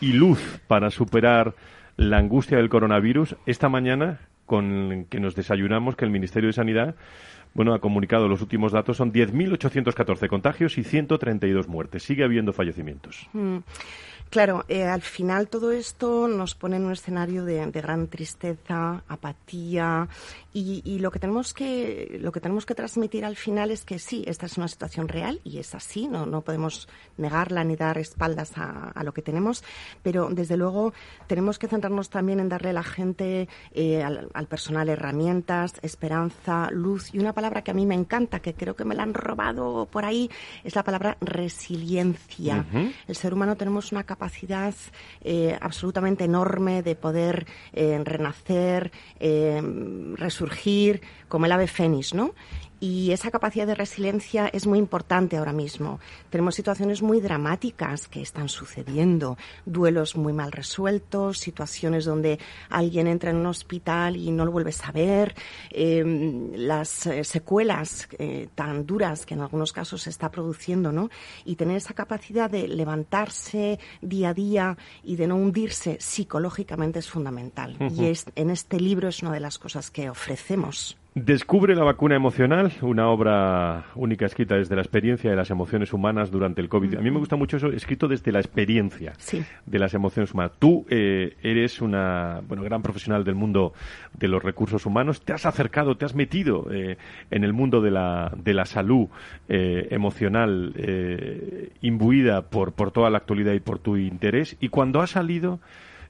y 0.00 0.12
luz 0.12 0.60
para 0.66 0.90
superar 0.90 1.54
la 1.96 2.18
angustia 2.18 2.58
del 2.58 2.68
coronavirus. 2.68 3.36
Esta 3.46 3.68
mañana 3.68 4.20
con 4.46 5.06
que 5.10 5.20
nos 5.20 5.34
desayunamos 5.34 5.96
que 5.96 6.04
el 6.04 6.10
Ministerio 6.10 6.48
de 6.48 6.54
Sanidad 6.54 6.94
bueno, 7.54 7.72
ha 7.72 7.78
comunicado 7.78 8.26
los 8.28 8.42
últimos 8.42 8.72
datos, 8.72 8.96
son 8.96 9.12
10.814 9.12 10.28
contagios 10.28 10.76
y 10.76 10.82
132 10.82 11.68
muertes. 11.68 12.02
Sigue 12.02 12.24
habiendo 12.24 12.52
fallecimientos. 12.52 13.28
Mm. 13.32 13.58
Claro, 14.28 14.64
eh, 14.68 14.82
al 14.82 15.02
final 15.02 15.48
todo 15.48 15.70
esto 15.70 16.26
nos 16.26 16.56
pone 16.56 16.76
en 16.76 16.86
un 16.86 16.92
escenario 16.92 17.44
de, 17.44 17.64
de 17.66 17.80
gran 17.80 18.08
tristeza, 18.08 19.04
apatía 19.06 20.08
y, 20.54 20.82
y, 20.84 21.00
lo 21.00 21.10
que 21.10 21.18
tenemos 21.18 21.52
que 21.52 22.16
lo 22.20 22.30
que 22.30 22.40
tenemos 22.40 22.64
que 22.64 22.76
transmitir 22.76 23.24
al 23.24 23.34
final 23.34 23.72
es 23.72 23.84
que 23.84 23.98
sí, 23.98 24.24
esta 24.26 24.46
es 24.46 24.56
una 24.56 24.68
situación 24.68 25.08
real 25.08 25.40
y 25.42 25.58
es 25.58 25.74
así, 25.74 26.06
no, 26.06 26.26
no 26.26 26.42
podemos 26.42 26.88
negarla 27.18 27.64
ni 27.64 27.74
dar 27.74 27.98
espaldas 27.98 28.56
a, 28.56 28.90
a 28.90 29.02
lo 29.02 29.12
que 29.12 29.20
tenemos, 29.20 29.64
pero 30.04 30.28
desde 30.30 30.56
luego 30.56 30.92
tenemos 31.26 31.58
que 31.58 31.66
centrarnos 31.66 32.08
también 32.08 32.38
en 32.38 32.48
darle 32.48 32.70
a 32.70 32.72
la 32.72 32.84
gente, 32.84 33.48
eh, 33.72 34.02
al, 34.02 34.28
al, 34.32 34.46
personal 34.46 34.88
herramientas, 34.88 35.74
esperanza, 35.82 36.70
luz 36.70 37.12
y 37.12 37.18
una 37.18 37.32
palabra 37.32 37.62
que 37.62 37.72
a 37.72 37.74
mí 37.74 37.84
me 37.84 37.96
encanta, 37.96 38.38
que 38.38 38.54
creo 38.54 38.76
que 38.76 38.84
me 38.84 38.94
la 38.94 39.02
han 39.02 39.12
robado 39.12 39.86
por 39.90 40.04
ahí, 40.04 40.30
es 40.62 40.76
la 40.76 40.84
palabra 40.84 41.16
resiliencia. 41.20 42.64
Uh 42.72 42.76
-huh. 42.76 42.92
El 43.08 43.16
ser 43.16 43.34
humano 43.34 43.56
tenemos 43.56 43.90
una 43.90 44.04
capacidad 44.04 44.74
eh, 45.20 45.58
absolutamente 45.60 46.24
enorme 46.24 46.82
de 46.82 46.94
poder 46.94 47.46
eh, 47.72 48.00
renacer, 48.04 48.92
eh, 49.18 49.60
resurgir, 50.44 51.00
como 51.28 51.46
el 51.46 51.52
ave 51.52 51.66
fénix, 51.66 52.14
¿no? 52.14 52.34
Y 52.84 53.12
esa 53.12 53.30
capacidad 53.30 53.66
de 53.66 53.74
resiliencia 53.74 54.46
es 54.48 54.66
muy 54.66 54.78
importante 54.78 55.38
ahora 55.38 55.54
mismo. 55.54 56.00
Tenemos 56.28 56.54
situaciones 56.54 57.00
muy 57.00 57.18
dramáticas 57.18 58.08
que 58.08 58.20
están 58.20 58.50
sucediendo, 58.50 59.38
duelos 59.64 60.16
muy 60.16 60.34
mal 60.34 60.52
resueltos, 60.52 61.38
situaciones 61.38 62.04
donde 62.04 62.38
alguien 62.68 63.06
entra 63.06 63.30
en 63.30 63.36
un 63.36 63.46
hospital 63.46 64.16
y 64.16 64.30
no 64.30 64.44
lo 64.44 64.52
vuelves 64.52 64.84
a 64.84 64.92
ver, 64.92 65.34
em, 65.70 66.52
las 66.56 67.06
eh, 67.06 67.24
secuelas 67.24 68.06
eh, 68.18 68.48
tan 68.54 68.84
duras 68.84 69.24
que 69.24 69.32
en 69.32 69.40
algunos 69.40 69.72
casos 69.72 70.02
se 70.02 70.10
está 70.10 70.30
produciendo, 70.30 70.92
¿no? 70.92 71.08
Y 71.46 71.56
tener 71.56 71.78
esa 71.78 71.94
capacidad 71.94 72.50
de 72.50 72.68
levantarse 72.68 73.78
día 74.02 74.28
a 74.28 74.34
día 74.34 74.76
y 75.02 75.16
de 75.16 75.26
no 75.26 75.36
hundirse 75.36 75.96
psicológicamente 76.00 76.98
es 76.98 77.08
fundamental. 77.08 77.78
Y 77.96 78.04
es, 78.04 78.26
en 78.34 78.50
este 78.50 78.78
libro 78.78 79.08
es 79.08 79.22
una 79.22 79.32
de 79.32 79.40
las 79.40 79.58
cosas 79.58 79.90
que 79.90 80.10
ofrecemos. 80.10 80.98
Descubre 81.16 81.76
la 81.76 81.84
vacuna 81.84 82.16
emocional, 82.16 82.72
una 82.80 83.08
obra 83.08 83.84
única 83.94 84.26
escrita 84.26 84.56
desde 84.56 84.74
la 84.74 84.82
experiencia 84.82 85.30
de 85.30 85.36
las 85.36 85.48
emociones 85.48 85.92
humanas 85.92 86.32
durante 86.32 86.60
el 86.60 86.68
COVID. 86.68 86.96
A 86.96 87.00
mí 87.00 87.08
me 87.12 87.20
gusta 87.20 87.36
mucho 87.36 87.56
eso, 87.56 87.68
escrito 87.68 88.08
desde 88.08 88.32
la 88.32 88.40
experiencia 88.40 89.12
de 89.64 89.78
las 89.78 89.94
emociones 89.94 90.34
humanas. 90.34 90.54
Tú 90.58 90.84
eh, 90.90 91.36
eres 91.40 91.80
una 91.80 92.40
bueno, 92.48 92.64
gran 92.64 92.82
profesional 92.82 93.22
del 93.22 93.36
mundo 93.36 93.74
de 94.12 94.26
los 94.26 94.42
recursos 94.42 94.86
humanos, 94.86 95.20
te 95.20 95.32
has 95.32 95.46
acercado, 95.46 95.96
te 95.96 96.04
has 96.04 96.16
metido 96.16 96.66
eh, 96.72 96.98
en 97.30 97.44
el 97.44 97.52
mundo 97.52 97.80
de 97.80 97.92
la, 97.92 98.32
de 98.36 98.52
la 98.52 98.64
salud 98.64 99.06
eh, 99.48 99.86
emocional 99.92 100.74
imbuida 101.80 102.42
por, 102.42 102.72
por 102.72 102.90
toda 102.90 103.08
la 103.08 103.18
actualidad 103.18 103.52
y 103.52 103.60
por 103.60 103.78
tu 103.78 103.96
interés, 103.96 104.56
y 104.58 104.68
cuando 104.68 105.00
has 105.00 105.10
salido 105.10 105.60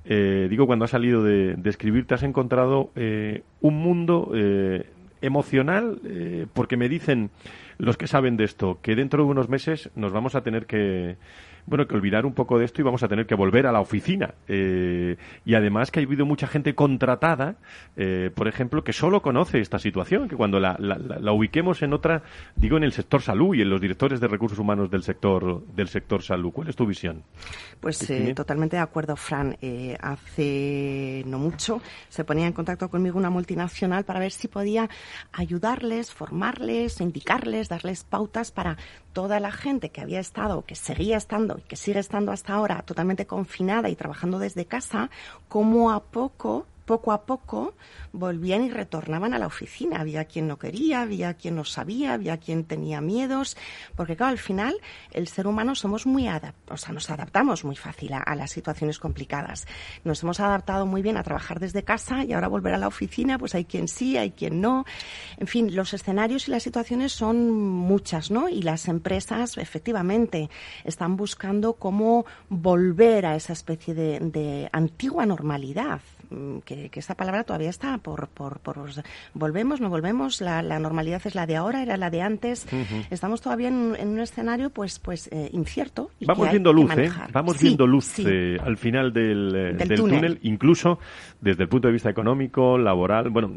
eh, 0.06 0.48
digo, 0.50 0.66
cuando 0.66 0.84
has 0.84 0.90
salido 0.90 1.22
de, 1.22 1.56
escribir, 1.64 2.06
te 2.06 2.14
has 2.14 2.22
encontrado 2.22 2.90
eh, 2.94 3.42
un 3.62 3.76
mundo 3.76 4.32
eh, 4.34 4.86
emocional, 5.24 6.00
porque 6.52 6.76
me 6.76 6.88
dicen 6.88 7.30
los 7.78 7.96
que 7.96 8.06
saben 8.06 8.36
de 8.36 8.44
esto 8.44 8.78
que 8.82 8.94
dentro 8.94 9.24
de 9.24 9.30
unos 9.30 9.48
meses 9.48 9.90
nos 9.94 10.12
vamos 10.12 10.34
a 10.34 10.42
tener 10.42 10.66
que 10.66 11.16
bueno, 11.66 11.86
que 11.86 11.94
olvidar 11.94 12.26
un 12.26 12.34
poco 12.34 12.58
de 12.58 12.64
esto 12.64 12.80
y 12.80 12.84
vamos 12.84 13.02
a 13.02 13.08
tener 13.08 13.26
que 13.26 13.34
volver 13.34 13.66
a 13.66 13.72
la 13.72 13.80
oficina. 13.80 14.34
Eh, 14.48 15.16
y 15.44 15.54
además 15.54 15.90
que 15.90 16.00
ha 16.00 16.02
habido 16.02 16.26
mucha 16.26 16.46
gente 16.46 16.74
contratada, 16.74 17.56
eh, 17.96 18.30
por 18.34 18.48
ejemplo, 18.48 18.84
que 18.84 18.92
solo 18.92 19.22
conoce 19.22 19.60
esta 19.60 19.78
situación, 19.78 20.28
que 20.28 20.36
cuando 20.36 20.60
la, 20.60 20.76
la, 20.78 21.32
ubiquemos 21.32 21.82
en 21.82 21.92
otra, 21.92 22.22
digo, 22.56 22.76
en 22.76 22.84
el 22.84 22.92
sector 22.92 23.22
salud 23.22 23.54
y 23.54 23.62
en 23.62 23.70
los 23.70 23.80
directores 23.80 24.20
de 24.20 24.28
recursos 24.28 24.58
humanos 24.58 24.90
del 24.90 25.02
sector, 25.02 25.64
del 25.74 25.88
sector 25.88 26.22
salud. 26.22 26.52
¿Cuál 26.52 26.68
es 26.68 26.76
tu 26.76 26.86
visión? 26.86 27.22
Pues 27.80 28.08
eh, 28.10 28.32
totalmente 28.34 28.76
de 28.76 28.82
acuerdo, 28.82 29.16
Fran. 29.16 29.56
hace 30.00 31.22
no 31.26 31.38
mucho 31.38 31.80
se 32.08 32.24
ponía 32.24 32.46
en 32.46 32.52
contacto 32.52 32.88
conmigo 32.88 33.18
una 33.18 33.30
multinacional 33.30 34.04
para 34.04 34.20
ver 34.20 34.32
si 34.32 34.48
podía 34.48 34.88
ayudarles, 35.32 36.12
formarles, 36.12 37.00
indicarles, 37.00 37.68
darles 37.68 38.04
pautas 38.04 38.52
para 38.52 38.76
toda 39.12 39.40
la 39.40 39.52
gente 39.52 39.90
que 39.90 40.00
había 40.00 40.20
estado, 40.20 40.64
que 40.64 40.74
seguía 40.74 41.16
estando 41.16 41.53
y 41.58 41.62
que 41.62 41.76
sigue 41.76 41.98
estando 41.98 42.32
hasta 42.32 42.54
ahora 42.54 42.82
totalmente 42.82 43.26
confinada 43.26 43.88
y 43.88 43.96
trabajando 43.96 44.38
desde 44.38 44.66
casa, 44.66 45.10
como 45.48 45.90
a 45.90 46.02
poco 46.02 46.66
poco 46.84 47.12
a 47.12 47.24
poco 47.24 47.74
volvían 48.12 48.64
y 48.64 48.70
retornaban 48.70 49.34
a 49.34 49.38
la 49.38 49.46
oficina. 49.46 50.00
Había 50.00 50.24
quien 50.24 50.46
no 50.46 50.58
quería, 50.58 51.02
había 51.02 51.34
quien 51.34 51.56
no 51.56 51.64
sabía, 51.64 52.14
había 52.14 52.38
quien 52.38 52.64
tenía 52.64 53.00
miedos, 53.00 53.56
porque 53.96 54.16
claro, 54.16 54.32
al 54.32 54.38
final 54.38 54.76
el 55.10 55.28
ser 55.28 55.46
humano 55.46 55.74
somos 55.74 56.06
muy 56.06 56.24
o 56.70 56.76
sea, 56.76 56.92
nos 56.92 57.10
adaptamos 57.10 57.64
muy 57.64 57.76
fácil 57.76 58.12
a, 58.14 58.34
las 58.34 58.50
situaciones 58.50 58.98
complicadas. 58.98 59.66
Nos 60.04 60.22
hemos 60.22 60.40
adaptado 60.40 60.86
muy 60.86 61.02
bien 61.02 61.16
a 61.16 61.22
trabajar 61.22 61.60
desde 61.60 61.84
casa 61.84 62.24
y 62.24 62.32
ahora 62.32 62.48
volver 62.48 62.74
a 62.74 62.78
la 62.78 62.88
oficina, 62.88 63.38
pues 63.38 63.54
hay 63.54 63.64
quien 63.64 63.88
sí, 63.88 64.16
hay 64.16 64.30
quien 64.30 64.60
no. 64.60 64.84
En 65.38 65.46
fin, 65.46 65.74
los 65.74 65.92
escenarios 65.92 66.48
y 66.48 66.50
las 66.50 66.62
situaciones 66.62 67.12
son 67.12 67.50
muchas, 67.50 68.30
¿no? 68.30 68.48
Y 68.48 68.62
las 68.62 68.88
empresas 68.88 69.58
efectivamente 69.58 70.50
están 70.84 71.16
buscando 71.16 71.74
cómo 71.74 72.24
volver 72.48 73.26
a 73.26 73.36
esa 73.36 73.52
especie 73.52 73.94
de 73.94 74.68
antigua 74.72 75.26
normalidad 75.26 76.00
Mm, 76.30 76.58
que, 76.64 76.90
esta 76.94 77.14
palabra 77.14 77.44
todavía 77.44 77.70
está 77.70 77.98
por, 77.98 78.28
por, 78.28 78.60
volvemos, 79.34 79.80
no 79.80 79.90
volvemos, 79.90 80.40
la, 80.40 80.62
normalidad 80.78 81.22
es 81.24 81.34
la 81.34 81.46
de 81.46 81.56
ahora, 81.56 81.82
era 81.82 81.96
la 81.96 82.10
de 82.10 82.22
antes. 82.22 82.66
Estamos 83.10 83.40
todavía 83.40 83.68
en, 83.68 83.94
un 84.04 84.20
escenario 84.20 84.70
pues 84.70 84.98
pues 84.98 85.28
eh, 85.32 85.50
incierto. 85.52 86.10
vamos 86.20 86.50
viendo 86.50 86.72
luz, 86.72 86.90
¿eh? 86.96 87.10
Vamos 87.32 87.60
viendo 87.60 87.86
luz 87.86 88.18
eh, 88.18 88.58
al 88.62 88.76
final 88.76 89.12
del, 89.12 89.76
túnel. 89.96 90.38
incluso 90.42 90.98
desde 91.40 91.64
el 91.64 91.68
punto 91.68 91.88
de 91.88 91.92
vista 91.92 92.08
económico, 92.08 92.78
laboral, 92.78 93.30
bueno, 93.30 93.50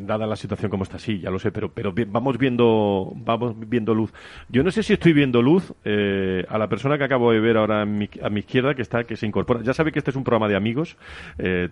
dada 0.00 0.26
la 0.26 0.36
situación 0.36 0.70
como 0.70 0.84
está, 0.84 0.98
sí, 0.98 1.18
ya 1.18 1.30
lo 1.30 1.38
sé, 1.38 1.50
pero 1.50 1.72
pero 1.72 1.92
vamos 2.08 2.38
viendo 2.38 3.12
vamos 3.16 3.54
viendo 3.68 3.94
luz. 3.94 4.12
Yo 4.48 4.62
no 4.62 4.70
sé 4.70 4.82
si 4.82 4.92
estoy 4.92 5.12
viendo 5.12 5.42
luz 5.42 5.72
a 5.84 6.58
la 6.58 6.68
persona 6.68 6.98
que 6.98 7.04
acabo 7.04 7.32
de 7.32 7.40
ver 7.40 7.56
ahora 7.56 7.82
a 7.82 7.86
mi, 7.86 8.08
a 8.22 8.28
mi 8.28 8.40
izquierda 8.40 8.74
que 8.74 8.82
está 8.82 9.04
que 9.04 9.16
se 9.16 9.26
incorpora. 9.26 9.62
Ya 9.62 9.74
sabe 9.74 9.92
que 9.92 9.98
este 9.98 10.10
es 10.10 10.16
un 10.16 10.24
programa 10.24 10.48
de 10.48 10.56
amigos, 10.56 10.96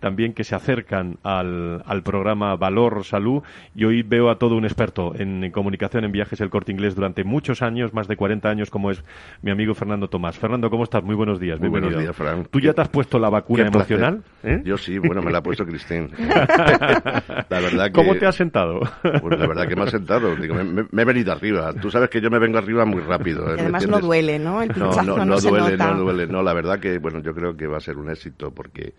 también 0.00 0.32
que 0.32 0.39
se 0.44 0.55
acercan 0.55 1.18
al, 1.22 1.83
al, 1.87 2.03
programa 2.03 2.57
Valor 2.57 3.05
Salud 3.05 3.42
y 3.74 3.85
hoy 3.85 4.03
veo 4.03 4.31
a 4.31 4.38
todo 4.38 4.57
un 4.57 4.64
experto 4.64 5.12
en, 5.16 5.50
comunicación 5.50 6.05
en 6.05 6.12
viajes 6.12 6.40
el 6.40 6.50
corte 6.50 6.72
inglés 6.72 6.94
durante 6.94 7.24
muchos 7.24 7.62
años, 7.62 7.92
más 7.92 8.09
de 8.09 8.16
40 8.16 8.48
años, 8.48 8.70
como 8.70 8.90
es 8.90 9.05
mi 9.42 9.50
amigo 9.50 9.74
Fernando 9.74 10.09
Tomás. 10.09 10.38
Fernando, 10.38 10.70
¿cómo 10.70 10.85
estás? 10.85 11.03
Muy 11.03 11.14
buenos 11.14 11.40
días. 11.40 11.61
Muy 11.61 11.68
buenos 11.68 11.96
días, 11.96 12.14
Fran. 12.14 12.46
¿Tú 12.50 12.61
ya 12.61 12.72
te 12.72 12.81
has 12.81 12.88
puesto 12.88 13.18
la 13.18 13.31
vacuna 13.31 13.66
emocional? 13.66 14.22
¿Eh? 14.42 14.62
Yo 14.64 14.76
sí, 14.76 14.98
bueno, 14.98 15.22
me 15.22 15.31
la 15.31 15.38
ha 15.38 15.42
puesto 15.42 15.64
Cristín. 15.64 16.11
la 16.18 17.61
verdad 17.61 17.90
¿Cómo 17.92 18.14
te 18.14 18.26
has 18.26 18.37
sentado? 18.37 18.81
Pues 19.03 19.38
la 19.38 19.46
verdad 19.46 19.68
que 19.68 19.76
me 19.76 19.83
ha 19.83 19.87
sentado. 19.87 20.35
me, 20.37 21.03
he 21.03 21.05
venido 21.05 21.33
arriba. 21.33 21.72
Tú 21.74 21.90
sabes 21.90 22.09
que 22.09 22.20
yo 22.20 22.31
me 22.31 22.38
vengo 22.38 22.59
arriba 22.59 22.85
muy 22.85 23.00
rápido. 23.00 23.50
¿eh? 23.55 23.57
además 23.61 23.87
no 23.88 24.00
duele, 24.00 24.38
¿no? 24.38 24.62
El 24.62 24.70
no, 24.76 24.90
no, 25.03 25.24
no, 25.24 25.40
duele, 25.40 25.76
no 25.76 25.94
duele. 25.94 26.26
No, 26.26 26.42
la 26.42 26.53
verdad 26.53 26.79
que, 26.79 26.98
bueno, 26.98 27.20
yo 27.20 27.35
creo 27.35 27.57
que 27.57 27.66
va 27.66 27.79
a 27.79 27.81
ser 27.81 27.96
un 27.96 28.11
éxito 28.11 28.53
porque 28.53 28.94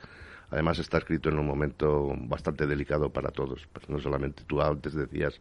Además 0.52 0.80
está 0.80 0.98
escrito 0.98 1.30
en 1.30 1.40
un 1.40 1.48
momento 1.48 2.14
bastante 2.28 2.68
delicado 2.68 3.10
para 3.10 3.32
todos. 3.32 3.68
Pues 3.72 3.90
no 3.90 4.00
solamente 4.00 4.44
tú 4.46 4.62
antes 4.62 4.94
decías 4.94 5.40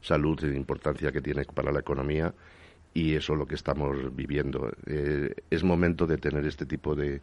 salud 0.00 0.38
y 0.42 0.46
la 0.46 0.56
importancia 0.56 1.10
que 1.10 1.20
tiene 1.20 1.44
para 1.44 1.72
la 1.72 1.80
economía 1.80 2.32
y 2.94 3.14
eso 3.14 3.32
es 3.32 3.38
lo 3.38 3.46
que 3.46 3.56
estamos 3.56 4.14
viviendo. 4.14 4.70
Eh, 4.86 5.34
es 5.50 5.64
momento 5.64 6.06
de 6.06 6.18
tener 6.18 6.46
este 6.46 6.64
tipo 6.64 6.94
de, 6.94 7.20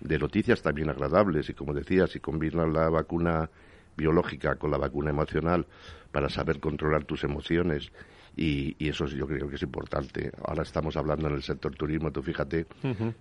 noticias 0.00 0.62
también 0.62 0.88
agradables 0.88 1.50
y 1.50 1.54
como 1.54 1.74
decías, 1.74 2.10
si 2.10 2.20
combinas 2.20 2.68
la 2.72 2.88
vacuna 2.88 3.50
biológica 3.96 4.54
con 4.56 4.70
la 4.70 4.78
vacuna 4.78 5.10
emocional 5.10 5.66
para 6.10 6.30
saber 6.30 6.58
controlar 6.58 7.04
tus 7.04 7.22
emociones 7.24 7.92
y, 8.34 8.74
eso 8.88 9.06
yo 9.06 9.26
creo 9.26 9.48
que 9.50 9.56
es 9.56 9.62
importante. 9.62 10.32
Ahora 10.42 10.62
estamos 10.62 10.96
hablando 10.96 11.28
en 11.28 11.34
el 11.34 11.42
sector 11.42 11.74
turismo, 11.74 12.10
tú 12.10 12.22
fíjate, 12.22 12.66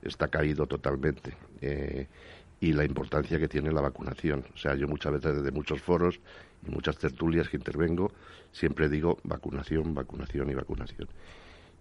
está 0.01 0.29
caído 0.29 0.65
totalmente. 0.65 1.33
Eh, 1.59 2.07
y 2.61 2.73
la 2.73 2.83
importancia 2.83 3.39
que 3.39 3.47
tiene 3.47 3.71
la 3.71 3.81
vacunación. 3.81 4.45
O 4.53 4.57
sea, 4.57 4.75
yo 4.75 4.87
muchas 4.87 5.13
veces 5.13 5.37
desde 5.37 5.51
muchos 5.51 5.81
foros 5.81 6.19
y 6.65 6.71
muchas 6.71 6.97
tertulias 6.97 7.47
que 7.47 7.57
intervengo, 7.57 8.11
siempre 8.51 8.89
digo 8.89 9.17
vacunación, 9.23 9.93
vacunación 9.93 10.49
y 10.49 10.55
vacunación. 10.55 11.07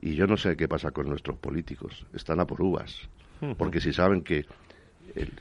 Y 0.00 0.14
yo 0.14 0.26
no 0.26 0.36
sé 0.36 0.56
qué 0.56 0.68
pasa 0.68 0.92
con 0.92 1.08
nuestros 1.08 1.38
políticos. 1.38 2.06
Están 2.14 2.38
a 2.40 2.46
por 2.46 2.62
uvas. 2.62 3.08
Porque 3.56 3.80
si 3.80 3.92
saben 3.92 4.22
que... 4.22 4.46
El, 5.14 5.32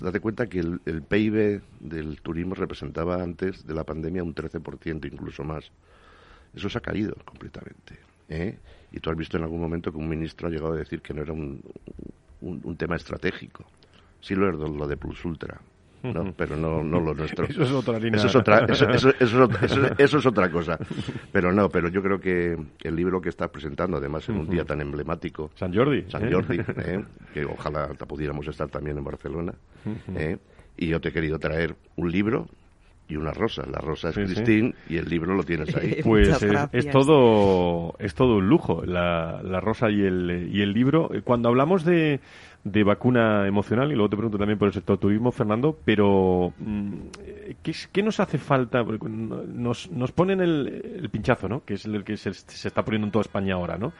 date 0.00 0.20
cuenta 0.20 0.46
que 0.46 0.60
el, 0.60 0.80
el, 0.86 1.02
PIB 1.02 1.60
del 1.80 2.20
turismo 2.22 2.54
representaba 2.54 3.20
antes 3.20 3.66
de 3.66 3.74
la 3.74 3.82
pandemia 3.84 4.22
un 4.22 4.34
13%, 4.34 5.12
incluso 5.12 5.42
más. 5.42 5.70
Eso 6.54 6.70
se 6.70 6.78
ha 6.78 6.80
caído 6.80 7.14
completamente. 7.24 7.98
¿eh? 8.28 8.58
Y 8.92 9.00
tú 9.00 9.10
has 9.10 9.16
visto 9.16 9.36
en 9.36 9.42
algún 9.42 9.60
momento 9.60 9.90
que 9.90 9.98
un 9.98 10.08
ministro 10.08 10.46
ha 10.46 10.50
llegado 10.50 10.74
a 10.74 10.76
decir 10.76 11.02
que 11.02 11.12
no 11.12 11.22
era 11.22 11.32
un, 11.32 11.60
un 12.40 12.76
tema 12.76 12.96
estratégico 12.96 13.66
sí 14.20 14.34
lo 14.34 14.48
es 14.50 14.56
lo 14.56 14.86
de 14.86 14.96
Plus 14.96 15.24
Ultra. 15.24 15.60
No, 16.02 16.32
pero 16.34 16.56
no, 16.56 16.82
no 16.82 16.98
lo 16.98 17.14
nuestro. 17.14 17.44
Eso 17.48 17.62
es 17.62 17.72
otra 17.72 17.98
línea. 17.98 18.16
Eso 18.16 18.28
es 18.28 18.36
otra, 18.36 18.64
eso, 18.64 18.88
eso, 18.90 19.12
eso, 19.98 20.18
es 20.18 20.26
otra 20.26 20.50
cosa. 20.50 20.78
Pero 21.30 21.52
no, 21.52 21.68
pero 21.68 21.88
yo 21.88 22.02
creo 22.02 22.18
que 22.18 22.56
el 22.82 22.96
libro 22.96 23.20
que 23.20 23.28
estás 23.28 23.50
presentando, 23.50 23.98
además 23.98 24.28
en 24.28 24.38
un 24.38 24.48
día 24.48 24.64
tan 24.64 24.80
emblemático. 24.80 25.50
San 25.54 25.74
Jordi. 25.74 26.04
San 26.08 26.26
¿eh? 26.26 26.32
Jordi, 26.32 26.58
¿eh? 26.58 27.04
que 27.34 27.44
ojalá 27.44 27.88
pudiéramos 27.88 28.46
estar 28.48 28.68
también 28.68 28.96
en 28.96 29.04
Barcelona. 29.04 29.52
¿eh? 30.16 30.38
Y 30.76 30.86
yo 30.86 31.00
te 31.00 31.10
he 31.10 31.12
querido 31.12 31.38
traer 31.38 31.76
un 31.96 32.10
libro 32.10 32.46
y 33.10 33.16
una 33.16 33.32
rosa. 33.32 33.64
La 33.70 33.78
rosa 33.78 34.10
es 34.10 34.14
Cristín 34.14 34.74
y 34.88 34.96
el 34.96 35.08
libro 35.08 35.34
lo 35.34 35.42
tienes 35.42 35.74
ahí. 35.76 36.00
Pues 36.04 36.42
es, 36.72 36.88
todo 36.90 37.94
es 37.98 38.14
todo 38.14 38.36
un 38.36 38.48
lujo, 38.48 38.84
la, 38.86 39.42
la 39.42 39.60
rosa 39.60 39.90
y 39.90 40.00
el, 40.00 40.48
y 40.50 40.62
el 40.62 40.72
libro. 40.72 41.10
Cuando 41.24 41.48
hablamos 41.48 41.84
de 41.84 42.20
de 42.62 42.84
vacuna 42.84 43.46
emocional 43.46 43.90
y 43.90 43.94
luego 43.94 44.10
te 44.10 44.16
pregunto 44.16 44.38
también 44.38 44.58
por 44.58 44.68
el 44.68 44.74
sector 44.74 44.98
turismo, 44.98 45.32
Fernando, 45.32 45.78
pero 45.84 46.52
mm, 46.58 46.92
¿qué, 47.62 48.02
nos 48.02 48.20
hace 48.20 48.38
falta? 48.38 48.82
Nos, 48.82 49.90
nos 49.90 50.12
ponen 50.12 50.40
el, 50.40 51.08
pinchazo, 51.10 51.48
¿no? 51.48 51.64
Que 51.64 51.74
es 51.74 51.86
el 51.86 52.04
que 52.04 52.16
se, 52.16 52.30
está 52.30 52.84
poniendo 52.84 53.06
en 53.06 53.12
toda 53.12 53.22
España 53.22 53.54
ahora, 53.54 53.78
¿no? 53.78 53.92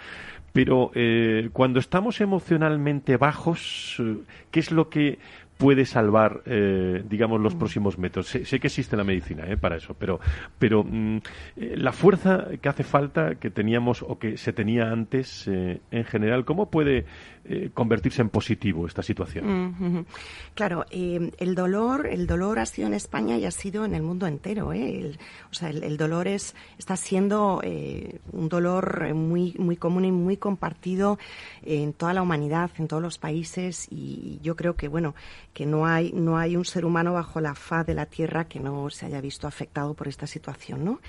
Pero 0.52 0.90
eh, 0.94 1.48
cuando 1.52 1.80
estamos 1.80 2.20
emocionalmente 2.20 3.16
bajos, 3.16 3.96
eh, 3.98 4.16
¿qué 4.50 4.60
es 4.60 4.72
lo 4.72 4.90
que 4.90 5.18
puede 5.60 5.84
salvar, 5.84 6.40
eh, 6.46 7.04
digamos, 7.06 7.38
los 7.38 7.54
próximos 7.54 7.98
metros? 7.98 8.28
Sé, 8.28 8.58
que 8.58 8.66
existe 8.66 8.96
la 8.96 9.04
medicina 9.04 9.44
eh, 9.46 9.58
para 9.58 9.76
eso, 9.76 9.94
pero, 9.94 10.18
pero 10.58 10.82
mm, 10.82 11.18
eh, 11.58 11.74
la 11.76 11.92
fuerza 11.92 12.46
que 12.62 12.68
hace 12.70 12.82
falta, 12.82 13.34
que 13.34 13.50
teníamos 13.50 14.02
o 14.02 14.18
que 14.18 14.38
se 14.38 14.54
tenía 14.54 14.90
antes 14.90 15.46
en 15.46 16.04
general, 16.04 16.46
¿cómo 16.46 16.70
puede 16.70 17.04
convertirse 17.74 18.22
en 18.22 18.28
positivo 18.28 18.86
esta 18.86 19.02
situación? 19.02 20.06
Claro, 20.54 20.84
el 20.90 21.54
dolor, 21.54 22.06
el 22.06 22.26
dolor 22.26 22.58
ha 22.58 22.66
sido 22.66 22.88
en 22.88 22.94
España 22.94 23.36
y 23.36 23.44
ha 23.44 23.50
sido 23.50 23.84
en 23.84 23.94
el 23.94 24.02
mundo 24.02 24.26
entero. 24.26 24.72
El, 24.72 25.18
o 25.50 25.54
sea, 25.54 25.70
el, 25.70 25.96
dolor 25.96 26.28
es, 26.28 26.54
está 26.78 26.96
siendo 26.96 27.60
un 28.32 28.48
dolor 28.48 29.14
muy, 29.14 29.54
muy 29.58 29.76
común 29.76 30.04
y 30.04 30.12
muy 30.12 30.36
compartido 30.36 31.18
en 31.62 31.92
toda 31.92 32.14
la 32.14 32.22
humanidad, 32.22 32.70
en 32.78 32.88
todos 32.88 33.02
los 33.02 33.18
países 33.18 33.88
y 33.90 34.38
yo 34.42 34.56
creo 34.56 34.74
que, 34.74 34.88
bueno, 34.88 35.14
que 35.52 35.66
no 35.66 35.86
hay, 35.86 36.12
no 36.12 36.38
hay 36.38 36.56
un 36.56 36.64
ser 36.64 36.84
humano 36.84 37.12
bajo 37.12 37.40
la 37.40 37.54
faz 37.54 37.86
de 37.86 37.94
la 37.94 38.06
Tierra 38.06 38.46
que 38.46 38.60
no 38.60 38.90
se 38.90 39.06
haya 39.06 39.20
visto 39.20 39.46
afectado 39.46 39.94
por 39.94 40.08
esta 40.08 40.26
situación, 40.26 40.84
¿no? 40.84 41.00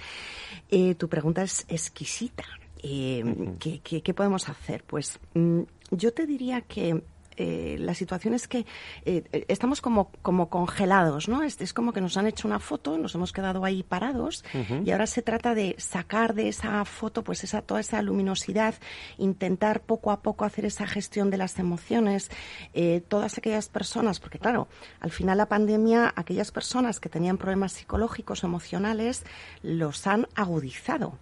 Eh, 0.70 0.96
tu 0.96 1.08
pregunta 1.08 1.44
es 1.44 1.66
exquisita. 1.70 2.44
Eh, 2.84 3.24
¿qué, 3.60 3.80
qué, 3.80 4.14
podemos 4.14 4.50
hacer? 4.50 4.84
Pues 4.84 5.20
mm, 5.36 5.62
yo 5.92 6.14
te 6.14 6.26
diría 6.26 6.62
que 6.62 7.04
eh, 7.38 7.78
la 7.80 7.96
situación 7.96 8.34
es 8.34 8.48
que 8.48 8.66
eh, 9.06 9.46
estamos 9.48 9.82
como, 9.82 10.12
como 10.22 10.50
congelados, 10.50 11.30
¿no? 11.30 11.44
Es, 11.44 11.60
es, 11.62 11.74
como 11.74 11.94
que 11.94 12.02
nos 12.02 12.18
han 12.18 12.28
hecho 12.28 12.48
una 12.48 12.60
foto, 12.60 12.98
nos 12.98 13.16
hemos 13.16 13.32
quedado 13.32 13.64
ahí 13.64 13.84
parados 13.84 14.44
y 14.84 14.92
ahora 14.92 15.08
se 15.08 15.22
trata 15.22 15.56
de 15.56 15.76
sacar 15.80 16.34
de 16.34 16.50
esa 16.50 16.84
foto 16.86 17.24
pues 17.24 17.44
esa, 17.44 17.62
toda 17.62 17.80
esa 17.80 18.02
luminosidad, 18.02 18.76
intentar 19.18 19.82
poco 19.82 20.12
a 20.12 20.22
poco 20.22 20.46
hacer 20.46 20.66
esa 20.66 20.86
gestión 20.86 21.30
de 21.30 21.38
las 21.38 21.58
emociones, 21.58 22.30
eh, 22.74 23.02
todas 23.08 23.38
aquellas 23.38 23.70
personas, 23.70 24.20
porque 24.20 24.38
claro, 24.38 24.68
al 25.00 25.12
final 25.12 25.38
la 25.38 25.48
pandemia, 25.48 26.14
aquellas 26.16 26.52
personas 26.52 27.00
que 27.00 27.10
tenían 27.10 27.38
problemas 27.38 27.72
psicológicos, 27.72 28.44
emocionales, 28.44 29.24
los 29.64 30.06
han 30.06 30.28
agudizado. 30.36 31.18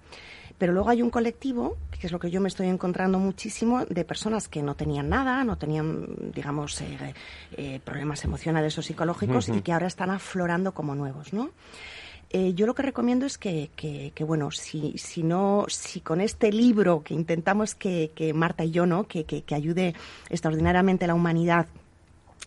Pero 0.60 0.74
luego 0.74 0.90
hay 0.90 1.02
un 1.02 1.10
colectivo, 1.10 1.78
que 1.90 2.06
es 2.06 2.12
lo 2.12 2.20
que 2.20 2.30
yo 2.30 2.42
me 2.42 2.50
estoy 2.50 2.68
encontrando 2.68 3.18
muchísimo, 3.18 3.86
de 3.86 4.04
personas 4.04 4.50
que 4.50 4.62
no 4.62 4.76
tenían 4.76 5.08
nada, 5.08 5.44
no 5.46 5.58
tenían, 5.58 6.32
digamos, 6.34 6.82
eh, 6.82 7.16
eh, 7.58 7.80
problemas 7.84 8.26
emocionales 8.26 8.78
o 8.78 8.82
psicológicos 8.82 9.48
y 9.48 9.62
que 9.62 9.72
ahora 9.72 9.88
están 9.88 10.12
aflorando 10.12 10.74
como 10.74 10.94
nuevos, 10.96 11.34
¿no? 11.34 11.52
Eh, 12.32 12.54
yo 12.54 12.68
lo 12.68 12.76
que 12.76 12.84
recomiendo 12.84 13.26
es 13.26 13.40
que, 13.40 13.72
que, 13.76 14.24
bueno, 14.24 14.52
si, 14.52 14.98
si 14.98 15.24
no, 15.24 15.66
si 15.68 16.02
con 16.02 16.22
este 16.22 16.52
libro 16.52 17.04
que 17.04 17.16
intentamos 17.16 17.74
que, 17.74 18.12
que 18.14 18.34
Marta 18.34 18.66
y 18.66 18.72
yo, 18.72 18.86
¿no? 18.86 19.08
Que, 19.08 19.24
que, 19.24 19.42
que 19.42 19.56
ayude 19.56 19.96
extraordinariamente 20.30 21.06
a 21.06 21.08
la 21.08 21.16
humanidad 21.16 21.68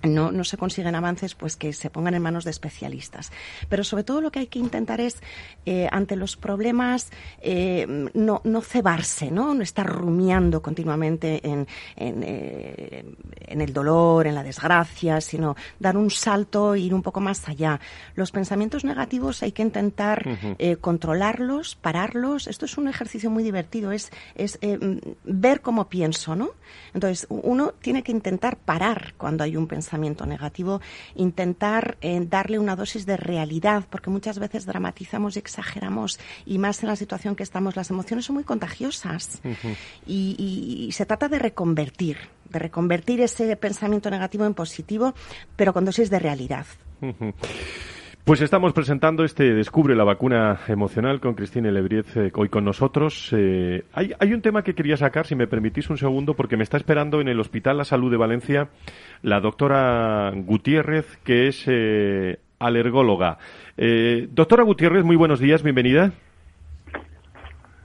no, 0.02 0.32
no 0.32 0.44
se 0.44 0.56
consiguen 0.56 0.94
avances, 0.94 1.34
pues 1.34 1.56
que 1.56 1.72
se 1.72 1.90
pongan 1.90 2.14
en 2.14 2.22
manos 2.22 2.44
de 2.44 2.50
especialistas. 2.50 3.32
Pero 3.68 3.84
sobre 3.84 4.04
todo 4.04 4.20
lo 4.20 4.30
que 4.30 4.40
hay 4.40 4.46
que 4.46 4.58
intentar 4.58 5.00
es, 5.00 5.22
eh, 5.66 5.88
ante 5.90 6.16
los 6.16 6.36
problemas, 6.36 7.10
eh, 7.40 7.86
no, 8.14 8.40
no 8.44 8.60
cebarse, 8.62 9.30
¿no? 9.30 9.54
no 9.54 9.62
estar 9.62 9.86
rumiando 9.86 10.62
continuamente 10.62 11.46
en, 11.46 11.66
en, 11.96 12.22
eh, 12.22 13.04
en, 13.40 13.60
el 13.60 13.72
dolor, 13.72 14.26
en 14.26 14.34
la 14.34 14.42
desgracia, 14.42 15.20
sino 15.20 15.56
dar 15.78 15.96
un 15.96 16.10
salto 16.10 16.74
e 16.74 16.80
ir 16.80 16.94
un 16.94 17.02
poco 17.02 17.20
más 17.20 17.48
allá. 17.48 17.80
Los 18.14 18.32
pensamientos 18.32 18.84
negativos 18.84 19.42
hay 19.42 19.52
que 19.52 19.62
intentar 19.62 20.22
controlarlos, 20.80 21.76
pararlos. 21.76 22.46
Esto 22.46 22.66
es 22.66 22.76
un 22.76 22.88
ejercicio 22.88 23.30
muy 23.30 23.42
divertido, 23.42 23.92
es, 23.92 24.10
es 24.34 24.58
ver 25.24 25.60
cómo 25.60 25.88
pienso, 25.88 26.34
¿no? 26.36 26.50
Entonces, 26.94 27.26
uno 27.28 27.72
tiene 27.80 28.02
que 28.02 28.12
intentar 28.12 28.56
parar 28.56 29.14
cuando 29.16 29.44
hay 29.44 29.56
un 29.56 29.66
pensamiento 29.66 29.91
pensamiento 29.92 30.24
negativo, 30.24 30.80
intentar 31.16 31.98
eh, 32.00 32.24
darle 32.26 32.58
una 32.58 32.76
dosis 32.76 33.04
de 33.04 33.18
realidad, 33.18 33.84
porque 33.90 34.08
muchas 34.08 34.38
veces 34.38 34.64
dramatizamos 34.64 35.36
y 35.36 35.38
exageramos, 35.38 36.18
y 36.46 36.56
más 36.56 36.82
en 36.82 36.88
la 36.88 36.96
situación 36.96 37.36
que 37.36 37.42
estamos, 37.42 37.76
las 37.76 37.90
emociones 37.90 38.24
son 38.24 38.36
muy 38.36 38.44
contagiosas. 38.44 39.42
y, 40.06 40.88
se 40.92 41.06
trata 41.06 41.28
de 41.28 41.38
reconvertir, 41.38 42.16
de 42.48 42.58
reconvertir 42.58 43.20
ese 43.20 43.56
pensamiento 43.56 44.10
negativo 44.10 44.46
en 44.46 44.54
positivo, 44.54 45.14
pero 45.56 45.72
con 45.72 45.84
dosis 45.84 46.08
de 46.08 46.18
realidad. 46.18 46.66
Pues 48.24 48.40
estamos 48.40 48.72
presentando 48.72 49.24
este 49.24 49.52
Descubre 49.52 49.96
la 49.96 50.04
vacuna 50.04 50.60
emocional 50.68 51.18
con 51.18 51.34
Cristina 51.34 51.72
Lebriez 51.72 52.16
eh, 52.16 52.30
hoy 52.36 52.48
con 52.48 52.64
nosotros. 52.64 53.34
Eh, 53.36 53.82
hay, 53.92 54.12
hay, 54.16 54.32
un 54.32 54.40
tema 54.40 54.62
que 54.62 54.76
quería 54.76 54.96
sacar, 54.96 55.26
si 55.26 55.34
me 55.34 55.48
permitís 55.48 55.90
un 55.90 55.98
segundo, 55.98 56.34
porque 56.34 56.56
me 56.56 56.62
está 56.62 56.76
esperando 56.76 57.20
en 57.20 57.26
el 57.26 57.40
Hospital 57.40 57.78
La 57.78 57.84
Salud 57.84 58.12
de 58.12 58.16
Valencia 58.16 58.68
la 59.22 59.40
doctora 59.40 60.30
Gutiérrez, 60.36 61.16
que 61.24 61.48
es 61.48 61.64
eh, 61.66 62.38
alergóloga. 62.60 63.38
doctora 64.28 64.62
Gutiérrez, 64.62 65.02
muy 65.02 65.16
buenos 65.16 65.40
días, 65.40 65.64
bienvenida. 65.64 66.12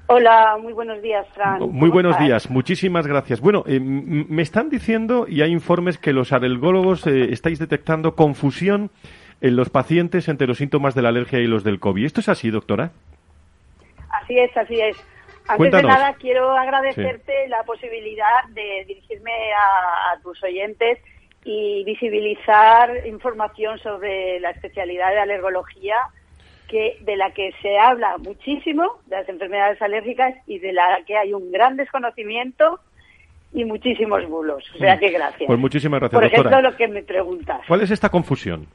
Hola, 0.05 0.55
muy 0.61 0.71
buenos 0.71 1.01
días, 1.01 1.27
Fran. 1.33 1.61
Muy 1.71 1.89
buenos 1.89 2.17
días, 2.19 2.49
muchísimas 2.51 3.07
gracias. 3.07 3.41
Bueno, 3.41 3.63
me 3.67 4.43
están 4.43 4.69
diciendo, 4.69 5.25
y 5.27 5.41
hay 5.41 5.51
informes, 5.51 5.97
que 5.97 6.13
los 6.13 6.31
alergólogos 6.31 7.07
estáis 7.07 7.57
detectando 7.57 8.15
confusión 8.15 8.91
en 9.41 9.55
los 9.55 9.69
pacientes 9.69 10.27
entre 10.27 10.47
los 10.47 10.57
síntomas 10.57 10.95
de 10.95 11.01
la 11.01 11.09
alergia 11.09 11.39
y 11.39 11.47
los 11.47 11.63
del 11.63 11.79
COVID. 11.79 12.05
¿Esto 12.05 12.21
es 12.21 12.29
así, 12.29 12.49
doctora? 12.49 12.91
Así 14.09 14.38
es, 14.38 14.55
así 14.57 14.79
es. 14.79 14.97
Antes 15.47 15.71
de 15.71 15.83
nada, 15.83 16.13
quiero 16.19 16.51
agradecerte 16.51 17.47
la 17.47 17.63
posibilidad 17.63 18.43
de 18.49 18.83
dirigirme 18.85 19.31
a, 19.53 20.19
tus 20.21 20.43
oyentes 20.43 20.99
y 21.45 21.83
visibilizar 21.85 23.07
información 23.07 23.79
sobre 23.79 24.39
la 24.41 24.49
especialidad 24.49 25.11
de 25.11 25.19
alergología 25.19 25.95
que 26.67 26.97
de 27.01 27.15
la 27.15 27.31
que 27.31 27.53
se 27.61 27.77
habla 27.77 28.17
muchísimo 28.17 28.99
de 29.05 29.15
las 29.15 29.29
enfermedades 29.29 29.81
alérgicas 29.81 30.35
y 30.47 30.59
de 30.59 30.73
la 30.73 30.99
que 31.07 31.15
hay 31.15 31.31
un 31.31 31.49
gran 31.49 31.77
desconocimiento 31.77 32.81
y 33.53 33.63
muchísimos 33.63 34.27
bulos. 34.27 34.65
O 34.75 34.77
sea 34.77 34.97
mm. 34.97 34.99
que 34.99 35.09
gracias. 35.11 35.47
Pues 35.47 35.59
muchísimas 35.59 36.01
gracias, 36.01 36.19
Por 36.19 36.25
ejemplo, 36.25 36.61
lo 36.61 36.75
que 36.75 36.89
me 36.89 37.03
preguntas. 37.03 37.61
¿Cuál 37.65 37.81
es 37.81 37.91
esta 37.91 38.09
confusión? 38.09 38.67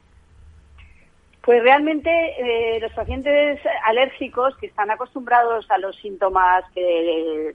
Pues 1.42 1.62
realmente 1.62 2.10
eh, 2.38 2.78
los 2.80 2.92
pacientes 2.92 3.60
alérgicos 3.84 4.56
que 4.58 4.66
están 4.66 4.90
acostumbrados 4.90 5.68
a 5.70 5.78
los 5.78 5.96
síntomas 5.96 6.64
que 6.72 7.48
eh, 7.48 7.54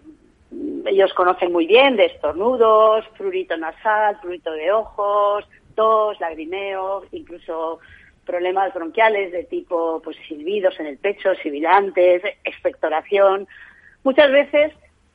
ellos 0.85 1.13
conocen 1.13 1.51
muy 1.53 1.67
bien, 1.67 1.95
de 1.95 2.05
estornudos, 2.05 3.05
prurito 3.17 3.55
nasal, 3.55 4.19
prurito 4.21 4.51
de 4.51 4.71
ojos, 4.71 5.45
tos, 5.75 6.19
lagrimeo, 6.19 7.05
incluso 7.11 7.79
problemas 8.25 8.73
bronquiales 8.73 9.31
de 9.31 9.45
tipo 9.45 10.01
pues 10.03 10.17
silbidos 10.27 10.77
en 10.79 10.87
el 10.87 10.97
pecho, 10.97 11.33
sibilantes, 11.35 12.21
expectoración. 12.43 13.47
Muchas 14.03 14.31
veces 14.31 14.73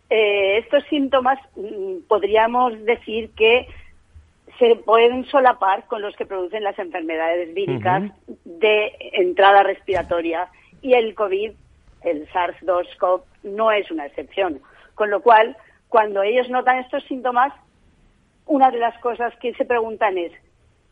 eh, 0.09 0.59
estos 0.59 0.83
síntomas 0.85 1.39
mm, 1.57 2.07
podríamos 2.09 2.83
decir 2.85 3.31
que 3.37 3.66
se 4.59 4.77
pueden 4.77 5.25
solapar 5.27 5.87
con 5.87 6.03
los 6.03 6.14
que 6.16 6.27
producen 6.27 6.62
las 6.62 6.79
enfermedades 6.79 7.55
víricas 7.55 8.05
de 8.63 8.93
entrada 9.13 9.63
respiratoria 9.63 10.49
y 10.81 10.95
el 10.95 11.15
COVID, 11.15 11.53
el 12.05 12.29
SARS-2-CoV, 12.29 13.23
no 13.43 13.71
es 13.71 13.91
una 13.91 14.07
excepción. 14.07 14.61
Con 14.95 15.11
lo 15.11 15.21
cual, 15.21 15.57
cuando 15.89 16.23
ellos 16.23 16.49
notan 16.49 16.79
estos 16.79 17.05
síntomas, 17.05 17.53
una 18.47 18.71
de 18.71 18.79
las 18.79 18.99
cosas 19.01 19.35
que 19.41 19.53
se 19.55 19.65
preguntan 19.65 20.17
es, 20.17 20.33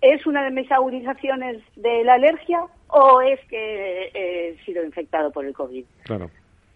¿es 0.02 0.26
una 0.26 0.44
de 0.44 0.50
mis 0.50 0.70
agudizaciones 0.70 1.62
de 1.76 2.04
la 2.04 2.14
alergia 2.14 2.64
o 2.88 3.22
es 3.22 3.40
que 3.48 4.10
he 4.14 4.64
sido 4.64 4.84
infectado 4.84 5.30
por 5.30 5.44
el 5.44 5.54
COVID? 5.54 5.84
Claro. 6.04 6.30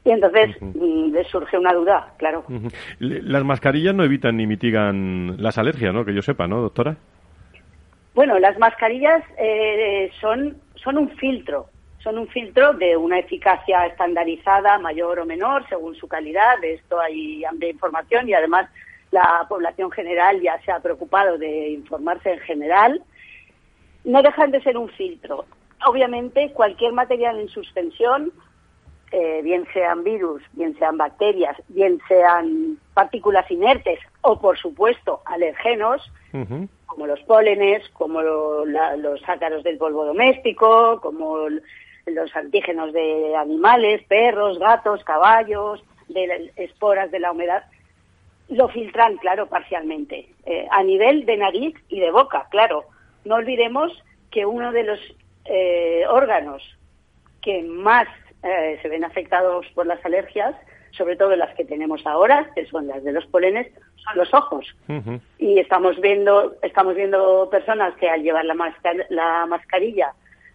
Y 0.04 0.10
entonces 0.10 0.50
mm, 0.60 1.12
les 1.12 1.26
surge 1.28 1.58
una 1.58 1.72
duda, 1.72 2.12
claro. 2.18 2.44
Las 2.98 3.44
mascarillas 3.44 3.94
no 3.94 4.04
evitan 4.04 4.36
ni 4.36 4.46
mitigan 4.46 5.42
las 5.42 5.56
alergias, 5.56 5.94
¿no? 5.94 6.04
Que 6.04 6.14
yo 6.14 6.20
sepa, 6.20 6.46
¿no, 6.46 6.60
doctora? 6.60 6.96
Bueno, 8.14 8.38
las 8.38 8.58
mascarillas 8.58 9.24
eh, 9.38 10.10
son, 10.20 10.60
son 10.76 10.98
un 10.98 11.10
filtro, 11.16 11.66
son 11.98 12.18
un 12.18 12.28
filtro 12.28 12.72
de 12.74 12.96
una 12.96 13.18
eficacia 13.18 13.86
estandarizada, 13.86 14.78
mayor 14.78 15.18
o 15.18 15.26
menor, 15.26 15.68
según 15.68 15.96
su 15.96 16.06
calidad. 16.06 16.60
De 16.60 16.74
esto 16.74 17.00
hay 17.00 17.44
amplia 17.44 17.70
información 17.70 18.28
y 18.28 18.34
además 18.34 18.70
la 19.10 19.46
población 19.48 19.90
general 19.90 20.40
ya 20.40 20.60
se 20.64 20.70
ha 20.70 20.80
preocupado 20.80 21.38
de 21.38 21.70
informarse 21.70 22.32
en 22.32 22.40
general. 22.40 23.02
No 24.04 24.22
dejan 24.22 24.52
de 24.52 24.62
ser 24.62 24.76
un 24.76 24.88
filtro. 24.90 25.46
Obviamente, 25.86 26.52
cualquier 26.52 26.92
material 26.92 27.40
en 27.40 27.48
suspensión 27.48 28.32
eh, 29.10 29.40
bien 29.42 29.66
sean 29.72 30.04
virus, 30.04 30.42
bien 30.52 30.76
sean 30.78 30.98
bacterias, 30.98 31.56
bien 31.68 32.00
sean 32.08 32.78
partículas 32.94 33.48
inertes 33.50 33.98
o, 34.22 34.40
por 34.40 34.58
supuesto, 34.58 35.22
alergenos, 35.24 36.02
como 36.94 37.08
los 37.08 37.20
pólenes, 37.22 37.82
como 37.88 38.22
los 38.22 39.28
ácaros 39.28 39.64
del 39.64 39.78
polvo 39.78 40.04
doméstico, 40.04 41.00
como 41.00 41.48
los 42.06 42.36
antígenos 42.36 42.92
de 42.92 43.34
animales, 43.34 44.04
perros, 44.06 44.60
gatos, 44.60 45.02
caballos, 45.02 45.82
de 46.08 46.52
esporas 46.54 47.10
de 47.10 47.18
la 47.18 47.32
humedad, 47.32 47.64
lo 48.48 48.68
filtran, 48.68 49.16
claro, 49.16 49.48
parcialmente, 49.48 50.28
eh, 50.46 50.68
a 50.70 50.84
nivel 50.84 51.26
de 51.26 51.36
nariz 51.36 51.74
y 51.88 51.98
de 51.98 52.12
boca, 52.12 52.46
claro, 52.50 52.84
no 53.24 53.34
olvidemos 53.36 53.90
que 54.30 54.46
uno 54.46 54.70
de 54.70 54.84
los 54.84 55.00
eh, 55.46 56.04
órganos 56.08 56.62
que 57.42 57.62
más 57.62 58.06
eh, 58.44 58.78
se 58.82 58.88
ven 58.88 59.02
afectados 59.04 59.66
por 59.74 59.86
las 59.86 60.04
alergias, 60.04 60.54
sobre 60.92 61.16
todo 61.16 61.34
las 61.34 61.52
que 61.56 61.64
tenemos 61.64 62.06
ahora, 62.06 62.52
que 62.54 62.66
son 62.66 62.86
las 62.86 63.02
de 63.02 63.10
los 63.10 63.26
polenes, 63.26 63.66
son 64.04 64.16
los 64.16 64.34
ojos. 64.34 64.76
Y 65.38 65.58
estamos 65.58 66.00
viendo, 66.00 66.54
estamos 66.62 66.94
viendo 66.94 67.48
personas 67.50 67.94
que 67.96 68.08
al 68.08 68.22
llevar 68.22 68.44
la, 68.44 68.54
la 69.10 69.46
mascarilla 69.46 70.12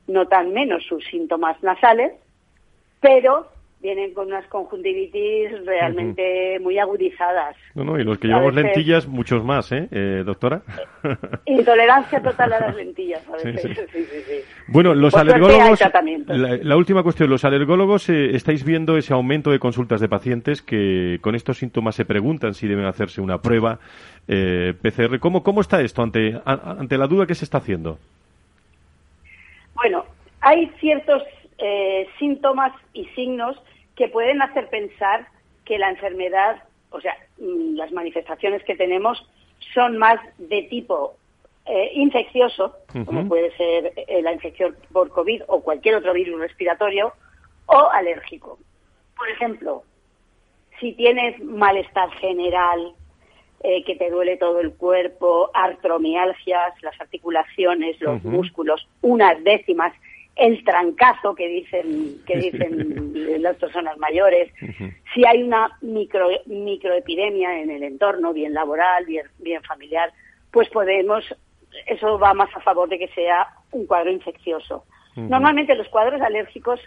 notan 0.08 0.54
menos 0.54 0.84
sus 0.86 1.06
síntomas 1.06 1.62
nasales, 1.64 2.14
pero 3.00 3.48
vienen 3.82 4.14
con 4.14 4.28
unas 4.28 4.46
conjuntivitis 4.48 5.66
realmente 5.66 6.60
muy 6.60 6.78
agudizadas. 6.78 7.56
No, 7.76 7.84
no, 7.84 8.00
y 8.00 8.04
los 8.04 8.18
que 8.18 8.28
llevamos 8.28 8.54
lentillas, 8.54 9.08
muchos 9.08 9.44
más, 9.44 9.72
¿eh, 9.72 9.88
eh 9.92 10.24
doctora? 10.26 10.62
Intolerancia 11.46 12.22
total 12.22 12.54
a 12.54 12.60
las 12.60 12.76
lentillas, 12.76 13.26
a 13.30 13.34
veces. 13.34 13.88
Sí, 13.92 14.04
sí, 14.04 14.22
sí, 14.28 14.34
bueno, 14.68 14.94
los 14.94 15.16
alergólogos, 15.16 15.80
la, 16.28 16.76
última 16.76 17.04
cuestión, 17.04 17.30
los 17.30 17.46
alergólogos 17.46 18.10
eh, 18.10 18.36
estáis 18.36 18.66
viendo 18.66 18.98
ese 18.98 19.14
aumento 19.14 19.50
de 19.52 19.60
consultas 19.60 20.02
de 20.02 20.10
pacientes 20.10 20.62
que 20.62 21.20
con 21.22 21.36
estos 21.36 21.58
síntomas 21.58 21.96
se 21.96 22.06
preguntan 22.06 22.54
si 22.54 22.68
deben 22.68 22.86
hacerse 22.86 23.22
una 23.22 23.42
prueba 23.42 23.80
eh, 24.28 24.74
PCR. 24.82 25.20
¿Cómo, 25.20 25.42
¿Cómo 25.42 25.62
está 25.62 25.82
esto 25.82 26.02
ante, 26.02 26.40
ante 26.46 26.98
la 26.98 27.08
duda 27.08 27.26
que 27.26 27.36
se 27.36 27.46
está 27.46 27.60
haciendo? 27.60 27.98
Bueno, 29.74 30.04
hay 30.42 30.68
ciertos 30.80 31.24
eh, 31.62 32.08
síntomas 32.18 32.74
y 32.94 33.06
signos 33.08 33.62
que 33.96 34.08
pueden 34.08 34.42
hacer 34.42 34.70
pensar 34.70 35.28
que 35.66 35.78
la 35.78 35.90
enfermedad, 35.90 36.64
o 36.90 37.02
sea, 37.02 37.18
mm, 37.38 37.76
las 37.76 37.92
manifestaciones 37.92 38.64
que 38.64 38.76
tenemos 38.76 39.30
son 39.74 39.98
más 39.98 40.20
de 40.38 40.64
tipo 40.64 41.16
eh, 41.66 41.92
infeccioso, 41.94 42.76
como 43.06 43.28
puede 43.28 43.56
ser 43.58 43.94
eh, 43.96 44.22
la 44.22 44.32
infección 44.32 44.76
por 44.94 45.10
COVID 45.10 45.44
o 45.48 45.62
cualquier 45.62 45.96
otro 45.96 46.14
virus 46.14 46.40
respiratorio, 46.40 47.14
o 47.66 47.90
alérgico. 47.92 48.58
Por 49.18 49.30
ejemplo, 49.30 49.84
si 50.80 50.94
tienes 50.94 51.44
malestar 51.44 52.10
general, 52.14 52.94
que 53.62 53.96
te 53.98 54.10
duele 54.10 54.38
todo 54.38 54.62
el 54.62 54.72
cuerpo, 54.72 55.52
artromialgias, 55.54 56.82
las 56.82 57.00
articulaciones, 57.02 58.00
los 58.00 58.24
músculos, 58.24 58.88
unas 59.02 59.44
décimas, 59.44 59.92
el 60.36 60.64
trancazo 60.64 61.36
que 61.36 61.48
dicen 61.48 62.22
que 62.26 62.38
dicen 62.52 63.42
las 63.42 63.58
personas 63.58 63.98
mayores, 63.98 64.52
si 65.14 65.26
hay 65.26 65.44
una 65.44 65.78
micro, 65.82 66.30
microepidemia 66.46 67.62
en 67.62 67.72
el 67.72 67.84
entorno, 67.84 68.34
bien 68.34 68.54
laboral, 68.54 69.06
bien, 69.06 69.26
bien 69.40 69.62
familiar, 69.64 70.12
pues 70.52 70.70
podemos, 70.70 71.24
eso 71.88 72.18
va 72.18 72.34
más 72.34 72.50
a 72.56 72.62
favor 72.62 72.90
de 72.90 73.00
que 73.00 73.08
sea 73.10 73.48
un 73.72 73.86
cuadro 73.86 74.12
infeccioso. 74.12 74.86
Normalmente 75.16 75.76
los 75.76 75.90
cuadros 75.90 76.22
alérgicos 76.22 76.80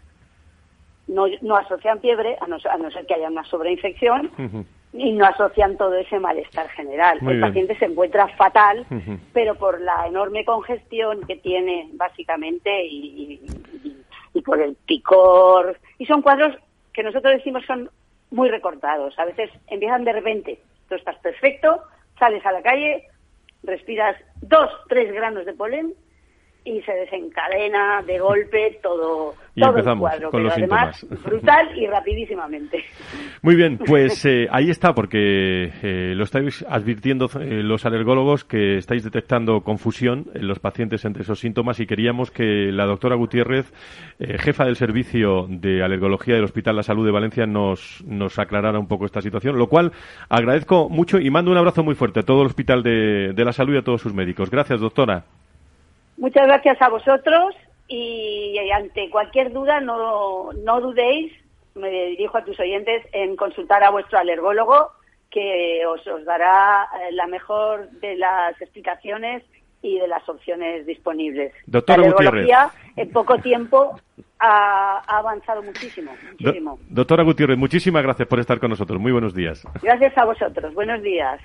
no, 1.07 1.27
no 1.41 1.57
asocian 1.57 2.01
fiebre, 2.01 2.37
a 2.41 2.47
no, 2.47 2.57
a 2.71 2.77
no 2.79 2.91
ser 2.91 3.07
que 3.07 3.15
haya 3.15 3.29
una 3.29 3.45
sobreinfección, 3.45 4.31
y 4.93 5.13
no 5.13 5.25
asocian 5.25 5.77
todo 5.77 5.95
ese 5.95 6.19
malestar 6.19 6.69
general. 6.71 7.19
el 7.27 7.41
paciente 7.41 7.77
se 7.79 7.87
encuentra 7.87 8.29
fatal, 8.37 8.87
pero 9.33 9.55
por 9.55 9.81
la 9.81 10.07
enorme 10.07 10.45
congestión 10.45 11.23
que 11.27 11.37
tiene 11.37 11.89
básicamente 11.95 12.85
y, 12.85 13.41
por 14.45 14.61
el 14.61 14.77
picor. 14.87 15.79
Y 15.99 16.07
son 16.07 16.21
cuadros 16.21 16.57
que 16.93 17.03
nosotros 17.03 17.35
decimos 17.35 17.65
son 17.67 17.91
muy 18.31 18.49
recortados. 18.49 19.19
A 19.19 19.25
veces 19.25 19.51
empiezan 19.69 20.05
de 20.05 20.13
repente. 20.13 20.59
Tú 20.89 20.97
estás 20.97 21.17
perfecto, 21.19 21.81
sales 22.19 22.45
a 22.45 22.53
la 22.53 22.63
calle, 22.63 23.05
respiras 23.63 24.17
dos, 24.43 24.69
tres 24.89 25.13
granos 25.13 25.47
de 25.47 25.55
polen 25.55 25.95
y 26.65 26.83
se 26.83 26.93
desencadena 26.93 28.03
de 28.03 28.19
golpe 28.19 28.79
todo, 28.83 29.35
todo 29.55 29.77
el 29.77 29.99
cuadro, 29.99 30.31
con 30.31 30.43
los 30.43 30.53
además 30.53 31.07
brutal 31.25 31.77
y 31.77 31.87
rapidísimamente. 31.87 32.85
Muy 33.43 33.55
bien, 33.55 33.79
pues 33.79 34.25
eh, 34.25 34.49
ahí 34.51 34.71
está, 34.71 34.95
porque 34.95 35.71
eh, 35.83 36.15
lo 36.15 36.25
estáis 36.25 36.65
advirtiendo 36.69 37.27
eh, 37.39 37.63
los 37.63 37.85
alergólogos 37.85 38.45
que 38.45 38.79
estáis 38.79 39.05
detectando 39.05 39.61
confusión 39.61 40.27
en 40.35 40.49
los 40.49 40.59
pacientes 40.59 41.05
entre 41.05 41.23
esos 41.23 41.41
síntomas 41.41 41.81
y 41.81 41.87
queríamos 41.87 42.31
que 42.31 42.71
la 42.73 42.87
doctora 42.87 43.17
Gutiérrez, 43.17 43.73
jefa 44.19 44.65
del 44.65 44.77
servicio 44.77 45.47
de 45.49 45.83
alergología 45.83 46.35
del 46.35 46.45
Hospital 46.45 46.77
La 46.77 46.83
Salud 46.83 47.05
de 47.05 47.13
Valencia, 47.13 47.47
nos, 47.47 48.03
nos 48.07 48.39
aclarara 48.39 48.79
un 48.79 48.89
poco 48.89 49.05
esta 49.05 49.21
situación, 49.21 49.59
lo 49.59 49.69
cual 49.69 49.93
agradezco 50.29 50.89
mucho 50.89 51.19
y 51.19 51.31
mando 51.31 51.51
un 51.51 51.59
abrazo 51.59 51.83
muy 51.83 51.95
fuerte 51.95 52.21
a 52.21 52.23
todo 52.23 52.41
el 52.43 52.47
Hospital 52.47 52.83
de, 52.83 53.33
de 53.35 53.45
la 53.45 53.53
Salud 53.53 53.75
y 53.75 53.79
a 53.79 53.83
todos 53.83 54.01
sus 54.01 54.15
médicos. 54.15 54.51
Gracias, 54.51 54.81
doctora. 54.81 55.25
Muchas 56.17 56.47
gracias 56.47 56.81
a 56.81 56.89
vosotros 56.89 57.55
y 57.89 58.59
ante 58.71 59.11
cualquier 59.11 59.53
duda 59.53 59.81
no, 59.81 60.53
no 60.53 60.81
dudéis, 60.81 61.33
me 61.75 62.07
dirijo 62.07 62.39
a 62.39 62.45
tus 62.45 62.59
oyentes, 62.61 63.05
en 63.13 63.37
consultar 63.37 63.83
a 63.83 63.91
vuestro 63.91 64.19
alergólogo 64.19 64.91
que 65.31 65.85
os, 65.87 66.07
os 66.07 66.25
dará 66.25 66.85
eh, 66.85 67.13
la 67.13 67.27
mejor 67.27 67.91
de 68.01 68.17
las 68.17 68.61
explicaciones 68.61 69.43
y 69.81 69.99
de 69.99 70.07
las 70.07 70.27
opciones 70.29 70.87
disponibles. 70.87 71.53
Doctora 71.67 72.03
la 72.03 72.09
alergología 72.09 72.71
en 72.97 73.11
poco 73.11 73.39
tiempo 73.39 73.99
ha, 74.39 75.03
avanzado 75.07 75.63
muchísimo. 75.63 76.13
muchísimo. 76.31 76.79
doctora 76.89 77.25
Gutiérrez, 77.25 77.59
muchísimas 77.59 78.03
gracias 78.03 78.29
por 78.29 78.39
estar 78.41 78.61
con 78.61 78.71
nosotros. 78.71 79.01
Muy 79.01 79.13
buenos 79.13 79.35
días. 79.35 79.67
Gracias 79.83 80.17
a 80.17 80.25
vosotros. 80.25 80.73
Buenos 80.75 81.03
días. 81.03 81.41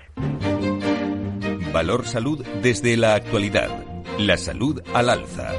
Valor 1.73 2.05
Salud 2.05 2.45
desde 2.61 2.95
la 2.97 3.15
actualidad 3.15 3.69
la 4.17 4.37
salud 4.37 4.81
al 4.93 5.09
alza. 5.09 5.53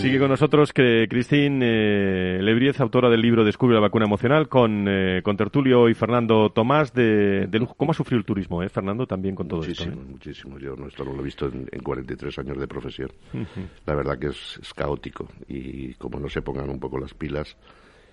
Sigue 0.00 0.18
con 0.18 0.28
nosotros 0.28 0.72
que 0.72 1.06
Cristín 1.10 1.60
eh, 1.62 2.38
Lebriez, 2.40 2.80
autora 2.80 3.10
del 3.10 3.20
libro 3.20 3.44
Descubre 3.44 3.74
la 3.74 3.80
vacuna 3.80 4.06
emocional, 4.06 4.48
con, 4.48 4.86
eh, 4.88 5.20
con 5.22 5.36
Tertulio 5.36 5.88
y 5.90 5.94
Fernando 5.94 6.50
Tomás 6.50 6.94
de, 6.94 7.46
de, 7.46 7.68
¿Cómo 7.76 7.90
ha 7.90 7.94
sufrido 7.94 8.18
el 8.18 8.24
turismo, 8.24 8.62
eh, 8.62 8.68
Fernando, 8.70 9.06
también 9.06 9.34
con 9.34 9.46
todo 9.46 9.60
muchísimo, 9.60 9.92
esto? 9.92 10.02
Eh? 10.02 10.10
Muchísimo, 10.10 10.58
Yo 10.58 10.74
no, 10.74 10.88
esto 10.88 11.04
lo 11.04 11.20
he 11.20 11.22
visto 11.22 11.46
en, 11.46 11.66
43 11.82 12.38
años 12.38 12.58
de 12.58 12.66
profesión. 12.66 13.10
La 13.84 13.94
verdad 13.94 14.18
que 14.18 14.28
es, 14.28 14.58
es, 14.62 14.72
caótico 14.72 15.28
y 15.48 15.92
como 15.94 16.18
no 16.18 16.28
se 16.28 16.40
pongan 16.40 16.70
un 16.70 16.80
poco 16.80 16.98
las 16.98 17.12
pilas, 17.12 17.56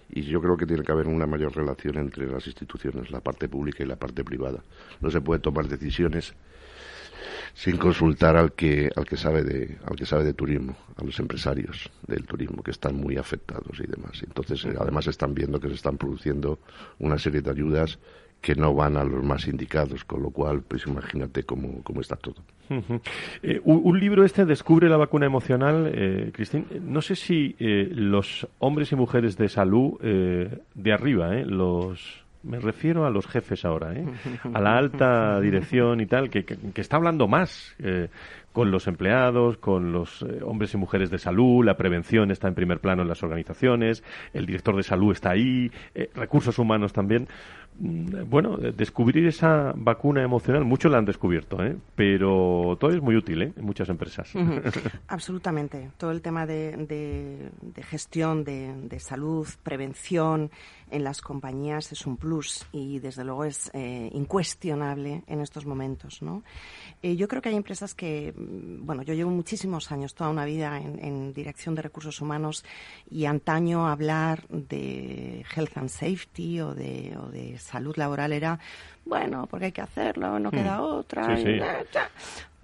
y 0.09 0.21
yo 0.23 0.41
creo 0.41 0.57
que 0.57 0.65
tiene 0.65 0.83
que 0.83 0.91
haber 0.91 1.07
una 1.07 1.25
mayor 1.25 1.55
relación 1.55 1.97
entre 1.97 2.27
las 2.27 2.45
instituciones, 2.47 3.11
la 3.11 3.21
parte 3.21 3.47
pública 3.47 3.83
y 3.83 3.87
la 3.87 3.95
parte 3.95 4.23
privada. 4.23 4.63
No 5.01 5.09
se 5.09 5.21
puede 5.21 5.39
tomar 5.39 5.67
decisiones 5.67 6.33
sin 7.53 7.77
consultar 7.77 8.35
al 8.35 8.53
que 8.53 8.89
al 8.95 9.05
que 9.05 9.17
sabe 9.17 9.43
de 9.43 9.77
al 9.85 9.95
que 9.95 10.05
sabe 10.05 10.23
de 10.23 10.33
turismo, 10.33 10.75
a 10.95 11.03
los 11.03 11.19
empresarios 11.19 11.89
del 12.07 12.25
turismo 12.25 12.63
que 12.63 12.71
están 12.71 12.95
muy 12.95 13.17
afectados 13.17 13.79
y 13.79 13.87
demás. 13.87 14.21
Entonces, 14.23 14.65
eh, 14.65 14.75
además 14.79 15.07
están 15.07 15.33
viendo 15.33 15.59
que 15.59 15.67
se 15.69 15.75
están 15.75 15.97
produciendo 15.97 16.59
una 16.99 17.17
serie 17.17 17.41
de 17.41 17.51
ayudas 17.51 17.99
que 18.41 18.55
no 18.55 18.73
van 18.73 18.97
a 18.97 19.03
los 19.03 19.23
más 19.23 19.47
indicados, 19.47 20.03
con 20.05 20.21
lo 20.21 20.29
cual, 20.29 20.61
pues 20.61 20.85
imagínate 20.87 21.43
cómo, 21.43 21.81
cómo 21.83 22.01
está 22.01 22.15
todo. 22.15 22.35
Eh, 23.43 23.61
un, 23.63 23.99
libro 23.99 24.23
este 24.23 24.45
descubre 24.45 24.89
la 24.89 24.97
vacuna 24.97 25.25
emocional, 25.25 25.89
eh, 25.93 26.31
Cristín. 26.33 26.65
No 26.81 27.01
sé 27.01 27.15
si 27.15 27.55
eh, 27.59 27.89
los 27.91 28.47
hombres 28.59 28.91
y 28.91 28.95
mujeres 28.95 29.37
de 29.37 29.49
salud 29.49 29.99
de 29.99 30.93
arriba, 30.93 31.33
los 31.45 32.25
me 32.47 32.59
refiero 32.59 33.05
a 33.05 33.09
los 33.09 33.27
jefes 33.27 33.65
ahora, 33.65 33.93
¿eh? 33.93 34.05
a 34.53 34.61
la 34.61 34.77
alta 34.77 35.39
dirección 35.39 35.99
y 36.01 36.05
tal, 36.05 36.29
que, 36.29 36.45
que, 36.45 36.81
está 36.81 36.97
hablando 36.97 37.27
más 37.27 37.75
eh, 37.79 38.09
con 38.57 38.71
los 38.71 38.87
empleados, 38.87 39.57
con 39.59 39.91
los 39.91 40.23
eh, 40.23 40.39
hombres 40.43 40.73
y 40.73 40.77
mujeres 40.77 41.11
de 41.11 41.19
salud, 41.19 41.63
la 41.63 41.77
prevención 41.77 42.31
está 42.31 42.47
en 42.47 42.55
primer 42.55 42.79
plano 42.79 43.03
en 43.03 43.07
las 43.07 43.21
organizaciones, 43.21 44.03
el 44.33 44.47
director 44.47 44.75
de 44.75 44.81
salud 44.81 45.11
está 45.11 45.29
ahí, 45.29 45.71
eh, 45.93 46.09
recursos 46.15 46.57
humanos 46.57 46.91
también. 46.91 47.27
Mm, 47.79 48.27
bueno, 48.27 48.57
descubrir 48.57 49.27
esa 49.27 49.73
vacuna 49.75 50.23
emocional, 50.23 50.65
muchos 50.65 50.91
la 50.91 50.97
han 50.97 51.05
descubierto, 51.05 51.63
¿eh? 51.63 51.77
pero 51.93 52.75
todo 52.79 52.89
es 52.89 52.99
muy 52.99 53.15
útil 53.15 53.43
en 53.43 53.53
muchas 53.63 53.89
empresas. 53.89 54.33
Absolutamente. 55.07 55.91
Todo 55.97 56.09
el 56.09 56.23
tema 56.23 56.47
de, 56.47 56.75
de, 56.77 57.83
gestión 57.83 58.43
de, 58.43 58.73
de, 58.73 58.99
salud, 58.99 59.47
prevención 59.61 60.49
en 60.89 61.03
las 61.03 61.21
compañías 61.21 61.91
es 61.91 62.05
un 62.05 62.17
plus 62.17 62.65
y 62.71 62.99
desde 62.99 63.23
luego 63.23 63.45
es 63.45 63.69
eh, 63.73 64.09
incuestionable 64.13 65.23
en 65.27 65.41
estos 65.41 65.65
momentos. 65.65 66.21
¿no? 66.21 66.43
Eh, 67.01 67.15
yo 67.15 67.27
creo 67.27 67.41
que 67.41 67.49
hay 67.49 67.55
empresas 67.55 67.93
que, 67.93 68.33
mm, 68.35 68.85
bueno, 68.85 69.03
yo 69.03 69.13
llevo 69.13 69.31
muchísimos 69.31 69.91
años, 69.91 70.13
toda 70.13 70.29
una 70.29 70.45
vida 70.45 70.77
en, 70.77 71.03
en 71.03 71.33
dirección 71.33 71.75
de 71.75 71.81
recursos 71.81 72.21
humanos 72.21 72.63
y 73.09 73.25
antaño 73.25 73.87
hablar 73.87 74.47
de 74.49 75.45
health 75.55 75.77
and 75.77 75.89
safety 75.89 76.59
o 76.61 76.73
de, 76.73 77.17
o 77.17 77.29
de 77.29 77.57
salud 77.57 77.95
laboral 77.97 78.33
era, 78.33 78.59
bueno, 79.05 79.47
porque 79.49 79.65
hay 79.65 79.71
que 79.71 79.81
hacerlo, 79.81 80.39
no 80.39 80.51
queda 80.51 80.77
mm. 80.77 80.81
otra. 80.81 81.37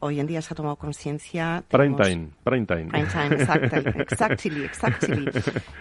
Hoy 0.04 0.20
en 0.20 0.28
día 0.28 0.42
se 0.42 0.54
ha 0.54 0.56
tomado 0.56 0.76
conciencia. 0.76 1.64
Prime 1.70 1.96
time, 1.96 2.30
prime 2.44 2.66
time. 2.66 2.86
Prime 2.88 3.08
time, 3.08 3.36
exactly, 3.40 4.02
exactly, 4.02 4.64
exactly. 4.66 5.30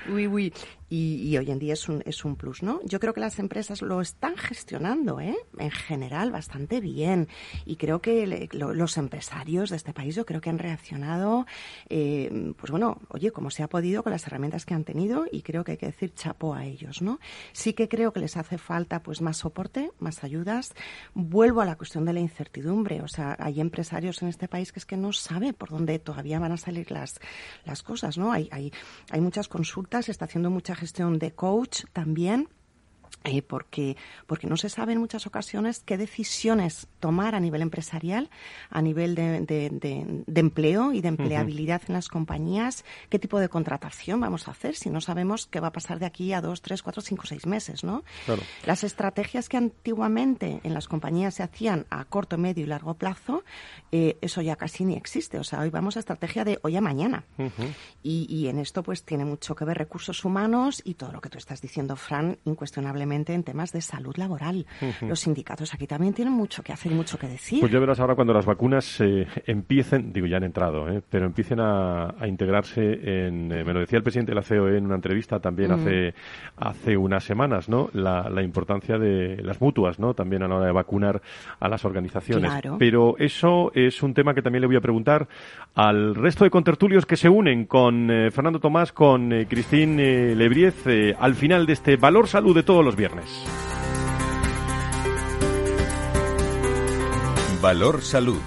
Oui, 0.09 0.27
oui. 0.27 0.53
Y, 0.89 1.37
hoy 1.39 1.51
en 1.51 1.59
día 1.59 1.73
es 1.73 1.89
un, 1.89 2.03
es 2.05 2.23
un 2.25 2.37
plus, 2.37 2.63
¿no? 2.63 2.81
Yo 2.85 3.01
creo 3.01 3.15
que 3.15 3.21
las 3.21 3.39
empresas 3.39 3.81
lo 3.81 4.03
están 4.03 4.37
gestionando, 4.37 5.21
¿eh? 5.21 5.37
En 5.59 5.71
general, 5.71 6.31
bastante 6.31 6.81
bien. 6.81 7.29
Y 7.65 7.77
creo 7.77 8.03
que 8.03 8.49
los 8.53 8.99
empresarios 8.99 9.71
de 9.71 9.77
este 9.77 9.95
país, 9.95 10.15
yo 10.15 10.27
creo 10.27 10.43
que 10.43 10.51
han 10.51 10.59
reaccionado, 10.59 11.47
eh, 11.89 12.53
pues 12.59 12.71
bueno, 12.71 12.99
oye, 13.09 13.31
como 13.33 13.51
se 13.51 13.63
ha 13.63 13.69
podido 13.69 14.03
con 14.03 14.13
las 14.13 14.27
herramientas 14.27 14.67
que 14.67 14.75
han 14.75 14.85
tenido 14.85 15.25
y 15.33 15.41
creo 15.41 15.65
que 15.65 15.73
hay 15.73 15.79
que 15.79 15.87
decir 15.87 16.13
chapo 16.13 16.55
a 16.55 16.67
ellos, 16.67 17.01
¿no? 17.01 17.21
Sí 17.53 17.73
que 17.73 17.89
creo 17.89 18.13
que 18.13 18.21
les 18.21 18.37
hace 18.37 18.59
falta, 18.59 19.03
pues, 19.03 19.23
más 19.23 19.39
soporte, 19.39 19.91
más 19.99 20.23
ayudas. 20.25 20.75
Vuelvo 21.15 21.63
a 21.63 21.65
la 21.65 21.77
cuestión 21.77 22.05
de 22.05 22.13
la 22.13 22.21
incertidumbre. 22.21 23.01
O 23.01 23.09
sea, 23.09 23.35
hay 23.39 23.63
empresarios 23.63 24.12
en 24.21 24.29
este 24.29 24.49
país 24.49 24.73
que 24.73 24.81
es 24.81 24.85
que 24.85 24.97
no 24.97 25.13
sabe 25.13 25.53
por 25.53 25.71
dónde 25.71 25.99
todavía 25.99 26.39
van 26.39 26.53
a 26.53 26.57
salir 26.57 26.91
las, 26.91 27.21
las 27.65 27.83
cosas, 27.83 28.19
¿no? 28.19 28.33
Hay, 28.33 28.49
hay, 28.51 28.73
hay 29.11 29.21
muchas 29.21 29.49
consultas, 29.49 30.09
está 30.09 30.27
haciendo 30.27 30.51
mucha 30.51 30.75
gestión 30.75 31.19
de 31.19 31.33
coach 31.33 31.85
también. 31.93 32.49
Eh, 33.25 33.41
porque, 33.41 33.97
porque 34.27 34.49
no 34.49 34.57
se 34.57 34.69
sabe 34.69 34.95
en 34.95 34.99
muchas 34.99 35.29
ocasiones 35.29 35.85
qué 35.87 35.97
decisiones 35.97 36.89
tomar 36.99 37.37
a 37.37 37.41
nivel 37.41 37.63
empresarial, 37.63 38.31
a 38.69 38.83
nivel 38.83 39.15
de, 39.15 40.25
empleo 40.35 40.93
y 40.93 41.01
de 41.01 41.09
empleabilidad 41.09 41.83
en 41.87 41.95
las 41.95 42.09
compañías, 42.09 42.85
qué 43.11 43.21
tipo 43.21 43.39
de 43.39 43.49
contratación 43.49 44.21
vamos 44.21 44.49
a 44.49 44.51
hacer 44.51 44.75
si 44.75 44.91
no 44.91 45.01
sabemos 45.01 45.47
qué 45.47 45.61
va 45.61 45.69
a 45.69 45.73
pasar 45.73 46.01
de 46.01 46.07
aquí 46.07 46.33
a 46.33 46.41
dos, 46.41 46.63
tres, 46.63 46.83
cuatro, 46.83 47.01
cinco, 47.01 47.25
seis 47.27 47.47
meses, 47.47 47.85
¿no? 47.85 48.03
Las 48.67 48.83
estrategias 48.83 49.49
que 49.49 49.57
antiguamente 49.57 50.61
en 50.65 50.75
las 50.75 50.89
compañías 50.89 51.35
se 51.35 51.45
hacían 51.45 51.87
a 51.91 52.05
corto, 52.07 52.39
medio 52.39 52.65
y 52.65 52.67
largo 52.67 52.95
plazo, 52.95 53.45
eh, 53.93 54.19
eso 54.21 54.43
ya 54.43 54.57
casi 54.57 54.85
ni 54.85 54.97
existe. 54.97 55.39
O 55.39 55.45
sea, 55.45 55.61
hoy 55.61 55.71
vamos 55.71 55.97
a 55.97 56.01
estrategia 56.01 56.45
de 56.45 56.59
hoy 56.63 56.77
a 56.77 56.81
mañana. 56.81 57.25
y, 58.03 58.27
y 58.29 58.49
en 58.49 58.59
esto 58.59 58.83
pues 58.83 59.05
tiene 59.05 59.25
mucho 59.25 59.55
que 59.55 59.65
ver 59.65 59.79
recursos 59.79 60.25
humanos 60.25 60.83
y 60.85 60.95
todo 60.95 61.13
lo 61.13 61.21
que 61.21 61.29
tú 61.29 61.39
estás 61.39 61.61
diciendo, 61.61 61.95
Fran, 61.95 62.39
en 63.03 63.43
temas 63.43 63.73
de 63.73 63.81
salud 63.81 64.15
laboral. 64.17 64.67
Los 65.01 65.21
sindicatos 65.21 65.75
aquí 65.75 65.87
también 65.87 66.15
tienen 66.15 66.33
mucho 66.33 66.63
que 66.63 66.73
hacer 66.73 66.93
y 66.93 66.95
mucho 66.95 67.19
que 67.19 67.27
decir. 67.27 67.61
Pues 67.61 67.73
ya 67.73 67.81
verás 67.81 67.99
ahora 68.01 68.15
cuando 68.15 68.33
las 68.33 68.47
vacunas 68.47 69.01
eh, 69.01 69.27
empiecen, 69.47 70.13
digo 70.13 70.27
ya 70.27 70.37
han 70.37 70.45
entrado, 70.45 70.89
eh, 70.89 71.03
pero 71.09 71.27
empiecen 71.27 71.59
a, 71.61 72.15
integrarse 72.27 73.27
en, 73.27 73.51
eh, 73.51 73.65
me 73.65 73.73
lo 73.73 73.81
decía 73.81 73.99
el 73.99 74.03
presidente 74.03 74.33
de 74.33 74.37
la 74.37 74.43
COE 74.43 74.79
en 74.79 74.87
una 74.87 74.95
entrevista 74.95 75.41
también 75.41 75.73
hace, 75.73 76.15
hace 76.57 76.97
unas 76.97 77.25
semanas, 77.25 77.69
¿no? 77.69 77.91
La, 77.93 78.43
importancia 78.43 78.99
de 78.99 79.37
las 79.43 79.61
mutuas, 79.61 79.99
¿no? 79.99 80.15
También 80.15 80.43
a 80.43 80.49
la 80.49 80.57
hora 80.57 80.67
de 80.67 80.73
vacunar 80.73 81.23
a 81.61 81.69
las 81.69 81.85
organizaciones. 81.85 82.51
Pero 82.79 83.17
eso 83.19 83.71
es 83.75 84.03
un 84.03 84.15
tema 84.15 84.35
que 84.35 84.43
también 84.43 84.63
le 84.63 84.67
voy 84.67 84.77
a 84.77 84.81
preguntar 84.81 85.29
al 85.75 86.15
resto 86.15 86.45
de 86.45 86.51
contertulios 86.51 87.07
que 87.07 87.17
se 87.17 87.29
unen 87.29 87.67
con 87.67 88.09
Fernando 88.33 88.59
Tomás, 88.59 88.93
con 88.93 89.31
Cristín 89.49 89.97
Lebriez, 89.97 90.85
al 91.19 91.35
final 91.35 91.67
de 91.67 91.73
este 91.73 91.97
Valor 91.97 92.27
Salud 92.27 92.55
de 92.55 92.63
todos 92.63 92.85
los 92.85 92.92
viernes. 92.97 93.45
Valor 97.61 98.03
Salud. 98.03 98.41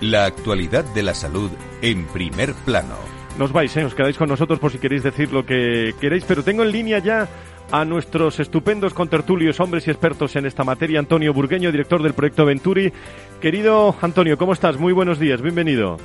La 0.00 0.26
actualidad 0.26 0.84
de 0.94 1.02
la 1.02 1.14
salud 1.14 1.50
en 1.82 2.06
primer 2.06 2.52
plano. 2.52 2.96
Nos 3.38 3.52
vais, 3.52 3.74
¿eh? 3.76 3.84
os 3.84 3.94
quedáis 3.94 4.18
con 4.18 4.28
nosotros 4.28 4.58
por 4.58 4.70
si 4.70 4.78
queréis 4.78 5.02
decir 5.02 5.32
lo 5.32 5.46
que 5.46 5.94
queréis, 6.00 6.24
pero 6.24 6.42
tengo 6.42 6.64
en 6.64 6.72
línea 6.72 6.98
ya 6.98 7.28
a 7.70 7.84
nuestros 7.84 8.40
estupendos 8.40 8.94
contertulios, 8.94 9.60
hombres 9.60 9.86
y 9.86 9.90
expertos 9.90 10.36
en 10.36 10.46
esta 10.46 10.64
materia, 10.64 10.98
Antonio 10.98 11.32
Burgueño, 11.32 11.70
director 11.70 12.02
del 12.02 12.14
proyecto 12.14 12.44
Venturi. 12.44 12.92
Querido 13.40 13.94
Antonio, 14.00 14.38
¿cómo 14.38 14.52
estás? 14.52 14.78
Muy 14.78 14.92
buenos 14.92 15.18
días, 15.18 15.40
bienvenido. 15.40 15.98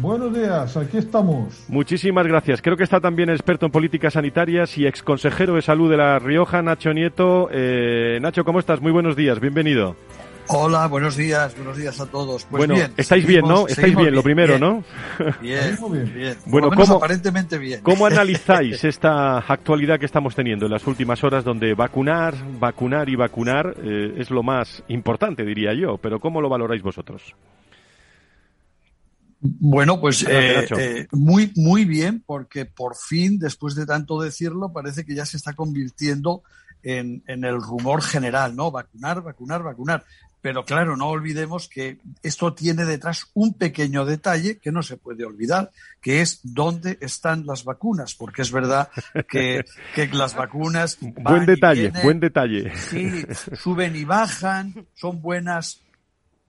Buenos 0.00 0.34
días, 0.34 0.76
aquí 0.76 0.98
estamos. 0.98 1.64
Muchísimas 1.68 2.26
gracias. 2.26 2.60
Creo 2.60 2.76
que 2.76 2.84
está 2.84 3.00
también 3.00 3.30
experto 3.30 3.66
en 3.66 3.72
políticas 3.72 4.12
sanitarias 4.12 4.76
y 4.76 4.86
ex 4.86 5.02
consejero 5.02 5.54
de 5.54 5.62
salud 5.62 5.90
de 5.90 5.96
La 5.96 6.18
Rioja, 6.18 6.60
Nacho 6.62 6.92
Nieto. 6.92 7.48
Eh, 7.50 8.18
Nacho, 8.20 8.44
¿cómo 8.44 8.58
estás? 8.58 8.80
Muy 8.80 8.92
buenos 8.92 9.16
días, 9.16 9.40
bienvenido. 9.40 9.96
Hola, 10.48 10.86
buenos 10.86 11.16
días, 11.16 11.56
buenos 11.56 11.76
días 11.76 12.00
a 12.00 12.06
todos. 12.06 12.44
Pues 12.44 12.66
bueno, 12.66 12.76
estáis 12.96 13.26
bien, 13.26 13.44
¿no? 13.48 13.66
Estáis 13.66 13.96
bien, 13.96 14.14
lo 14.14 14.22
primero, 14.22 14.58
¿no? 14.58 14.84
Bien, 15.40 15.76
bien. 15.90 16.14
bien. 16.14 16.36
Bueno, 16.46 16.70
¿cómo, 16.70 16.96
aparentemente 16.96 17.58
bien. 17.58 17.80
¿Cómo 17.82 18.06
analizáis 18.06 18.84
esta 18.84 19.38
actualidad 19.38 19.98
que 19.98 20.06
estamos 20.06 20.36
teniendo 20.36 20.66
en 20.66 20.72
las 20.72 20.86
últimas 20.86 21.24
horas 21.24 21.42
donde 21.42 21.74
vacunar, 21.74 22.34
vacunar 22.60 23.08
y 23.08 23.16
vacunar 23.16 23.74
eh, 23.82 24.14
es 24.18 24.30
lo 24.30 24.42
más 24.44 24.84
importante, 24.88 25.44
diría 25.44 25.74
yo, 25.74 25.96
pero 25.98 26.20
¿cómo 26.20 26.40
lo 26.40 26.48
valoráis 26.48 26.82
vosotros? 26.82 27.34
Bueno, 29.58 30.00
pues 30.00 30.24
eh, 30.28 30.66
eh, 30.76 31.06
muy, 31.12 31.52
muy 31.56 31.84
bien, 31.84 32.22
porque 32.24 32.64
por 32.64 32.96
fin, 32.96 33.38
después 33.38 33.74
de 33.74 33.86
tanto 33.86 34.20
decirlo, 34.20 34.72
parece 34.72 35.04
que 35.04 35.14
ya 35.14 35.26
se 35.26 35.36
está 35.36 35.52
convirtiendo 35.54 36.42
en, 36.82 37.22
el 37.26 37.60
rumor 37.60 38.02
general, 38.02 38.54
¿no? 38.54 38.70
Vacunar, 38.70 39.22
vacunar, 39.22 39.62
vacunar. 39.62 40.04
Pero 40.40 40.64
claro, 40.64 40.96
no 40.96 41.08
olvidemos 41.08 41.68
que 41.68 41.98
esto 42.22 42.54
tiene 42.54 42.84
detrás 42.84 43.30
un 43.34 43.54
pequeño 43.54 44.04
detalle 44.04 44.58
que 44.58 44.70
no 44.70 44.82
se 44.82 44.96
puede 44.96 45.24
olvidar, 45.24 45.72
que 46.00 46.20
es 46.20 46.40
dónde 46.44 46.98
están 47.00 47.46
las 47.46 47.64
vacunas, 47.64 48.14
porque 48.14 48.42
es 48.42 48.52
verdad 48.52 48.88
que, 49.28 49.64
las 50.12 50.36
vacunas... 50.36 50.98
buen 51.00 51.46
detalle, 51.46 51.92
buen 52.02 52.20
detalle. 52.20 52.72
Sí, 52.76 53.24
suben 53.56 53.96
y 53.96 54.04
bajan, 54.04 54.86
son 54.94 55.20
buenas 55.20 55.82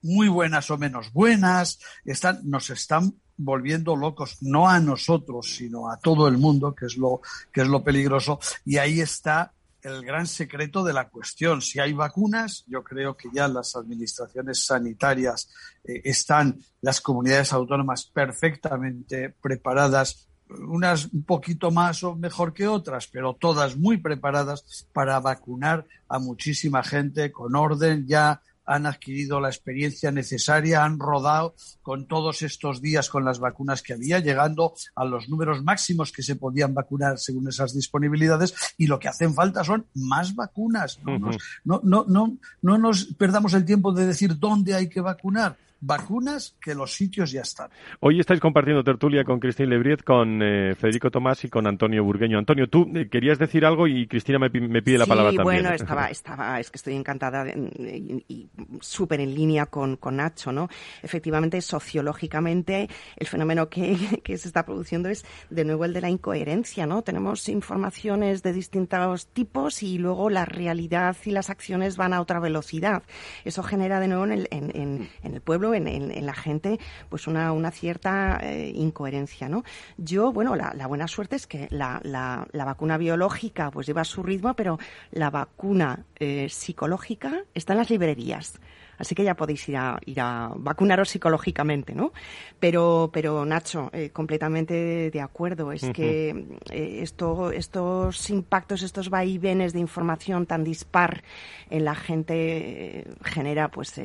muy 0.07 0.29
buenas 0.29 0.71
o 0.71 0.77
menos 0.77 1.11
buenas, 1.11 1.79
están, 2.05 2.39
nos 2.43 2.69
están 2.69 3.13
volviendo 3.35 3.95
locos, 3.95 4.37
no 4.41 4.67
a 4.67 4.79
nosotros, 4.79 5.55
sino 5.55 5.91
a 5.91 5.99
todo 5.99 6.27
el 6.27 6.37
mundo, 6.37 6.73
que 6.73 6.87
es 6.87 6.97
lo, 6.97 7.21
que 7.51 7.61
es 7.61 7.67
lo 7.67 7.83
peligroso. 7.83 8.39
Y 8.65 8.77
ahí 8.77 8.99
está 8.99 9.53
el 9.81 10.03
gran 10.03 10.25
secreto 10.27 10.83
de 10.83 10.93
la 10.93 11.09
cuestión. 11.09 11.61
Si 11.61 11.79
hay 11.79 11.93
vacunas, 11.93 12.63
yo 12.67 12.83
creo 12.83 13.15
que 13.15 13.29
ya 13.31 13.47
las 13.47 13.75
administraciones 13.75 14.65
sanitarias 14.65 15.49
eh, 15.83 16.01
están, 16.03 16.57
las 16.81 16.99
comunidades 17.01 17.53
autónomas 17.53 18.05
perfectamente 18.05 19.29
preparadas, 19.41 20.27
unas 20.49 21.05
un 21.13 21.23
poquito 21.23 21.71
más 21.71 22.03
o 22.03 22.15
mejor 22.15 22.53
que 22.53 22.67
otras, 22.67 23.07
pero 23.07 23.35
todas 23.35 23.75
muy 23.75 23.97
preparadas 23.97 24.87
para 24.93 25.19
vacunar 25.19 25.85
a 26.07 26.19
muchísima 26.19 26.83
gente 26.83 27.31
con 27.31 27.55
orden 27.55 28.07
ya 28.07 28.41
han 28.67 28.85
adquirido 28.85 29.39
la 29.39 29.47
experiencia 29.47 30.11
necesaria, 30.11 30.83
han 30.83 30.99
rodado 30.99 31.55
con 31.81 32.07
todos 32.07 32.41
estos 32.41 32.81
días 32.81 33.09
con 33.09 33.25
las 33.25 33.39
vacunas 33.39 33.81
que 33.81 33.93
había, 33.93 34.19
llegando 34.19 34.73
a 34.95 35.05
los 35.05 35.29
números 35.29 35.63
máximos 35.63 36.11
que 36.11 36.21
se 36.21 36.35
podían 36.35 36.73
vacunar 36.73 37.17
según 37.17 37.47
esas 37.47 37.73
disponibilidades 37.73 38.53
y 38.77 38.87
lo 38.87 38.99
que 38.99 39.07
hacen 39.07 39.33
falta 39.33 39.63
son 39.63 39.87
más 39.95 40.35
vacunas. 40.35 40.99
No, 41.03 41.17
no, 41.17 41.81
no, 41.83 42.05
no, 42.07 42.37
no 42.61 42.77
nos 42.77 43.05
perdamos 43.05 43.53
el 43.53 43.65
tiempo 43.65 43.93
de 43.93 44.05
decir 44.05 44.37
dónde 44.37 44.75
hay 44.75 44.89
que 44.89 45.01
vacunar 45.01 45.57
vacunas 45.79 46.55
que 46.59 46.73
los 46.73 46.93
sitios 46.93 47.31
ya 47.31 47.41
están. 47.41 47.69
Hoy 47.99 48.19
estáis 48.19 48.39
compartiendo 48.39 48.83
tertulia 48.83 49.23
con 49.23 49.39
Cristina 49.39 49.69
Lebriet, 49.69 50.03
con 50.03 50.41
eh, 50.41 50.75
Federico 50.75 51.11
Tomás 51.11 51.43
y 51.43 51.49
con 51.49 51.67
Antonio 51.67 52.03
Burgueño. 52.03 52.37
Antonio, 52.37 52.67
tú 52.67 52.89
eh, 52.95 53.07
querías 53.09 53.37
decir 53.37 53.65
algo 53.65 53.87
y 53.87 54.07
Cristina 54.07 54.39
me, 54.39 54.49
pide 54.49 54.97
la 54.97 55.05
palabra 55.05 55.31
también. 55.31 55.63
bueno, 55.63 55.69
estaba, 55.73 56.07
estaba, 56.07 56.59
es 56.59 56.71
que 56.71 56.77
estoy 56.77 56.95
encantada 56.95 57.47
y, 57.47 58.49
súper 58.81 59.21
en 59.21 59.35
línea 59.35 59.67
con, 59.67 59.97
con, 59.97 60.17
Nacho, 60.17 60.51
¿no? 60.51 60.67
Efectivamente, 61.03 61.61
sociológicamente, 61.61 62.89
el 63.15 63.27
fenómeno 63.27 63.69
que, 63.69 63.95
que 64.23 64.37
se 64.37 64.47
está 64.47 64.65
produciendo 64.65 65.09
es 65.09 65.25
de 65.49 65.63
nuevo 65.63 65.85
el 65.85 65.93
de 65.93 66.01
la 66.01 66.09
incoherencia, 66.09 66.87
¿no? 66.87 67.03
Tenemos 67.03 67.47
informaciones 67.49 68.41
de 68.41 68.53
distintos 68.53 69.27
tipos 69.27 69.83
y 69.83 69.99
luego 69.99 70.29
la 70.29 70.45
realidad 70.45 71.15
y 71.23 71.31
las 71.31 71.49
acciones 71.49 71.97
van 71.97 72.13
a 72.13 72.21
otra 72.21 72.39
velocidad. 72.39 73.03
Eso 73.45 73.61
genera 73.61 73.99
de 73.99 74.07
nuevo 74.07 74.25
en 74.25 74.31
el, 74.31 74.47
en 74.49 75.09
el 75.23 75.41
pueblo 75.41 75.66
en, 75.73 76.25
la 76.25 76.33
gente, 76.33 76.79
pues 77.09 77.27
una, 77.27 77.51
una 77.51 77.71
cierta 77.71 78.39
eh, 78.41 78.71
incoherencia, 78.75 79.49
¿no? 79.49 79.63
Yo, 79.97 80.31
bueno, 80.31 80.55
la, 80.55 80.87
buena 80.87 81.07
suerte 81.07 81.35
es 81.35 81.47
que 81.47 81.67
la, 81.71 81.99
la, 82.03 82.65
vacuna 82.65 82.97
biológica 82.97 83.71
pues 83.71 83.87
lleva 83.87 84.03
su 84.03 84.23
ritmo, 84.23 84.53
pero 84.53 84.77
la 85.11 85.29
vacuna 85.29 86.05
eh, 86.19 86.47
psicológica 86.49 87.43
está 87.53 87.73
en 87.73 87.79
las 87.79 87.89
librerías. 87.89 88.59
Así 88.97 89.15
que 89.15 89.23
ya 89.23 89.35
podéis 89.35 89.67
ir 89.69 89.77
a, 89.77 89.99
ir 90.05 90.19
a 90.19 90.51
vacunaros 90.55 91.09
psicológicamente, 91.09 91.93
¿no? 91.93 92.11
Pero, 92.59 93.09
pero 93.13 93.45
Nacho, 93.45 93.89
eh, 93.93 94.09
completamente 94.09 95.11
de 95.11 95.21
acuerdo. 95.21 95.71
Es 95.71 95.89
que 95.93 96.29
eh, 96.71 96.99
esto, 97.01 97.51
estos 97.51 98.29
impactos, 98.29 98.81
estos 98.81 99.09
vaivenes 99.09 99.73
de 99.73 99.79
información 99.79 100.45
tan 100.45 100.63
dispar 100.63 101.23
en 101.69 101.85
la 101.85 101.95
gente 101.95 102.33
eh, 102.35 103.07
genera 103.23 103.69
pues, 103.69 103.99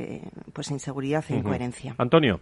pues 0.53 0.71
inseguridad 0.71 1.25
e 1.29 1.37
incoherencia. 1.37 1.95
Antonio. 1.99 2.41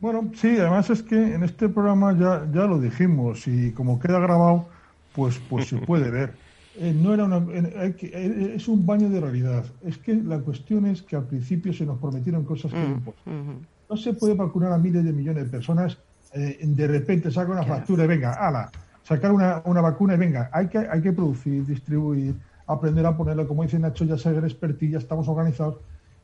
Bueno, 0.00 0.30
sí, 0.34 0.48
además 0.58 0.90
es 0.90 1.02
que 1.02 1.16
en 1.16 1.42
este 1.42 1.68
programa 1.68 2.12
ya, 2.18 2.46
ya 2.52 2.66
lo 2.66 2.78
dijimos 2.78 3.46
y 3.46 3.72
como 3.72 3.98
queda 3.98 4.18
grabado, 4.18 4.68
pues, 5.14 5.40
pues 5.48 5.68
se 5.68 5.78
puede 5.78 6.10
ver. 6.10 6.45
Eh, 6.78 6.94
no 6.94 7.14
era 7.14 7.24
una, 7.24 7.38
eh, 7.52 8.52
es 8.54 8.68
un 8.68 8.84
baño 8.84 9.08
de 9.08 9.20
realidad. 9.20 9.64
Es 9.84 9.98
que 9.98 10.14
la 10.14 10.38
cuestión 10.40 10.86
es 10.86 11.02
que 11.02 11.16
al 11.16 11.24
principio 11.24 11.72
se 11.72 11.86
nos 11.86 11.98
prometieron 11.98 12.44
cosas 12.44 12.72
que 12.72 12.78
no 12.78 13.14
mm, 13.24 13.60
No 13.88 13.96
se 13.96 14.12
puede 14.12 14.34
vacunar 14.34 14.72
a 14.72 14.78
miles 14.78 15.04
de 15.04 15.12
millones 15.12 15.44
de 15.44 15.50
personas. 15.50 15.98
Eh, 16.32 16.58
de 16.62 16.86
repente 16.86 17.30
saca 17.30 17.52
una 17.52 17.62
factura 17.62 18.04
y 18.04 18.08
venga, 18.08 18.32
ala, 18.32 18.70
sacar 19.02 19.32
una, 19.32 19.62
una 19.64 19.80
vacuna 19.80 20.14
y 20.14 20.18
venga, 20.18 20.50
hay 20.52 20.66
que, 20.66 20.78
hay 20.78 21.00
que 21.00 21.12
producir, 21.12 21.64
distribuir, 21.64 22.34
aprender 22.66 23.06
a 23.06 23.16
ponerlo, 23.16 23.48
como 23.48 23.62
dice 23.62 23.78
Nacho, 23.78 24.04
ya 24.04 24.18
ser 24.18 24.44
expertilla, 24.44 24.98
estamos 24.98 25.28
organizados. 25.28 25.78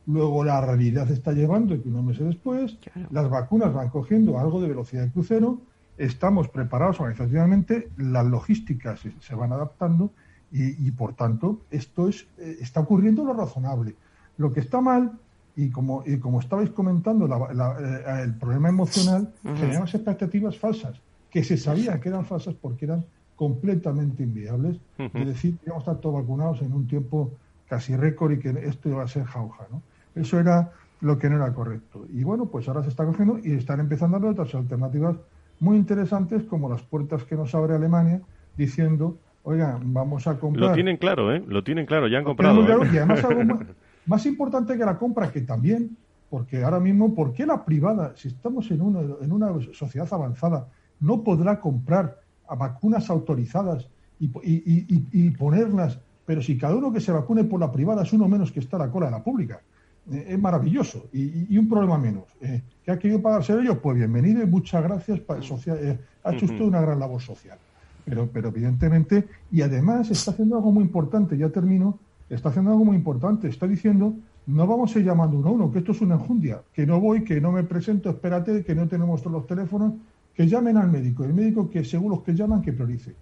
Luego 0.05 0.43
la 0.43 0.59
realidad 0.59 1.09
está 1.09 1.31
llevando 1.31 1.81
que 1.81 1.87
unos 1.87 2.03
meses 2.03 2.27
después 2.27 2.77
las 3.09 3.29
vacunas 3.29 3.73
van 3.73 3.89
cogiendo 3.89 4.37
algo 4.37 4.61
de 4.61 4.67
velocidad 4.67 5.03
de 5.03 5.11
crucero, 5.11 5.61
estamos 5.97 6.49
preparados 6.49 6.99
organizacionalmente, 6.99 7.87
las 7.97 8.25
logísticas 8.25 8.99
se, 8.99 9.13
se 9.21 9.33
van 9.33 9.53
adaptando 9.53 10.11
y, 10.53 10.87
y, 10.87 10.91
por 10.91 11.15
tanto 11.15 11.65
esto 11.71 12.07
es, 12.07 12.27
eh, 12.37 12.57
está 12.61 12.81
ocurriendo 12.81 13.25
lo 13.25 13.33
razonable. 13.33 13.97
Lo 14.37 14.51
que 14.51 14.59
está 14.59 14.81
mal, 14.81 15.19
y 15.55 15.71
como, 15.71 16.03
y 16.05 16.19
como 16.19 16.39
estabais 16.39 16.69
comentando, 16.69 17.27
la, 17.27 17.51
la, 17.53 18.19
eh, 18.19 18.23
el 18.23 18.37
problema 18.37 18.69
emocional, 18.69 19.33
Ujú. 19.43 19.55
generamos 19.57 19.95
expectativas 19.95 20.57
falsas, 20.57 21.01
que 21.31 21.43
se 21.43 21.57
sabía 21.57 21.99
que 21.99 22.09
eran 22.09 22.25
falsas 22.25 22.53
porque 22.53 22.85
eran 22.85 23.03
completamente 23.35 24.21
inviables. 24.21 24.79
Ujú. 24.99 25.17
Es 25.17 25.27
decir, 25.27 25.57
que 25.57 25.65
íbamos 25.65 25.87
a 25.87 25.91
estar 25.91 26.01
todos 26.01 26.21
vacunados 26.21 26.61
en 26.61 26.71
un 26.71 26.85
tiempo 26.87 27.39
casi 27.65 27.95
récord 27.95 28.33
y 28.33 28.39
que 28.39 28.49
esto 28.49 28.89
iba 28.89 29.03
a 29.03 29.07
ser 29.07 29.23
jauja. 29.23 29.67
¿no? 29.71 29.81
Eso 30.13 30.39
era 30.39 30.71
lo 30.99 31.17
que 31.17 31.31
no 31.31 31.37
era 31.37 31.51
correcto. 31.51 32.05
Y 32.09 32.23
bueno, 32.23 32.45
pues 32.45 32.67
ahora 32.67 32.83
se 32.83 32.89
está 32.89 33.05
cogiendo 33.05 33.39
y 33.43 33.53
están 33.53 33.79
empezando 33.79 34.17
a 34.17 34.19
haber 34.19 34.31
otras 34.31 34.53
alternativas 34.53 35.17
muy 35.59 35.77
interesantes, 35.77 36.43
como 36.43 36.69
las 36.69 36.83
puertas 36.83 37.23
que 37.23 37.35
nos 37.35 37.55
abre 37.55 37.73
Alemania, 37.73 38.21
diciendo, 38.55 39.22
oigan, 39.43 39.93
vamos 39.93 40.27
a 40.27 40.39
comprar. 40.39 40.69
Lo 40.69 40.73
tienen 40.73 40.97
claro, 40.97 41.33
¿eh? 41.33 41.43
Lo 41.47 41.63
tienen 41.63 41.85
claro, 41.85 42.07
ya 42.07 42.17
han 42.17 42.23
comprado. 42.23 42.65
claro, 42.65 42.83
¿eh? 42.83 42.89
Y 42.93 42.97
además 42.97 43.23
algo 43.23 43.43
más, 43.43 43.59
más 44.05 44.25
importante 44.25 44.77
que 44.77 44.85
la 44.85 44.97
compra, 44.97 45.31
que 45.31 45.41
también, 45.41 45.97
porque 46.29 46.63
ahora 46.63 46.79
mismo, 46.79 47.13
¿por 47.13 47.33
qué 47.33 47.45
la 47.45 47.63
privada, 47.63 48.13
si 48.15 48.29
estamos 48.29 48.69
en 48.71 48.81
una, 48.81 49.01
en 49.21 49.31
una 49.31 49.49
sociedad 49.73 50.07
avanzada, 50.11 50.67
no 50.99 51.23
podrá 51.23 51.59
comprar 51.59 52.17
a 52.47 52.55
vacunas 52.55 53.09
autorizadas 53.09 53.87
y, 54.19 54.25
y- 54.43 54.85
y- 54.95 55.07
y 55.11 55.31
ponerlas? 55.31 55.99
Pero 56.25 56.41
si 56.41 56.57
cada 56.57 56.75
uno 56.75 56.91
que 56.93 57.01
se 57.01 57.11
vacune 57.11 57.43
por 57.43 57.59
la 57.59 57.71
privada 57.71 58.03
es 58.03 58.13
uno 58.13 58.27
menos 58.29 58.51
que 58.51 58.61
está 58.61 58.77
a 58.77 58.79
la 58.85 58.89
cola 58.91 59.07
de 59.07 59.11
la 59.11 59.23
pública, 59.23 59.61
eh, 60.09 60.25
es 60.29 60.39
maravilloso 60.39 61.09
y, 61.13 61.57
un 61.57 61.67
problema 61.69 61.97
menos. 61.97 62.25
Eh, 62.41 62.61
¿Que 62.81 62.91
ha 62.91 62.97
querido 62.99 63.21
pagarse 63.21 63.53
ellos? 63.53 63.77
Pues 63.83 63.97
bienvenido 63.97 64.41
y 64.41 64.45
muchas 64.47 64.81
gracias. 64.83 65.19
pa- 65.19 65.41
social- 65.41 65.77
eh, 65.81 65.99
ha 66.23 66.33
hecho 66.33 66.45
usted 66.45 66.61
una 66.61 66.81
gran 66.81 66.97
labor 66.99 67.21
social. 67.21 67.57
Pero, 68.05 68.29
pero 68.31 68.49
evidentemente, 68.49 69.25
y 69.51 69.61
además 69.61 70.11
está 70.11 70.31
haciendo 70.31 70.57
algo 70.57 70.71
muy 70.71 70.83
importante, 70.83 71.37
ya 71.37 71.49
termino, 71.49 71.99
está 72.29 72.49
haciendo 72.49 72.71
algo 72.71 72.85
muy 72.85 72.97
importante, 72.97 73.47
está 73.47 73.67
diciendo, 73.67 74.13
no 74.45 74.67
vamos 74.67 74.95
a 74.95 74.99
ir 74.99 75.05
llamando 75.05 75.37
uno 75.37 75.47
a 75.47 75.51
uno, 75.51 75.71
que 75.71 75.79
esto 75.79 75.93
es 75.93 76.01
una 76.01 76.15
enjundia, 76.15 76.61
que 76.73 76.85
no 76.85 76.99
voy, 76.99 77.23
que 77.23 77.39
no 77.39 77.51
me 77.51 77.63
presento, 77.63 78.09
espérate, 78.09 78.63
que 78.63 78.75
no 78.75 78.87
tenemos 78.87 79.21
todos 79.21 79.33
los 79.33 79.47
teléfonos, 79.47 79.93
que 80.33 80.47
llamen 80.47 80.77
al 80.77 80.91
médico, 80.91 81.23
el 81.23 81.33
médico 81.33 81.69
que 81.69 81.85
según 81.85 82.11
los 82.11 82.23
que 82.23 82.33
llaman, 82.33 82.61
que 82.61 82.73
priorice. 82.73 83.15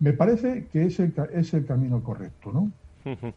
Me 0.00 0.12
parece 0.12 0.68
que 0.72 0.84
es 0.86 1.00
el, 1.00 1.12
ca- 1.12 1.28
es 1.32 1.52
el 1.54 1.66
camino 1.66 2.02
correcto, 2.02 2.52
¿no? 2.52 2.70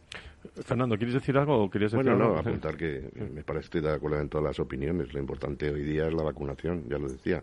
Fernando, 0.64 0.96
¿quieres 0.96 1.14
decir 1.14 1.36
algo 1.36 1.64
o 1.64 1.70
querías 1.70 1.92
decir 1.92 2.12
Bueno, 2.12 2.32
no, 2.32 2.38
apuntar 2.38 2.76
que 2.78 3.10
me 3.34 3.42
parece 3.42 3.68
que 3.70 3.78
estoy 3.78 3.80
de 3.82 3.96
acuerdo 3.96 4.20
en 4.20 4.28
todas 4.28 4.44
las 4.44 4.60
opiniones. 4.60 5.12
Lo 5.12 5.20
importante 5.20 5.70
hoy 5.70 5.82
día 5.82 6.06
es 6.08 6.14
la 6.14 6.22
vacunación, 6.22 6.84
ya 6.88 6.98
lo 6.98 7.08
decía. 7.08 7.42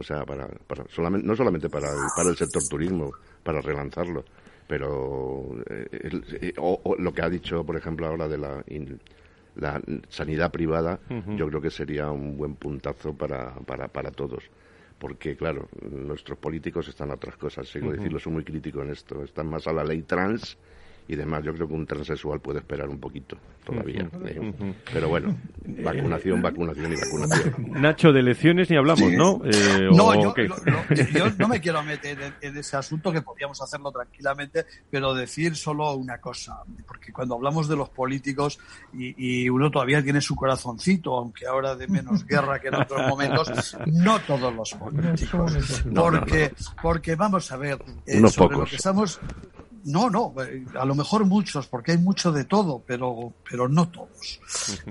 O 0.00 0.02
sea, 0.02 0.24
para, 0.24 0.48
para 0.66 0.84
solamente, 0.88 1.26
no 1.26 1.36
solamente 1.36 1.68
para 1.68 1.92
el, 1.94 2.10
para 2.10 2.30
el 2.30 2.36
sector 2.36 2.64
turismo, 2.66 3.14
para 3.42 3.60
relanzarlo, 3.60 4.24
pero 4.66 5.56
eh, 5.68 5.86
el- 6.04 6.24
eh, 6.40 6.54
o- 6.56 6.80
o 6.82 6.96
lo 6.96 7.12
que 7.12 7.20
ha 7.22 7.28
dicho, 7.28 7.64
por 7.64 7.76
ejemplo, 7.76 8.06
ahora 8.06 8.26
de 8.26 8.38
la, 8.38 8.64
in- 8.68 8.98
la 9.56 9.80
sanidad 10.08 10.50
privada, 10.50 10.98
yo 11.36 11.46
creo 11.48 11.60
que 11.60 11.70
sería 11.70 12.10
un 12.10 12.36
buen 12.38 12.54
puntazo 12.54 13.12
para, 13.14 13.54
para, 13.66 13.88
para 13.88 14.10
todos. 14.10 14.44
Porque, 14.98 15.36
claro, 15.36 15.68
nuestros 15.90 16.38
políticos 16.38 16.88
están 16.88 17.10
a 17.10 17.14
otras 17.14 17.36
cosas, 17.36 17.68
sigo 17.68 17.88
Ujú. 17.88 17.96
decirlo, 17.96 18.18
son 18.18 18.34
muy 18.34 18.44
críticos 18.44 18.84
en 18.84 18.90
esto. 18.90 19.22
Están 19.22 19.48
más 19.48 19.66
a 19.66 19.72
la 19.72 19.84
ley 19.84 20.02
trans 20.02 20.56
y 21.12 21.16
demás. 21.16 21.42
Yo 21.44 21.52
creo 21.52 21.66
que 21.66 21.74
un 21.74 21.86
transexual 21.86 22.40
puede 22.40 22.60
esperar 22.60 22.88
un 22.88 23.00
poquito 23.00 23.36
todavía. 23.64 24.08
¿eh? 24.26 24.74
Pero 24.92 25.08
bueno, 25.08 25.36
vacunación, 25.82 26.40
vacunación 26.40 26.92
y 26.92 26.96
vacunación. 26.96 27.54
Nacho, 27.82 28.12
de 28.12 28.20
elecciones 28.20 28.70
ni 28.70 28.76
hablamos, 28.76 29.00
Sí. 29.10 29.16
¿no? 29.16 29.40
Eh, 29.44 29.88
No, 29.92 30.06
o 30.06 30.22
yo, 30.22 30.34
qué? 30.34 30.42
lo- 30.48 30.56
lo- 30.56 30.94
yo 31.12 31.30
no 31.38 31.48
me 31.48 31.60
quiero 31.60 31.82
meter 31.82 32.20
en, 32.20 32.34
en 32.40 32.56
ese 32.58 32.76
asunto, 32.76 33.10
que 33.12 33.22
podríamos 33.22 33.60
hacerlo 33.60 33.90
tranquilamente, 33.90 34.66
pero 34.88 35.12
decir 35.14 35.56
solo 35.56 35.94
una 35.94 36.18
cosa, 36.18 36.58
porque 36.86 37.12
cuando 37.12 37.34
hablamos 37.34 37.68
de 37.68 37.74
los 37.76 37.88
políticos 37.90 38.58
y, 38.92 39.14
y 39.44 39.48
uno 39.48 39.70
todavía 39.70 40.02
tiene 40.02 40.20
su 40.20 40.36
corazoncito, 40.36 41.16
aunque 41.16 41.46
ahora 41.46 41.74
de 41.74 41.88
menos 41.88 42.24
guerra 42.24 42.60
que 42.60 42.68
en 42.68 42.74
otros 42.76 43.06
momentos, 43.08 43.76
no 43.86 44.20
todos 44.20 44.54
los 44.54 44.72
políticos. 44.74 45.84
No, 45.86 46.10
no, 46.10 46.20
Porque, 46.20 46.52
porque 46.80 47.14
vamos 47.16 47.50
a 47.50 47.56
ver, 47.56 47.78
eh, 48.06 48.20
sobre 48.28 48.32
pocos. 48.36 48.58
lo 48.58 48.64
que 48.66 48.76
estamos... 48.76 49.20
No, 49.84 50.10
no, 50.10 50.34
a 50.78 50.84
lo 50.84 50.94
mejor 50.94 51.24
muchos, 51.24 51.66
porque 51.66 51.92
hay 51.92 51.98
mucho 51.98 52.32
de 52.32 52.44
todo, 52.44 52.82
pero, 52.86 53.32
pero 53.48 53.68
no 53.68 53.88
todos. 53.88 54.40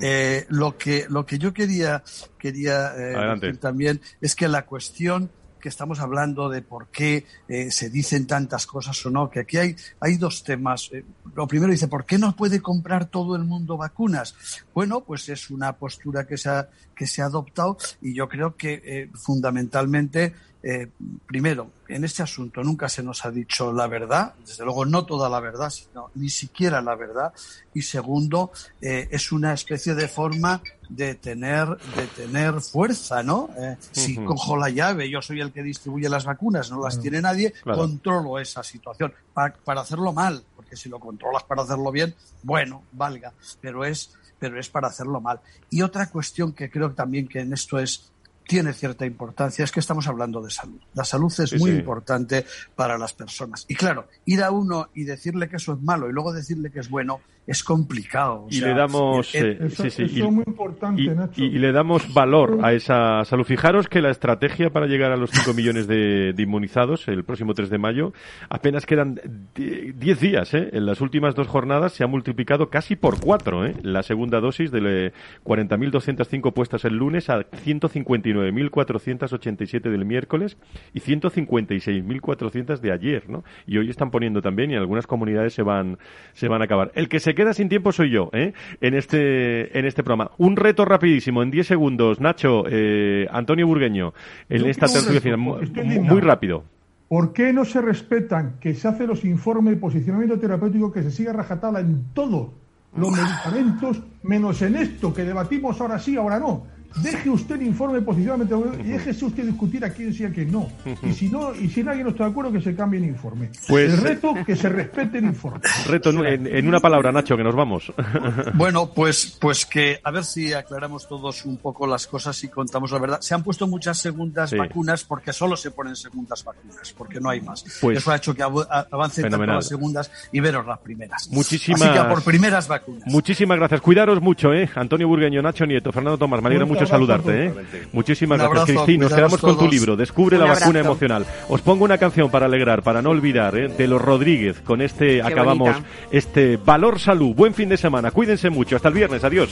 Eh, 0.02 0.46
lo 0.50 0.78
que 0.78 1.06
lo 1.10 1.26
que 1.26 1.38
yo 1.38 1.54
quería 1.54 2.04
quería 2.38 2.94
eh, 2.96 3.36
decir 3.40 3.60
también 3.60 4.02
es 4.22 4.36
que 4.36 4.48
la 4.48 4.66
cuestión 4.66 5.30
que 5.60 5.70
estamos 5.70 6.00
hablando 6.00 6.50
de 6.50 6.62
por 6.62 6.88
qué 6.88 7.26
eh, 7.48 7.72
se 7.72 7.90
dicen 7.90 8.26
tantas 8.26 8.66
cosas 8.66 9.06
o 9.06 9.10
no, 9.10 9.30
que 9.30 9.42
aquí 9.42 9.58
hay, 9.58 9.76
hay 10.00 10.18
dos 10.18 10.44
temas. 10.44 10.90
Eh, 10.92 11.04
lo 11.36 11.48
primero 11.48 11.72
dice, 11.72 11.88
¿por 11.88 12.06
qué 12.06 12.18
no 12.18 12.36
puede 12.36 12.62
comprar 12.62 13.06
todo 13.06 13.36
el 13.36 13.44
mundo 13.44 13.78
vacunas? 13.78 14.36
Bueno, 14.74 15.02
pues 15.02 15.30
es 15.30 15.50
una 15.50 15.74
postura 15.74 16.26
que 16.26 16.38
se 16.38 16.50
ha, 16.50 16.70
que 16.96 17.06
se 17.06 17.22
ha 17.22 17.26
adoptado 17.26 17.78
y 18.02 18.14
yo 18.14 18.28
creo 18.28 18.56
que 18.56 18.82
eh, 18.84 19.10
fundamentalmente, 19.14 20.34
eh, 20.62 20.90
primero, 21.26 21.72
en 21.88 22.04
este 22.04 22.22
asunto 22.22 22.62
nunca 22.64 22.90
se 22.90 23.02
nos 23.02 23.24
ha 23.26 23.32
dicho 23.32 23.72
la 23.72 23.88
verdad, 23.88 24.34
desde 24.46 24.66
luego 24.66 24.86
no 24.86 25.06
toda 25.06 25.30
la 25.30 25.40
verdad, 25.40 25.70
sino 25.70 26.10
ni 26.16 26.30
siquiera 26.30 26.82
la 26.82 26.96
verdad. 26.96 27.32
Y 27.74 27.82
segundo, 27.82 28.52
eh, 28.82 29.08
es 29.12 29.32
una 29.32 29.54
especie 29.54 29.96
de 29.96 30.08
forma 30.08 30.62
de 30.90 31.16
tener, 31.16 31.68
de 31.96 32.08
tener 32.08 32.60
fuerza, 32.62 33.24
¿no? 33.24 33.50
Eh, 33.58 33.78
Si 33.92 34.16
cojo 34.18 34.58
la 34.58 34.70
llave, 34.70 35.10
yo 35.10 35.22
soy 35.22 35.40
el 35.40 35.54
que 35.54 35.64
distribuye 35.64 36.10
las 36.10 36.26
vacunas, 36.26 36.70
no 36.72 36.84
las 36.84 37.00
tiene 37.00 37.22
nadie, 37.22 37.54
Claro. 37.64 37.80
controlo 37.80 38.40
esa 38.40 38.64
situación 38.64 39.14
para, 39.34 39.54
para 39.64 39.82
hacerlo 39.82 40.12
mal, 40.12 40.44
porque 40.56 40.76
si 40.76 40.90
lo 40.90 41.00
controlas 41.00 41.44
para 41.44 41.62
hacerlo 41.62 41.92
bien, 41.92 42.14
bueno, 42.44 42.84
valga, 42.92 43.34
pero 43.62 43.86
es, 43.86 44.12
pero 44.40 44.60
es 44.60 44.68
para 44.70 44.88
hacerlo 44.88 45.22
mal. 45.22 45.40
Y 45.70 45.84
otra 45.84 46.10
cuestión 46.10 46.54
que 46.54 46.70
creo 46.70 46.92
también 46.94 47.28
que 47.28 47.40
en 47.40 47.54
esto 47.54 47.78
es 47.80 48.12
tiene 48.50 48.74
cierta 48.74 49.06
importancia 49.06 49.64
es 49.64 49.72
que 49.72 49.80
estamos 49.80 50.08
hablando 50.08 50.42
de 50.42 50.50
salud. 50.50 50.82
La 50.96 51.06
salud 51.06 51.32
es 51.40 51.52
Sí, 51.52 51.58
muy 51.60 51.70
sí. 51.70 51.78
importante 51.78 52.48
para 52.76 52.98
las 52.98 53.14
personas. 53.14 53.64
Y 53.68 53.76
claro, 53.76 54.08
ir 54.26 54.42
a 54.42 54.50
uno 54.50 54.90
y 54.96 55.04
decirle 55.04 55.48
que 55.48 55.58
eso 55.58 55.74
es 55.74 55.82
malo 55.84 56.10
y 56.10 56.14
luego 56.14 56.34
decirle 56.34 56.72
que 56.72 56.80
es 56.80 56.90
bueno 56.90 57.22
es 57.50 57.64
complicado. 57.64 58.44
O 58.44 58.48
Y 58.50 58.54
sea, 58.56 58.68
le 58.70 58.74
damos, 58.76 59.34
eh, 59.36 59.52
eh, 59.52 59.58
Eso, 59.66 59.84
sí, 59.84 59.90
sí, 59.90 60.04
eso 60.04 60.18
y- 60.18 60.22
es 60.22 60.32
muy 60.32 60.44
importante, 60.46 61.02
y, 61.02 61.08
Nacho. 61.10 61.42
y- 61.42 61.46
y 61.48 61.60
le 61.60 61.72
damos 61.72 62.14
valor 62.14 62.60
a 62.62 62.74
esa 62.74 63.24
salud. 63.26 63.44
Fijaros 63.44 63.88
que 63.88 64.02
la 64.02 64.10
estrategia 64.12 64.70
para 64.70 64.88
llegar 64.88 65.12
a 65.12 65.18
los 65.18 65.32
5 65.32 65.54
millones 65.54 65.88
de, 65.88 66.34
de 66.34 66.44
inmunizados 66.44 67.08
el 67.08 67.24
próximo 67.24 67.54
3 67.54 67.70
de 67.70 67.78
mayo 67.78 68.14
apenas 68.50 68.86
quedan 68.86 69.20
die- 69.56 69.94
10 69.98 70.20
días. 70.20 70.54
¿eh? 70.54 70.70
En 70.74 70.86
las 70.86 71.02
últimas 71.02 71.36
dos 71.36 71.48
jornadas 71.48 71.94
se 71.94 72.04
ha 72.04 72.08
multiplicado 72.08 72.70
casi 72.70 72.96
por 72.96 73.20
4 73.20 73.60
la 73.82 74.04
segunda 74.04 74.40
dosis 74.40 74.72
de 74.72 75.08
eh, 75.08 75.12
40.205 75.44 76.54
puestas 76.54 76.86
el 76.86 76.96
lunes 76.96 77.30
a 77.30 77.40
159.487 77.40 79.90
del 79.90 80.06
miércoles 80.06 80.58
y 80.94 81.00
156.400 81.00 82.80
de 82.80 82.92
ayer. 82.92 83.30
¿no? 83.30 83.44
Y 83.66 83.78
hoy 83.78 83.90
están 83.90 84.12
poniendo 84.12 84.42
también 84.42 84.72
y 84.72 84.74
en 84.74 84.80
algunas 84.80 85.08
comunidades 85.08 85.54
se 85.54 85.64
van, 85.64 85.98
se 86.34 86.48
van 86.48 86.62
a 86.62 86.66
acabar. 86.66 86.92
El 86.96 87.10
que 87.10 87.20
se 87.20 87.34
queda 87.40 87.54
sin 87.54 87.70
tiempo 87.70 87.94
soy 87.94 88.10
yo 88.10 88.30
¿eh? 88.34 88.52
en, 88.82 88.94
este, 88.96 89.78
en 89.80 89.86
este 89.86 90.04
programa. 90.04 90.32
Un 90.38 90.58
reto 90.58 90.84
rapidísimo, 90.84 91.42
en 91.42 91.52
10 91.52 91.68
segundos. 91.68 92.20
Nacho, 92.20 92.66
eh, 92.70 93.28
Antonio 93.32 93.66
Burgueño, 93.66 94.14
en 94.50 94.64
Yo 94.64 94.68
esta 94.68 94.88
tertulia 94.88 95.22
final. 95.22 95.40
Muy 95.40 96.20
rápido. 96.20 96.66
¿Por 97.08 97.32
qué 97.32 97.54
no 97.54 97.64
se 97.64 97.82
respetan 97.82 98.58
que 98.60 98.74
se 98.74 98.90
hacen 98.90 99.08
los 99.08 99.24
informes 99.24 99.76
de 99.76 99.80
posicionamiento 99.80 100.38
terapéutico 100.38 100.92
que 100.92 101.02
se 101.02 101.12
siga 101.12 101.32
rajatabla 101.32 101.80
en 101.80 102.14
todos 102.14 102.50
los 102.96 103.12
medicamentos, 103.12 104.02
menos 104.24 104.62
en 104.62 104.76
esto 104.76 105.14
que 105.14 105.24
debatimos 105.24 105.80
ahora 105.80 105.98
sí, 105.98 106.18
ahora 106.18 106.40
no? 106.40 106.68
Deje 106.98 107.30
usted 107.30 107.56
el 107.56 107.64
informe 107.68 107.96
de 108.00 108.02
posicionamiento 108.02 108.72
y 108.80 108.84
déjese 108.90 109.26
usted 109.26 109.46
discutir 109.46 109.86
a 109.86 109.90
quién 109.92 110.14
sí 110.14 110.24
y 110.24 110.26
a 110.26 110.32
quién 110.32 110.52
no. 110.52 110.68
Y 111.04 111.14
si 111.14 111.30
no, 111.30 111.54
y 111.56 111.70
si 111.70 111.84
nadie 111.84 112.04
no 112.04 112.10
está 112.10 112.26
de 112.26 112.32
acuerdo, 112.32 112.52
que 112.52 112.62
se 112.62 112.76
cambie 112.76 113.00
el 113.00 113.06
informe. 113.06 113.50
Pues- 113.68 113.94
el 113.94 114.02
reto, 114.02 114.34
que 114.46 114.56
se 114.56 114.70
respete 114.70 115.20
el 115.20 115.26
informe. 115.26 115.60
Reto 115.88 116.10
en, 116.10 116.26
en- 116.26 116.48
en 116.48 116.68
una 116.68 116.80
palabra, 116.80 117.12
Nacho, 117.12 117.38
que 117.38 117.44
nos 117.44 117.56
vamos. 117.56 117.94
Bueno, 118.56 118.92
pues, 118.94 119.38
pues 119.40 119.66
que 119.66 120.00
a 120.04 120.12
ver 120.12 120.24
si 120.24 120.54
aclaramos 120.54 121.08
todos 121.08 121.46
un 121.46 121.58
poco 121.58 121.86
las 121.88 122.08
cosas 122.08 122.44
y 122.44 122.48
contamos 122.48 122.92
la 122.92 123.00
verdad. 123.00 123.22
Se 123.22 123.34
han 123.36 123.44
puesto 123.44 123.68
muchas 123.68 123.98
segundas 124.00 124.50
Sí. 124.50 124.58
vacunas 124.58 125.04
porque 125.04 125.32
solo 125.34 125.56
se 125.56 125.72
ponen 125.72 125.96
segundas 125.96 126.44
vacunas, 126.44 126.94
porque 126.98 127.20
no 127.20 127.30
hay 127.30 127.42
más. 127.42 127.64
Pues, 127.82 128.00
Eso 128.00 128.12
ha 128.12 128.16
hecho 128.16 128.34
que 128.34 128.42
avancen 128.44 129.30
tanto 129.30 129.46
las 129.46 129.68
segundas 129.68 130.12
y 130.32 130.40
veros 130.40 130.66
las 130.66 130.80
primeras. 130.80 131.30
Muchísimas, 131.32 131.82
Así 131.82 131.92
que 131.94 132.00
a 132.00 132.10
por 132.10 132.24
primeras 132.24 132.68
vacunas. 132.68 133.04
muchísimas 133.06 133.58
gracias. 133.58 133.82
Cuidaros 133.82 134.22
mucho, 134.22 134.54
¿eh? 134.54 134.70
Antonio 134.76 135.08
Burgueño, 135.08 135.42
Nacho 135.42 135.66
Nieto, 135.66 135.92
Fernando 135.92 136.18
Tomás. 136.18 136.42
Me 136.42 136.48
alegra 136.48 136.66
Muchas 136.66 136.79
mucho 136.80 136.92
saludarte. 136.92 137.46
¿eh? 137.46 137.54
Muchísimas 137.92 138.40
gracias, 138.40 138.66
Cristina. 138.66 139.06
Nos 139.06 139.14
quedamos 139.14 139.40
con 139.40 139.58
tu 139.58 139.68
libro, 139.68 139.96
Descubre 139.96 140.38
la 140.38 140.46
vacuna 140.46 140.80
emocional. 140.80 141.26
Os 141.48 141.62
pongo 141.62 141.86
una 141.86 141.98
canción 141.98 142.30
para 142.30 142.46
alegrar, 142.46 142.84
para 142.84 143.02
no 143.02 143.10
olvidar, 143.10 143.58
¿eh? 143.58 143.68
de 143.68 143.88
los 143.88 144.02
Rodríguez. 144.02 144.62
Con 144.62 144.82
este 144.82 145.22
acabamos 145.22 145.76
este 146.12 146.58
Valor 146.58 147.00
Salud. 147.00 147.36
Buen 147.36 147.54
fin 147.54 147.70
de 147.70 147.78
semana. 147.78 148.12
Cuídense 148.12 148.50
mucho. 148.50 148.76
Hasta 148.76 148.88
el 148.90 148.94
viernes. 148.94 149.24
Adiós. 149.24 149.50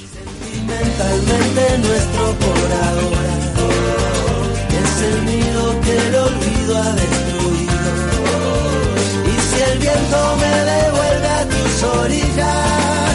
viento 9.88 10.36
me 10.42 10.56
devuelve 10.72 11.28
a 11.28 11.46
tus 11.46 11.84
orillas, 11.84 13.07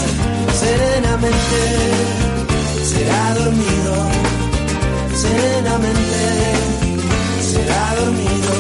serenamente 5.63 6.53
será 7.41 7.95
dormido. 7.95 8.53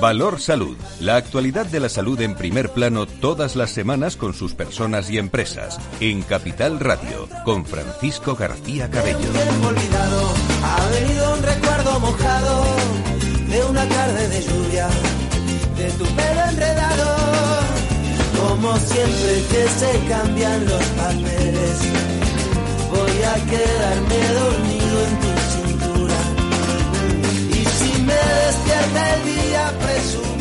Valor 0.00 0.40
Salud. 0.40 0.76
La 1.00 1.16
actualidad 1.16 1.66
de 1.66 1.80
la 1.80 1.88
salud 1.88 2.20
en 2.20 2.34
primer 2.34 2.70
plano 2.70 3.06
todas 3.06 3.56
las 3.56 3.70
semanas 3.70 4.16
con 4.16 4.34
sus 4.34 4.54
personas 4.54 5.10
y 5.10 5.18
empresas. 5.18 5.78
En 6.00 6.22
Capital 6.22 6.80
Radio, 6.80 7.28
con 7.44 7.64
Francisco 7.64 8.34
García 8.34 8.90
Cabello. 8.90 9.18
olvidado, 9.18 10.34
ha 10.62 10.88
venido 10.88 11.34
un 11.34 11.42
recuerdo 11.42 12.00
mojado 12.00 12.64
de 13.48 13.64
una 13.64 13.88
tarde 13.88 14.28
de 14.28 14.42
lluvia, 14.42 14.88
de 15.76 15.90
tu 15.92 16.04
pelo 16.04 16.40
enredado. 16.50 17.16
Como 18.38 18.76
siempre 18.76 19.42
que 19.50 19.68
se 19.68 20.06
cambian 20.08 20.66
los 20.66 20.84
papeles, 20.84 21.78
voy 22.90 23.22
a 23.22 23.34
quedarme 23.46 24.83
despierta 28.54 29.14
el 29.14 29.24
día 29.24 29.72
presumido. 29.80 30.33